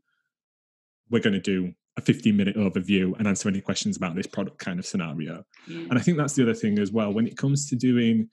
we're 1.10 1.22
going 1.22 1.32
to 1.32 1.40
do 1.40 1.72
a 1.98 2.00
15 2.00 2.34
minute 2.34 2.56
overview 2.56 3.18
and 3.18 3.26
answer 3.26 3.48
any 3.48 3.60
questions 3.60 3.96
about 3.96 4.14
this 4.14 4.26
product 4.26 4.58
kind 4.58 4.78
of 4.78 4.86
scenario. 4.86 5.44
Yeah. 5.66 5.80
And 5.90 5.98
I 5.98 6.00
think 6.00 6.16
that's 6.16 6.34
the 6.34 6.44
other 6.44 6.54
thing 6.54 6.78
as 6.78 6.92
well. 6.92 7.12
When 7.12 7.26
it 7.26 7.36
comes 7.36 7.68
to 7.68 7.76
doing 7.76 8.30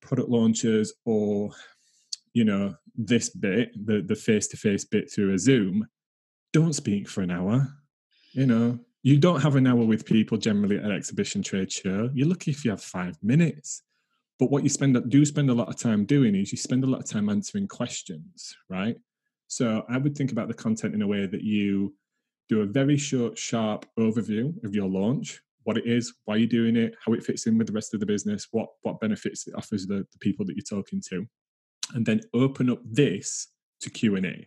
product 0.00 0.30
launches 0.30 0.94
or, 1.04 1.50
you 2.32 2.44
know, 2.44 2.74
this 2.96 3.28
bit, 3.28 3.70
the 3.86 4.00
the 4.00 4.16
face-to-face 4.16 4.86
bit 4.86 5.12
through 5.12 5.34
a 5.34 5.38
Zoom, 5.38 5.86
don't 6.52 6.72
speak 6.72 7.08
for 7.08 7.20
an 7.20 7.30
hour. 7.30 7.68
You 8.32 8.46
know, 8.46 8.78
you 9.02 9.18
don't 9.18 9.42
have 9.42 9.56
an 9.56 9.66
hour 9.66 9.84
with 9.84 10.06
people 10.06 10.38
generally 10.38 10.78
at 10.78 10.84
an 10.84 10.92
exhibition 10.92 11.42
trade 11.42 11.70
show. 11.70 12.10
You're 12.14 12.28
lucky 12.28 12.50
if 12.50 12.64
you 12.64 12.70
have 12.70 12.82
five 12.82 13.16
minutes. 13.22 13.82
But 14.38 14.50
what 14.50 14.62
you 14.62 14.68
spend 14.68 15.10
do 15.10 15.24
spend 15.24 15.50
a 15.50 15.54
lot 15.54 15.68
of 15.68 15.76
time 15.76 16.04
doing 16.04 16.34
is 16.34 16.52
you 16.52 16.58
spend 16.58 16.84
a 16.84 16.86
lot 16.86 17.00
of 17.00 17.08
time 17.08 17.28
answering 17.28 17.66
questions, 17.66 18.56
right? 18.68 18.96
So 19.48 19.84
I 19.88 19.98
would 19.98 20.16
think 20.16 20.30
about 20.30 20.48
the 20.48 20.54
content 20.54 20.94
in 20.94 21.02
a 21.02 21.06
way 21.06 21.26
that 21.26 21.42
you 21.42 21.94
do 22.48 22.60
a 22.60 22.66
very 22.66 22.96
short, 22.96 23.36
sharp 23.36 23.86
overview 23.98 24.52
of 24.64 24.74
your 24.74 24.88
launch, 24.88 25.40
what 25.64 25.76
it 25.76 25.86
is, 25.86 26.14
why 26.24 26.36
you're 26.36 26.46
doing 26.46 26.76
it, 26.76 26.94
how 27.04 27.12
it 27.12 27.24
fits 27.24 27.46
in 27.46 27.58
with 27.58 27.66
the 27.66 27.72
rest 27.72 27.94
of 27.94 28.00
the 28.00 28.06
business, 28.06 28.46
what 28.52 28.68
what 28.82 29.00
benefits 29.00 29.46
it 29.46 29.54
offers 29.54 29.86
the, 29.86 30.06
the 30.12 30.18
people 30.20 30.46
that 30.46 30.56
you're 30.56 30.80
talking 30.80 31.02
to, 31.10 31.26
and 31.94 32.06
then 32.06 32.20
open 32.32 32.70
up 32.70 32.80
this 32.84 33.48
to 33.80 33.90
Q 33.90 34.16
and 34.16 34.26
A. 34.26 34.46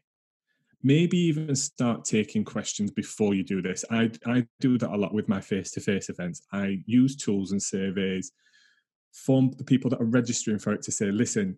Maybe 0.84 1.18
even 1.18 1.56
start 1.56 2.06
taking 2.06 2.44
questions 2.44 2.89
before 2.89 3.36
you 3.36 3.44
do 3.44 3.62
this. 3.62 3.86
I 3.92 4.10
I 4.26 4.48
do 4.60 4.78
that 4.80 4.89
a 4.89 4.98
lot 4.98 5.14
with 5.14 5.28
my 5.28 5.42
face-to-face 5.42 6.10
events. 6.10 6.42
I 6.52 6.82
use 6.86 7.16
tools 7.16 7.52
and 7.52 7.62
surveys 7.62 8.32
from 9.12 9.51
the 9.57 9.64
people 9.64 9.89
that 9.89 10.01
are 10.01 10.05
registering 10.05 10.59
for 10.59 10.74
it 10.74 10.82
to 10.84 10.91
say, 10.91 11.12
listen, 11.12 11.57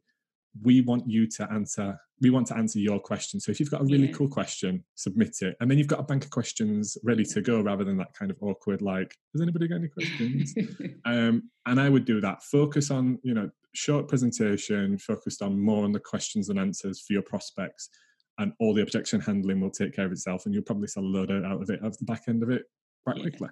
we 0.61 0.81
want 0.81 1.09
you 1.09 1.27
to 1.27 1.51
answer 1.51 1.97
we 2.21 2.29
want 2.29 2.47
to 2.47 2.55
answer 2.55 2.79
your 2.79 2.99
question. 3.01 3.39
So 3.39 3.51
if 3.51 3.59
you've 3.59 3.71
got 3.71 3.81
a 3.81 3.85
really 3.85 4.07
yeah. 4.07 4.13
cool 4.13 4.29
question 4.29 4.81
submit 4.95 5.35
it. 5.41 5.57
And 5.59 5.69
then 5.69 5.77
you've 5.77 5.87
got 5.87 5.99
a 5.99 6.03
bank 6.03 6.23
of 6.23 6.29
questions 6.29 6.97
ready 7.03 7.25
to 7.25 7.41
go 7.41 7.59
rather 7.59 7.83
than 7.83 7.97
that 7.97 8.13
kind 8.13 8.31
of 8.31 8.37
awkward 8.39 8.81
like 8.81 9.17
has 9.33 9.41
anybody 9.41 9.67
got 9.67 9.77
any 9.77 9.89
questions? 9.89 10.53
Um, 11.05 11.49
and 11.65 11.81
i 11.81 11.89
would 11.89 12.05
do 12.05 12.21
that. 12.21 12.43
Focus 12.43 12.91
on 12.91 13.19
you 13.23 13.33
know 13.33 13.49
short 13.73 14.07
presentation 14.07 14.97
focused 14.97 15.41
on 15.41 15.59
more 15.59 15.83
on 15.83 15.91
the 15.91 15.99
questions 15.99 16.49
and 16.49 16.59
answers 16.59 17.01
for 17.01 17.13
your 17.13 17.23
prospects 17.23 17.89
and 18.37 18.53
all 18.59 18.73
the 18.73 18.81
objection 18.81 19.19
handling 19.19 19.59
will 19.59 19.71
take 19.71 19.93
care 19.93 20.05
of 20.05 20.11
itself 20.11 20.45
and 20.45 20.53
you'll 20.53 20.63
probably 20.63 20.87
sell 20.87 21.03
a 21.03 21.05
load 21.05 21.31
out 21.31 21.61
of 21.61 21.69
it 21.69 21.79
at 21.83 21.97
the 21.97 22.05
back 22.05 22.23
end 22.27 22.43
of 22.43 22.49
it 22.49 22.63
quite 23.03 23.17
yeah. 23.17 23.23
quickly. 23.23 23.49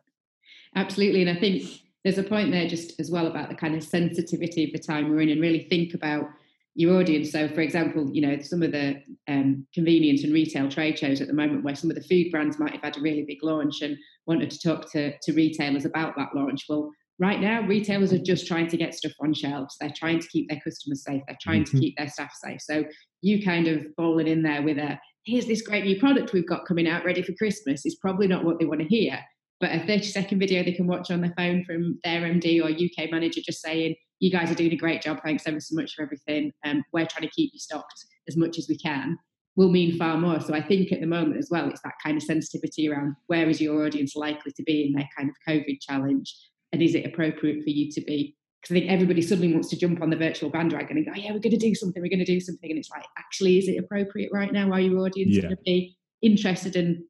Absolutely 0.75 1.21
and 1.21 1.37
i 1.37 1.39
think 1.39 1.63
there's 2.03 2.17
a 2.17 2.23
point 2.23 2.51
there 2.51 2.67
just 2.67 2.99
as 2.99 3.11
well 3.11 3.27
about 3.27 3.49
the 3.49 3.55
kind 3.55 3.75
of 3.75 3.83
sensitivity 3.83 4.65
of 4.65 4.71
the 4.71 4.79
time 4.79 5.09
we're 5.09 5.21
in 5.21 5.29
and 5.29 5.41
really 5.41 5.67
think 5.69 5.93
about 5.93 6.25
your 6.73 6.99
audience. 6.99 7.31
So, 7.31 7.49
for 7.49 7.61
example, 7.61 8.09
you 8.11 8.21
know, 8.21 8.39
some 8.41 8.63
of 8.63 8.71
the 8.71 9.01
um, 9.27 9.67
convenience 9.73 10.23
and 10.23 10.33
retail 10.33 10.69
trade 10.69 10.97
shows 10.97 11.21
at 11.21 11.27
the 11.27 11.33
moment 11.33 11.63
where 11.63 11.75
some 11.75 11.91
of 11.91 11.95
the 11.95 12.03
food 12.03 12.31
brands 12.31 12.59
might 12.59 12.71
have 12.71 12.81
had 12.81 12.97
a 12.97 13.01
really 13.01 13.23
big 13.23 13.43
launch 13.43 13.81
and 13.81 13.97
wanted 14.25 14.49
to 14.51 14.59
talk 14.59 14.91
to, 14.93 15.17
to 15.19 15.33
retailers 15.33 15.85
about 15.85 16.15
that 16.15 16.29
launch. 16.33 16.65
Well, 16.69 16.91
right 17.19 17.41
now, 17.41 17.61
retailers 17.61 18.13
are 18.13 18.23
just 18.23 18.47
trying 18.47 18.67
to 18.67 18.77
get 18.77 18.95
stuff 18.95 19.11
on 19.19 19.33
shelves. 19.33 19.75
They're 19.79 19.93
trying 19.95 20.19
to 20.19 20.27
keep 20.29 20.49
their 20.49 20.61
customers 20.61 21.03
safe. 21.03 21.21
They're 21.27 21.37
trying 21.41 21.63
mm-hmm. 21.63 21.77
to 21.77 21.81
keep 21.81 21.97
their 21.97 22.07
staff 22.07 22.31
safe. 22.41 22.61
So, 22.61 22.85
you 23.21 23.43
kind 23.43 23.67
of 23.67 23.85
falling 23.95 24.27
in 24.27 24.41
there 24.41 24.63
with 24.63 24.77
a 24.77 24.97
here's 25.25 25.45
this 25.45 25.61
great 25.61 25.85
new 25.85 25.99
product 25.99 26.33
we've 26.33 26.47
got 26.47 26.65
coming 26.65 26.87
out 26.87 27.05
ready 27.05 27.21
for 27.21 27.33
Christmas 27.33 27.85
is 27.85 27.95
probably 27.95 28.27
not 28.27 28.43
what 28.43 28.59
they 28.59 28.65
want 28.65 28.81
to 28.81 28.87
hear. 28.87 29.19
But 29.61 29.71
a 29.71 29.79
30 29.79 30.03
second 30.03 30.39
video 30.39 30.63
they 30.63 30.73
can 30.73 30.87
watch 30.87 31.11
on 31.11 31.21
their 31.21 31.33
phone 31.37 31.63
from 31.63 31.99
their 32.03 32.21
MD 32.21 32.61
or 32.61 32.69
UK 32.69 33.11
manager 33.11 33.41
just 33.45 33.61
saying, 33.61 33.95
you 34.19 34.31
guys 34.31 34.51
are 34.51 34.55
doing 34.55 34.73
a 34.73 34.77
great 34.77 35.01
job. 35.01 35.19
Thanks 35.23 35.47
ever 35.47 35.59
so 35.59 35.75
much 35.75 35.95
for 35.95 36.03
everything. 36.03 36.51
Um, 36.65 36.83
we're 36.91 37.05
trying 37.05 37.27
to 37.27 37.33
keep 37.33 37.51
you 37.53 37.59
stocked 37.59 38.05
as 38.27 38.35
much 38.35 38.57
as 38.57 38.67
we 38.67 38.77
can 38.77 39.17
will 39.55 39.69
mean 39.69 39.97
far 39.97 40.17
more. 40.17 40.39
So 40.39 40.53
I 40.53 40.61
think 40.61 40.91
at 40.91 41.01
the 41.01 41.07
moment 41.07 41.37
as 41.37 41.49
well, 41.51 41.67
it's 41.69 41.81
that 41.81 41.95
kind 42.03 42.17
of 42.17 42.23
sensitivity 42.23 42.89
around 42.89 43.15
where 43.27 43.49
is 43.49 43.59
your 43.59 43.85
audience 43.85 44.15
likely 44.15 44.51
to 44.53 44.63
be 44.63 44.85
in 44.85 44.93
their 44.93 45.09
kind 45.17 45.29
of 45.29 45.35
COVID 45.47 45.81
challenge, 45.81 46.35
and 46.71 46.81
is 46.81 46.95
it 46.95 47.05
appropriate 47.05 47.63
for 47.63 47.69
you 47.69 47.91
to 47.91 48.01
be? 48.01 48.35
Because 48.61 48.75
I 48.75 48.79
think 48.79 48.91
everybody 48.91 49.21
suddenly 49.21 49.51
wants 49.51 49.69
to 49.69 49.77
jump 49.77 50.01
on 50.01 50.09
the 50.09 50.15
virtual 50.15 50.49
bandwagon 50.49 50.97
and 50.97 51.05
go, 51.05 51.11
oh, 51.15 51.19
yeah, 51.19 51.31
we're 51.31 51.39
going 51.39 51.51
to 51.51 51.57
do 51.57 51.73
something, 51.73 52.01
we're 52.01 52.09
going 52.09 52.19
to 52.19 52.25
do 52.25 52.39
something, 52.39 52.69
and 52.69 52.79
it's 52.79 52.91
like, 52.91 53.05
actually, 53.17 53.57
is 53.57 53.67
it 53.67 53.77
appropriate 53.77 54.29
right 54.31 54.53
now? 54.53 54.71
Are 54.71 54.79
your 54.79 54.99
audience 54.99 55.35
yeah. 55.35 55.41
going 55.43 55.55
to 55.55 55.61
be 55.63 55.97
interested 56.21 56.75
in? 56.75 57.03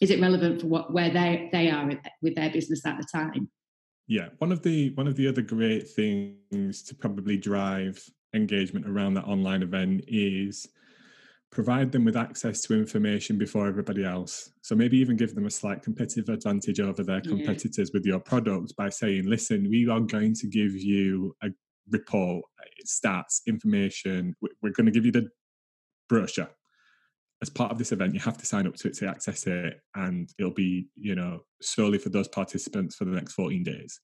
Is 0.00 0.10
it 0.10 0.20
relevant 0.20 0.60
for 0.60 0.66
what 0.66 0.92
where 0.92 1.10
they 1.10 1.48
they 1.52 1.70
are 1.70 1.88
with 2.22 2.34
their 2.34 2.50
business 2.50 2.84
at 2.84 2.98
the 2.98 3.06
time? 3.12 3.48
Yeah, 4.06 4.28
one 4.38 4.52
of 4.52 4.62
the 4.62 4.90
one 4.90 5.08
of 5.08 5.16
the 5.16 5.26
other 5.28 5.42
great 5.42 5.88
things 5.88 6.82
to 6.84 6.94
probably 6.94 7.36
drive 7.36 8.02
engagement 8.34 8.86
around 8.86 9.14
that 9.14 9.24
online 9.24 9.62
event 9.62 10.04
is 10.06 10.68
provide 11.50 11.90
them 11.90 12.04
with 12.04 12.16
access 12.16 12.60
to 12.60 12.74
information 12.74 13.38
before 13.38 13.66
everybody 13.66 14.04
else. 14.04 14.50
So 14.62 14.74
maybe 14.74 14.98
even 14.98 15.16
give 15.16 15.34
them 15.34 15.46
a 15.46 15.50
slight 15.50 15.82
competitive 15.82 16.28
advantage 16.28 16.80
over 16.80 17.02
their 17.02 17.20
competitors 17.20 17.90
yeah. 17.92 17.98
with 17.98 18.04
your 18.04 18.20
product 18.20 18.76
by 18.76 18.90
saying, 18.90 19.26
listen, 19.26 19.68
we 19.70 19.88
are 19.88 20.00
going 20.00 20.34
to 20.34 20.46
give 20.48 20.74
you 20.74 21.34
a 21.42 21.48
report, 21.90 22.44
stats, 22.86 23.40
information. 23.46 24.34
We're 24.60 24.72
going 24.72 24.86
to 24.86 24.92
give 24.92 25.06
you 25.06 25.12
the 25.12 25.30
brochure 26.08 26.50
as 27.46 27.50
part 27.50 27.70
of 27.70 27.78
this 27.78 27.92
event, 27.92 28.12
you 28.12 28.20
have 28.20 28.38
to 28.38 28.46
sign 28.46 28.66
up 28.66 28.74
to 28.74 28.88
it 28.88 28.94
to 28.94 29.08
access 29.08 29.46
it, 29.46 29.80
and 29.94 30.28
it'll 30.38 30.50
be 30.50 30.88
you 30.96 31.14
know 31.14 31.40
solely 31.62 31.98
for 31.98 32.08
those 32.08 32.28
participants 32.28 32.96
for 32.96 33.04
the 33.04 33.12
next 33.12 33.34
14 33.34 33.62
days. 33.62 34.00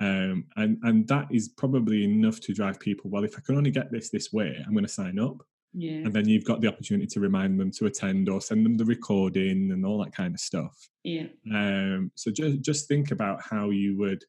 Um, 0.00 0.46
and 0.56 0.78
and 0.82 1.06
that 1.08 1.28
is 1.30 1.48
probably 1.48 2.04
enough 2.04 2.40
to 2.40 2.52
drive 2.52 2.80
people. 2.80 3.08
Well, 3.08 3.24
if 3.24 3.38
I 3.38 3.40
can 3.40 3.56
only 3.56 3.70
get 3.70 3.92
this 3.92 4.10
this 4.10 4.32
way, 4.32 4.56
I'm 4.66 4.72
going 4.72 4.84
to 4.84 4.92
sign 4.92 5.18
up. 5.18 5.42
Yeah. 5.74 6.04
And 6.04 6.12
then 6.12 6.28
you've 6.28 6.44
got 6.44 6.60
the 6.60 6.68
opportunity 6.68 7.06
to 7.06 7.20
remind 7.20 7.58
them 7.58 7.70
to 7.72 7.86
attend 7.86 8.28
or 8.28 8.40
send 8.40 8.66
them 8.66 8.76
the 8.76 8.84
recording 8.84 9.70
and 9.70 9.86
all 9.86 10.04
that 10.04 10.14
kind 10.14 10.34
of 10.34 10.40
stuff. 10.40 10.76
Yeah. 11.04 11.26
Um, 11.54 12.10
so 12.16 12.30
just 12.30 12.60
just 12.62 12.88
think 12.88 13.12
about 13.12 13.40
how 13.42 13.70
you 13.70 13.96
would, 13.98 14.24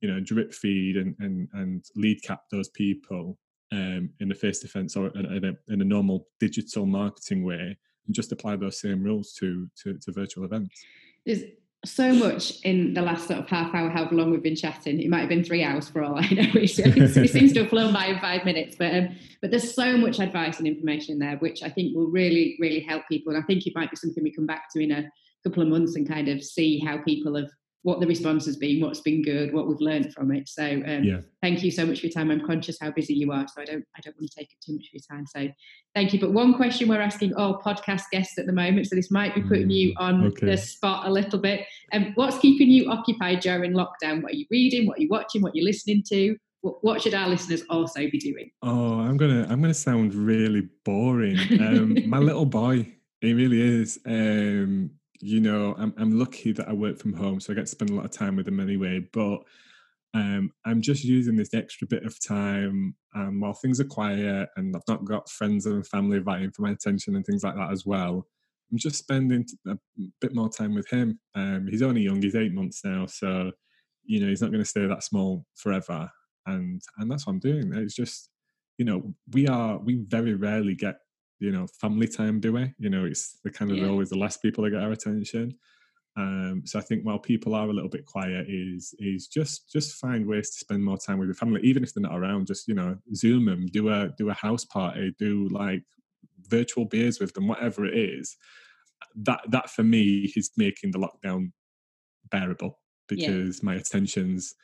you 0.00 0.10
know, 0.10 0.20
drip 0.20 0.52
feed 0.52 0.96
and 0.96 1.14
and 1.20 1.48
and 1.52 1.84
lead 1.94 2.22
cap 2.22 2.40
those 2.50 2.68
people 2.70 3.38
um, 3.72 4.10
in 4.20 4.30
a 4.30 4.34
face 4.34 4.62
face 4.62 4.96
or 4.96 5.08
in 5.08 5.44
a, 5.44 5.72
in 5.72 5.80
a 5.80 5.84
normal 5.84 6.28
digital 6.40 6.86
marketing 6.86 7.44
way 7.44 7.76
and 8.06 8.14
just 8.14 8.32
apply 8.32 8.56
those 8.56 8.80
same 8.80 9.02
rules 9.02 9.32
to, 9.34 9.68
to, 9.82 9.98
to 9.98 10.12
virtual 10.12 10.44
events. 10.44 10.84
There's 11.24 11.42
so 11.84 12.12
much 12.12 12.60
in 12.62 12.94
the 12.94 13.02
last 13.02 13.28
sort 13.28 13.40
of 13.40 13.48
half 13.48 13.74
hour, 13.74 13.88
however 13.90 14.14
long 14.14 14.30
we've 14.30 14.42
been 14.42 14.56
chatting. 14.56 15.00
It 15.00 15.08
might 15.08 15.20
have 15.20 15.28
been 15.28 15.44
three 15.44 15.62
hours 15.62 15.88
for 15.88 16.02
all 16.02 16.16
I 16.16 16.28
know. 16.30 16.50
it 16.54 17.30
seems 17.30 17.52
to 17.52 17.60
have 17.60 17.70
flown 17.70 17.92
by 17.92 18.06
in 18.06 18.18
five 18.20 18.44
minutes, 18.44 18.76
but 18.76 18.94
um, 18.94 19.16
but 19.40 19.50
there's 19.50 19.74
so 19.74 19.96
much 19.96 20.18
advice 20.18 20.58
and 20.58 20.66
information 20.66 21.14
in 21.14 21.18
there, 21.18 21.36
which 21.38 21.62
I 21.62 21.68
think 21.68 21.94
will 21.94 22.08
really 22.08 22.56
really 22.60 22.80
help 22.80 23.02
people. 23.08 23.34
And 23.34 23.42
I 23.42 23.46
think 23.46 23.66
it 23.66 23.74
might 23.74 23.90
be 23.90 23.96
something 23.96 24.22
we 24.22 24.32
come 24.32 24.46
back 24.46 24.72
to 24.72 24.82
in 24.82 24.90
a 24.90 25.10
couple 25.44 25.62
of 25.62 25.68
months 25.68 25.96
and 25.96 26.08
kind 26.08 26.28
of 26.28 26.42
see 26.42 26.78
how 26.80 26.98
people 26.98 27.36
have 27.36 27.50
what 27.86 28.00
the 28.00 28.06
response 28.08 28.44
has 28.46 28.56
been, 28.56 28.80
what's 28.80 29.00
been 29.00 29.22
good, 29.22 29.54
what 29.54 29.68
we've 29.68 29.80
learned 29.80 30.12
from 30.12 30.32
it. 30.32 30.48
So 30.48 30.64
um, 30.64 31.04
yeah. 31.04 31.20
thank 31.40 31.62
you 31.62 31.70
so 31.70 31.86
much 31.86 32.00
for 32.00 32.06
your 32.06 32.12
time. 32.12 32.32
I'm 32.32 32.44
conscious 32.44 32.78
how 32.80 32.90
busy 32.90 33.14
you 33.14 33.30
are, 33.30 33.46
so 33.46 33.62
I 33.62 33.64
don't 33.64 33.84
I 33.96 34.00
don't 34.00 34.16
want 34.18 34.28
to 34.28 34.36
take 34.36 34.48
up 34.48 34.58
too 34.60 34.72
much 34.72 34.86
of 34.86 34.94
your 34.94 35.02
time. 35.08 35.24
So 35.24 35.48
thank 35.94 36.12
you. 36.12 36.18
But 36.18 36.32
one 36.32 36.54
question 36.54 36.88
we're 36.88 37.00
asking 37.00 37.34
all 37.34 37.62
podcast 37.62 38.02
guests 38.10 38.38
at 38.38 38.46
the 38.46 38.52
moment, 38.52 38.88
so 38.88 38.96
this 38.96 39.12
might 39.12 39.36
be 39.36 39.42
putting 39.42 39.70
you 39.70 39.90
mm, 39.90 40.00
on 40.00 40.26
okay. 40.26 40.46
the 40.46 40.56
spot 40.56 41.06
a 41.06 41.12
little 41.12 41.38
bit. 41.38 41.60
Um, 41.92 42.10
what's 42.16 42.38
keeping 42.38 42.68
you 42.68 42.90
occupied 42.90 43.38
during 43.38 43.72
lockdown? 43.72 44.20
What 44.20 44.32
are 44.32 44.36
you 44.36 44.46
reading? 44.50 44.88
What 44.88 44.98
are 44.98 45.02
you 45.02 45.08
watching? 45.08 45.40
What 45.40 45.52
are 45.52 45.56
you 45.56 45.64
listening 45.64 46.02
to? 46.08 46.36
What, 46.62 46.82
what 46.82 47.02
should 47.02 47.14
our 47.14 47.28
listeners 47.28 47.62
also 47.70 48.00
be 48.10 48.18
doing? 48.18 48.50
Oh, 48.62 48.98
I'm 48.98 49.16
gonna 49.16 49.46
I'm 49.48 49.60
gonna 49.60 49.74
sound 49.74 50.12
really 50.12 50.68
boring. 50.84 51.38
Um, 51.60 51.96
my 52.10 52.18
little 52.18 52.46
boy, 52.46 52.92
he 53.20 53.32
really 53.32 53.60
is. 53.60 54.00
Um, 54.04 54.90
you 55.20 55.40
know, 55.40 55.74
I'm 55.78 55.94
I'm 55.96 56.18
lucky 56.18 56.52
that 56.52 56.68
I 56.68 56.72
work 56.72 56.98
from 56.98 57.12
home, 57.12 57.40
so 57.40 57.52
I 57.52 57.56
get 57.56 57.66
to 57.66 57.70
spend 57.72 57.90
a 57.90 57.94
lot 57.94 58.04
of 58.04 58.10
time 58.10 58.36
with 58.36 58.46
them 58.46 58.60
anyway. 58.60 59.00
But 59.12 59.40
um, 60.14 60.50
I'm 60.64 60.80
just 60.80 61.04
using 61.04 61.36
this 61.36 61.52
extra 61.52 61.86
bit 61.86 62.04
of 62.04 62.18
time 62.24 62.94
um, 63.14 63.40
while 63.40 63.52
things 63.52 63.80
are 63.80 63.84
quiet 63.84 64.48
and 64.56 64.74
I've 64.74 64.82
not 64.88 65.04
got 65.04 65.28
friends 65.28 65.66
and 65.66 65.86
family 65.86 66.20
vying 66.20 66.52
for 66.52 66.62
my 66.62 66.70
attention 66.70 67.16
and 67.16 67.26
things 67.26 67.44
like 67.44 67.54
that 67.56 67.70
as 67.70 67.84
well. 67.84 68.26
I'm 68.72 68.78
just 68.78 68.96
spending 68.96 69.44
a 69.68 69.76
bit 70.20 70.34
more 70.34 70.48
time 70.48 70.74
with 70.74 70.88
him. 70.88 71.20
Um, 71.34 71.66
he's 71.70 71.82
only 71.82 72.02
young; 72.02 72.20
he's 72.22 72.34
eight 72.34 72.52
months 72.52 72.82
now, 72.84 73.06
so 73.06 73.52
you 74.04 74.20
know 74.20 74.28
he's 74.28 74.42
not 74.42 74.50
going 74.50 74.62
to 74.62 74.68
stay 74.68 74.86
that 74.86 75.04
small 75.04 75.44
forever. 75.54 76.10
And 76.46 76.80
and 76.98 77.10
that's 77.10 77.26
what 77.26 77.34
I'm 77.34 77.38
doing. 77.40 77.72
It's 77.74 77.94
just 77.94 78.30
you 78.78 78.84
know 78.84 79.14
we 79.32 79.46
are 79.46 79.78
we 79.78 80.04
very 80.08 80.34
rarely 80.34 80.74
get 80.74 80.96
you 81.38 81.50
know 81.50 81.66
family 81.66 82.08
time 82.08 82.40
do 82.40 82.52
we 82.52 82.72
you 82.78 82.88
know 82.88 83.04
it's 83.04 83.38
the 83.44 83.50
kind 83.50 83.70
of 83.70 83.76
yeah. 83.76 83.88
always 83.88 84.10
the 84.10 84.18
less 84.18 84.36
people 84.36 84.64
that 84.64 84.70
get 84.70 84.82
our 84.82 84.92
attention 84.92 85.54
um, 86.16 86.62
so 86.64 86.78
I 86.78 86.82
think 86.82 87.04
while 87.04 87.18
people 87.18 87.54
are 87.54 87.68
a 87.68 87.72
little 87.72 87.90
bit 87.90 88.06
quiet, 88.06 88.46
is 88.48 88.94
is 88.98 89.26
just 89.26 89.70
just 89.70 89.96
find 89.96 90.26
ways 90.26 90.50
to 90.50 90.58
spend 90.58 90.82
more 90.82 90.96
time 90.96 91.18
with 91.18 91.28
your 91.28 91.34
family, 91.34 91.60
even 91.62 91.82
if 91.82 91.92
they're 91.92 92.02
not 92.02 92.16
around. 92.16 92.46
Just 92.46 92.68
you 92.68 92.74
know, 92.74 92.96
zoom 93.14 93.44
them, 93.44 93.66
do 93.66 93.90
a 93.90 94.08
do 94.16 94.30
a 94.30 94.34
house 94.34 94.64
party, 94.64 95.14
do 95.18 95.48
like 95.50 95.82
virtual 96.48 96.86
beers 96.86 97.20
with 97.20 97.34
them, 97.34 97.48
whatever 97.48 97.84
it 97.84 97.98
is. 97.98 98.36
That 99.14 99.42
that 99.50 99.68
for 99.68 99.82
me 99.82 100.32
is 100.34 100.50
making 100.56 100.92
the 100.92 100.98
lockdown 100.98 101.52
bearable 102.30 102.80
because 103.08 103.58
yeah. 103.58 103.66
my 103.66 103.74
attention's 103.74 104.54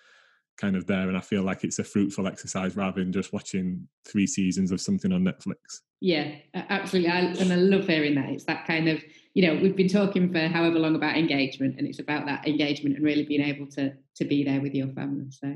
kind 0.56 0.76
of 0.76 0.86
there 0.86 1.08
and 1.08 1.16
I 1.16 1.20
feel 1.20 1.42
like 1.42 1.64
it's 1.64 1.78
a 1.78 1.84
fruitful 1.84 2.26
exercise 2.26 2.76
rather 2.76 3.00
than 3.00 3.12
just 3.12 3.32
watching 3.32 3.88
three 4.04 4.26
seasons 4.26 4.70
of 4.70 4.80
something 4.80 5.12
on 5.12 5.24
Netflix. 5.24 5.80
Yeah, 6.00 6.32
absolutely. 6.54 7.10
I, 7.10 7.20
and 7.20 7.52
I 7.52 7.56
love 7.56 7.86
hearing 7.86 8.14
that. 8.16 8.28
It's 8.28 8.44
that 8.44 8.66
kind 8.66 8.88
of, 8.88 9.02
you 9.34 9.46
know, 9.46 9.60
we've 9.60 9.76
been 9.76 9.88
talking 9.88 10.32
for 10.32 10.48
however 10.48 10.78
long 10.78 10.96
about 10.96 11.16
engagement 11.16 11.76
and 11.78 11.86
it's 11.86 12.00
about 12.00 12.26
that 12.26 12.46
engagement 12.46 12.96
and 12.96 13.04
really 13.04 13.24
being 13.24 13.42
able 13.42 13.66
to 13.68 13.92
to 14.16 14.24
be 14.24 14.44
there 14.44 14.60
with 14.60 14.74
your 14.74 14.88
family. 14.88 15.26
So 15.30 15.54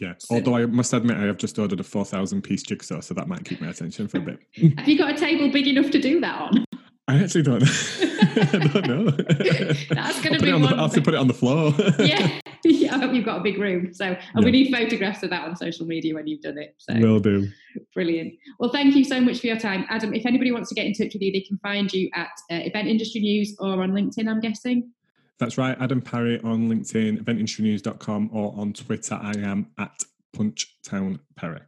yeah. 0.00 0.14
So, 0.18 0.36
Although 0.36 0.56
I 0.56 0.66
must 0.66 0.92
admit, 0.92 1.16
I 1.16 1.22
have 1.22 1.38
just 1.38 1.58
ordered 1.58 1.80
a 1.80 1.84
4,000 1.84 2.42
piece 2.42 2.62
jigsaw, 2.62 3.00
so 3.00 3.14
that 3.14 3.28
might 3.28 3.44
keep 3.44 3.60
my 3.60 3.68
attention 3.68 4.08
for 4.08 4.18
a 4.18 4.20
bit. 4.20 4.38
have 4.78 4.88
you 4.88 4.96
got 4.96 5.10
a 5.12 5.16
table 5.16 5.50
big 5.50 5.66
enough 5.66 5.90
to 5.90 6.00
do 6.00 6.20
that 6.20 6.40
on? 6.40 6.64
I 7.08 7.22
actually 7.22 7.42
don't 7.42 7.60
know. 7.60 7.66
I 8.02 8.70
don't 8.72 8.86
know. 8.86 9.10
That's 9.90 10.20
going 10.22 10.38
to 10.38 10.44
be 10.44 10.52
one. 10.52 10.62
The, 10.62 10.68
I'll 10.68 10.82
have 10.82 10.92
to 10.92 11.02
put 11.02 11.14
it 11.14 11.16
on 11.16 11.26
the 11.26 11.34
floor. 11.34 11.74
yeah. 11.98 12.40
yeah, 12.64 12.94
I 12.94 12.98
hope 12.98 13.12
you've 13.14 13.24
got 13.24 13.38
a 13.38 13.42
big 13.42 13.58
room. 13.58 13.92
So, 13.92 14.04
and 14.06 14.18
yeah. 14.34 14.44
we 14.44 14.50
need 14.50 14.72
photographs 14.72 15.22
of 15.22 15.30
that 15.30 15.46
on 15.46 15.56
social 15.56 15.86
media 15.86 16.14
when 16.14 16.26
you've 16.26 16.42
done 16.42 16.58
it. 16.58 16.74
So, 16.78 16.94
will 16.98 17.20
do. 17.20 17.48
Brilliant. 17.94 18.34
Well, 18.58 18.70
thank 18.70 18.94
you 18.94 19.04
so 19.04 19.20
much 19.20 19.40
for 19.40 19.46
your 19.46 19.58
time, 19.58 19.86
Adam. 19.88 20.14
If 20.14 20.26
anybody 20.26 20.52
wants 20.52 20.68
to 20.70 20.74
get 20.74 20.86
in 20.86 20.92
touch 20.92 21.12
with 21.12 21.22
you, 21.22 21.32
they 21.32 21.40
can 21.40 21.58
find 21.58 21.92
you 21.92 22.10
at 22.14 22.30
uh, 22.50 22.56
Event 22.56 22.88
Industry 22.88 23.20
News 23.20 23.56
or 23.58 23.82
on 23.82 23.92
LinkedIn. 23.92 24.28
I'm 24.28 24.40
guessing. 24.40 24.90
That's 25.38 25.56
right, 25.56 25.76
Adam 25.80 26.00
Parry 26.00 26.40
on 26.40 26.68
LinkedIn, 26.68 27.22
eventindustrynews.com, 27.22 28.30
or 28.32 28.52
on 28.56 28.72
Twitter. 28.72 29.14
I 29.14 29.32
am 29.38 29.68
at 29.78 30.02
Punchtown 30.36 31.20
Parry. 31.36 31.60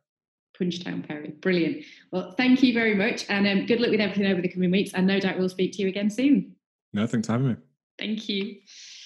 Punchtown 0.58 1.06
Parry. 1.06 1.30
Brilliant. 1.40 1.84
Well, 2.10 2.34
thank 2.36 2.62
you 2.62 2.74
very 2.74 2.94
much, 2.94 3.26
and 3.28 3.46
um, 3.46 3.66
good 3.66 3.80
luck 3.80 3.90
with 3.90 4.00
everything 4.00 4.26
over 4.26 4.42
the 4.42 4.48
coming 4.48 4.72
weeks. 4.72 4.92
And 4.92 5.06
no 5.06 5.20
doubt 5.20 5.38
we'll 5.38 5.48
speak 5.48 5.72
to 5.74 5.82
you 5.82 5.88
again 5.88 6.10
soon. 6.10 6.56
No, 6.92 7.06
thanks 7.06 7.28
for 7.28 7.32
having 7.34 7.48
me. 7.48 7.56
Thank 7.98 8.28
you. 8.28 8.56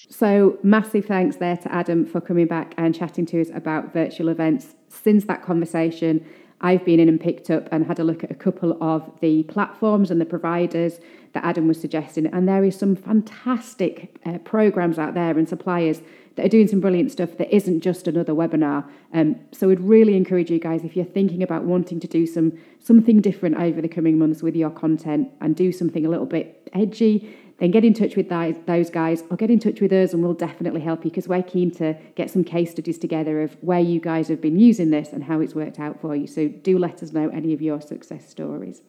So, 0.09 0.59
massive 0.63 1.07
thanks 1.07 1.37
there 1.37 1.57
to 1.57 1.73
Adam 1.73 2.05
for 2.07 2.21
coming 2.21 2.47
back 2.47 2.75
and 2.77 2.95
chatting 2.95 3.27
to 3.27 3.41
us 3.41 3.49
about 3.55 3.93
virtual 3.93 4.29
events. 4.29 4.75
Since 4.89 5.25
that 5.25 5.43
conversation, 5.43 6.25
I've 6.61 6.85
been 6.85 7.01
in 7.01 7.09
and 7.09 7.21
picked 7.21 7.51
up 7.51 7.69
and 7.73 7.87
had 7.87 7.99
a 7.99 8.05
look 8.05 8.23
at 8.23 8.31
a 8.31 8.35
couple 8.35 8.83
of 8.83 9.11
the 9.21 9.43
platforms 9.45 10.11
and 10.11 10.21
the 10.21 10.25
providers 10.25 10.99
that 11.33 11.45
Adam 11.45 11.69
was 11.69 11.81
suggesting. 11.81 12.27
And 12.27 12.49
there 12.49 12.65
is 12.65 12.79
some 12.79 12.97
fantastic 12.97 14.17
uh, 14.25 14.39
programs 14.39 14.99
out 14.99 15.15
there 15.15 15.37
and 15.37 15.49
suppliers 15.49 16.01
that 16.37 16.47
are 16.47 16.49
doing 16.49 16.67
some 16.67 16.81
brilliant 16.81 17.13
stuff 17.13 17.37
that 17.39 17.55
isn't 17.55 17.81
just 17.81 18.09
another 18.09 18.33
webinar. 18.33 18.89
Um, 19.13 19.37
so 19.53 19.69
we'd 19.69 19.81
really 19.81 20.17
encourage 20.17 20.51
you 20.51 20.59
guys 20.59 20.85
if 20.85 20.97
you're 20.97 21.05
thinking 21.05 21.43
about 21.43 21.65
wanting 21.65 22.01
to 22.01 22.09
do 22.09 22.27
some 22.27 22.59
something 22.83 23.21
different 23.21 23.57
over 23.57 23.81
the 23.81 23.89
coming 23.89 24.19
months 24.19 24.43
with 24.43 24.57
your 24.57 24.71
content 24.71 25.31
and 25.41 25.57
do 25.57 25.73
something 25.73 26.05
a 26.05 26.09
little 26.09 26.27
bit 26.27 26.69
edgy 26.73 27.37
then 27.59 27.71
get 27.71 27.85
in 27.85 27.95
touch 27.95 28.17
with 28.17 28.29
those 28.29 28.91
guys 28.91 29.23
or 29.31 29.37
get 29.37 29.51
in 29.51 29.61
touch 29.61 29.81
with 29.81 29.93
us 29.93 30.13
and 30.13 30.23
we'll 30.23 30.35
definitely 30.35 30.81
help 30.81 31.05
you 31.05 31.11
because 31.11 31.29
we're 31.29 31.43
keen 31.43 31.71
to 31.73 31.97
get 32.17 32.31
some 32.31 32.45
case 32.45 32.73
studies 32.73 32.99
together 32.99 33.43
of 33.43 33.57
where 33.63 33.81
you 33.81 34.01
guys 34.01 34.29
have 34.29 34.41
been 34.41 34.59
using 34.59 34.91
this 34.91 35.13
and 35.13 35.25
how 35.25 35.41
it's 35.41 35.55
worked 35.55 35.79
out 35.79 36.01
for 36.01 36.17
you. 36.17 36.27
So 36.27 36.49
do 36.49 36.79
let 36.79 37.03
us 37.03 37.13
know 37.13 37.29
any 37.29 37.53
of 37.53 37.63
your 37.63 37.81
success 37.81 38.29
stories. 38.29 38.83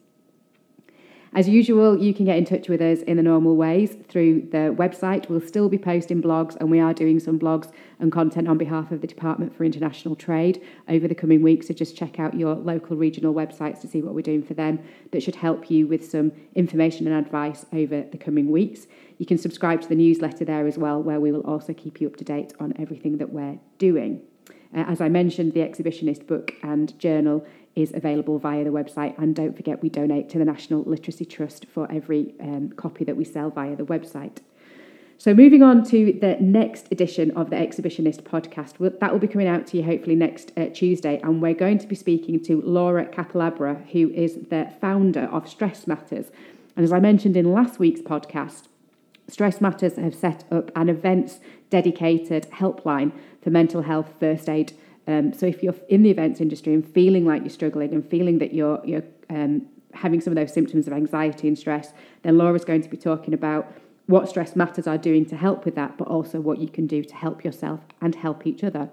As 1.36 1.46
usual, 1.50 1.98
you 1.98 2.14
can 2.14 2.24
get 2.24 2.38
in 2.38 2.46
touch 2.46 2.70
with 2.70 2.80
us 2.80 3.02
in 3.02 3.18
the 3.18 3.22
normal 3.22 3.56
ways 3.56 3.94
through 4.08 4.48
the 4.52 4.74
website. 4.74 5.28
We'll 5.28 5.42
still 5.42 5.68
be 5.68 5.76
posting 5.76 6.22
blogs, 6.22 6.56
and 6.56 6.70
we 6.70 6.80
are 6.80 6.94
doing 6.94 7.20
some 7.20 7.38
blogs 7.38 7.70
and 8.00 8.10
content 8.10 8.48
on 8.48 8.56
behalf 8.56 8.90
of 8.90 9.02
the 9.02 9.06
Department 9.06 9.54
for 9.54 9.64
International 9.64 10.16
Trade 10.16 10.62
over 10.88 11.06
the 11.06 11.14
coming 11.14 11.42
weeks. 11.42 11.68
So 11.68 11.74
just 11.74 11.94
check 11.94 12.18
out 12.18 12.32
your 12.32 12.54
local 12.54 12.96
regional 12.96 13.34
websites 13.34 13.82
to 13.82 13.86
see 13.86 14.00
what 14.00 14.14
we're 14.14 14.22
doing 14.22 14.42
for 14.42 14.54
them 14.54 14.78
that 15.10 15.22
should 15.22 15.36
help 15.36 15.70
you 15.70 15.86
with 15.86 16.10
some 16.10 16.32
information 16.54 17.06
and 17.06 17.14
advice 17.14 17.66
over 17.70 18.00
the 18.00 18.16
coming 18.16 18.50
weeks. 18.50 18.86
You 19.18 19.26
can 19.26 19.36
subscribe 19.36 19.82
to 19.82 19.88
the 19.90 19.94
newsletter 19.94 20.46
there 20.46 20.66
as 20.66 20.78
well, 20.78 21.02
where 21.02 21.20
we 21.20 21.32
will 21.32 21.42
also 21.42 21.74
keep 21.74 22.00
you 22.00 22.06
up 22.06 22.16
to 22.16 22.24
date 22.24 22.54
on 22.60 22.72
everything 22.78 23.18
that 23.18 23.30
we're 23.30 23.58
doing. 23.76 24.22
Uh, 24.74 24.84
as 24.88 25.02
I 25.02 25.10
mentioned, 25.10 25.52
the 25.52 25.60
Exhibitionist 25.60 26.26
book 26.26 26.54
and 26.62 26.98
journal 26.98 27.46
is 27.76 27.92
available 27.94 28.38
via 28.38 28.64
the 28.64 28.70
website. 28.70 29.16
And 29.18 29.36
don't 29.36 29.54
forget, 29.54 29.82
we 29.82 29.90
donate 29.90 30.28
to 30.30 30.38
the 30.38 30.44
National 30.44 30.82
Literacy 30.82 31.26
Trust 31.26 31.66
for 31.66 31.90
every 31.92 32.34
um, 32.40 32.70
copy 32.70 33.04
that 33.04 33.16
we 33.16 33.24
sell 33.24 33.50
via 33.50 33.76
the 33.76 33.84
website. 33.84 34.38
So, 35.18 35.32
moving 35.32 35.62
on 35.62 35.82
to 35.84 36.12
the 36.20 36.36
next 36.40 36.88
edition 36.90 37.30
of 37.30 37.48
the 37.48 37.56
Exhibitionist 37.56 38.22
podcast, 38.22 38.98
that 39.00 39.12
will 39.12 39.18
be 39.18 39.28
coming 39.28 39.46
out 39.46 39.66
to 39.68 39.78
you 39.78 39.82
hopefully 39.82 40.16
next 40.16 40.52
uh, 40.56 40.66
Tuesday. 40.66 41.20
And 41.22 41.40
we're 41.40 41.54
going 41.54 41.78
to 41.78 41.86
be 41.86 41.94
speaking 41.94 42.42
to 42.44 42.60
Laura 42.60 43.06
Capell-Abra, 43.06 43.84
who 43.92 44.10
is 44.10 44.34
the 44.50 44.72
founder 44.80 45.24
of 45.32 45.48
Stress 45.48 45.86
Matters. 45.86 46.26
And 46.76 46.84
as 46.84 46.92
I 46.92 47.00
mentioned 47.00 47.36
in 47.36 47.52
last 47.52 47.78
week's 47.78 48.02
podcast, 48.02 48.64
Stress 49.28 49.60
Matters 49.60 49.96
have 49.96 50.14
set 50.14 50.44
up 50.52 50.70
an 50.76 50.88
events 50.88 51.40
dedicated 51.70 52.48
helpline 52.50 53.12
for 53.42 53.50
mental 53.50 53.82
health 53.82 54.12
first 54.20 54.48
aid 54.48 54.74
um, 55.06 55.32
so 55.32 55.46
if 55.46 55.62
you're 55.62 55.74
in 55.88 56.02
the 56.02 56.10
events 56.10 56.40
industry 56.40 56.74
and 56.74 56.86
feeling 56.86 57.24
like 57.24 57.42
you're 57.42 57.50
struggling 57.50 57.94
and 57.94 58.08
feeling 58.08 58.38
that 58.38 58.52
you're 58.52 58.80
you're 58.84 59.04
um, 59.30 59.66
having 59.94 60.20
some 60.20 60.32
of 60.32 60.36
those 60.36 60.52
symptoms 60.52 60.86
of 60.86 60.92
anxiety 60.92 61.48
and 61.48 61.58
stress, 61.58 61.92
then 62.22 62.36
Laura's 62.36 62.64
going 62.64 62.82
to 62.82 62.88
be 62.88 62.96
talking 62.96 63.32
about 63.32 63.72
what 64.06 64.28
stress 64.28 64.54
matters 64.54 64.86
are 64.86 64.98
doing 64.98 65.24
to 65.26 65.36
help 65.36 65.64
with 65.64 65.74
that, 65.74 65.96
but 65.98 66.06
also 66.08 66.40
what 66.40 66.58
you 66.58 66.68
can 66.68 66.86
do 66.86 67.02
to 67.02 67.14
help 67.14 67.44
yourself 67.44 67.80
and 68.00 68.14
help 68.14 68.46
each 68.46 68.62
other. 68.62 68.88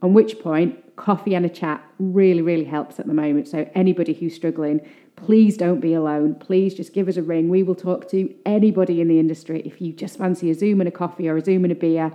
On 0.00 0.14
which 0.14 0.38
point, 0.40 0.96
coffee 0.96 1.34
and 1.34 1.46
a 1.46 1.48
chat 1.48 1.82
really, 1.98 2.42
really 2.42 2.64
helps 2.64 3.00
at 3.00 3.06
the 3.06 3.14
moment. 3.14 3.48
So, 3.48 3.68
anybody 3.74 4.12
who's 4.12 4.34
struggling, 4.34 4.80
please 5.16 5.56
don't 5.56 5.80
be 5.80 5.94
alone. 5.94 6.34
Please 6.34 6.74
just 6.74 6.92
give 6.92 7.08
us 7.08 7.16
a 7.16 7.22
ring. 7.22 7.48
We 7.48 7.62
will 7.62 7.74
talk 7.74 8.08
to 8.10 8.34
anybody 8.44 9.00
in 9.00 9.08
the 9.08 9.18
industry. 9.18 9.62
If 9.64 9.80
you 9.80 9.92
just 9.92 10.18
fancy 10.18 10.50
a 10.50 10.54
Zoom 10.54 10.80
and 10.80 10.88
a 10.88 10.92
coffee 10.92 11.28
or 11.28 11.36
a 11.36 11.40
Zoom 11.40 11.64
and 11.64 11.72
a 11.72 11.76
beer, 11.76 12.12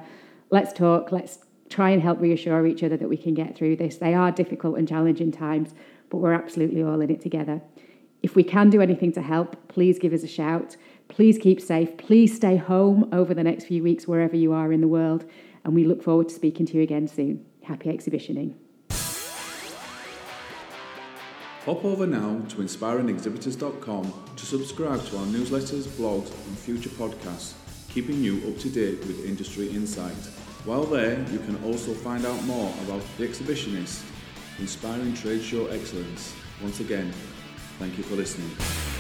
let's 0.52 0.72
talk. 0.72 1.12
Let's 1.12 1.40
try 1.70 1.92
and 1.92 2.02
help 2.02 2.20
reassure 2.20 2.66
each 2.66 2.84
other 2.84 2.98
that 2.98 3.10
we 3.10 3.18
can 3.18 3.34
get 3.34 3.56
through 3.56 3.76
this. 3.78 3.98
They 3.98 4.14
are 4.14 4.32
difficult 4.32 4.78
and 4.78 4.88
challenging 4.88 5.32
times, 5.32 5.74
but 6.10 6.18
we're 6.18 6.34
absolutely 6.34 6.84
all 6.84 7.02
in 7.02 7.10
it 7.10 7.22
together. 7.22 7.62
If 8.22 8.36
we 8.36 8.44
can 8.44 8.70
do 8.70 8.82
anything 8.82 9.12
to 9.14 9.22
help, 9.22 9.68
please 9.70 9.98
give 10.00 10.14
us 10.14 10.24
a 10.24 10.28
shout. 10.28 10.76
Please 11.08 11.38
keep 11.38 11.62
safe. 11.62 11.98
Please 11.98 12.36
stay 12.36 12.58
home 12.58 13.08
over 13.14 13.34
the 13.34 13.44
next 13.44 13.66
few 13.66 13.82
weeks, 13.82 14.08
wherever 14.08 14.36
you 14.36 14.52
are 14.52 14.74
in 14.74 14.82
the 14.82 14.88
world. 14.88 15.26
And 15.64 15.74
we 15.74 15.86
look 15.86 16.04
forward 16.04 16.30
to 16.30 16.36
speaking 16.36 16.66
to 16.68 16.78
you 16.78 16.84
again 16.84 17.08
soon. 17.08 17.46
Happy 17.64 17.90
exhibitioning. 17.90 18.56
Hop 21.66 21.86
over 21.86 22.08
now 22.08 22.42
to 22.50 22.56
inspiringexhibitors.com 22.58 24.14
to 24.36 24.46
subscribe 24.46 25.06
to 25.06 25.18
our 25.18 25.26
newsletters, 25.26 25.88
blogs, 25.88 26.32
and 26.48 26.58
future 26.58 26.90
podcasts 26.90 27.54
keeping 27.90 28.22
you 28.24 28.38
up 28.48 28.58
to 28.60 28.70
date 28.70 29.00
with 29.00 29.26
industry 29.26 29.70
insight. 29.70 30.16
While 30.66 30.84
there, 30.84 31.26
you 31.32 31.40
can 31.40 31.64
also 31.64 31.94
find 31.94 32.26
out 32.26 32.44
more 32.44 32.74
about 32.84 33.02
The 33.18 33.26
Exhibitionist, 33.28 34.04
inspiring 34.60 35.14
trade 35.14 35.42
show 35.42 35.68
excellence. 35.68 36.36
Once 36.62 36.82
again, 36.82 37.14
thank 37.80 37.98
you 37.98 38.04
for 38.04 38.16
listening. 38.16 38.99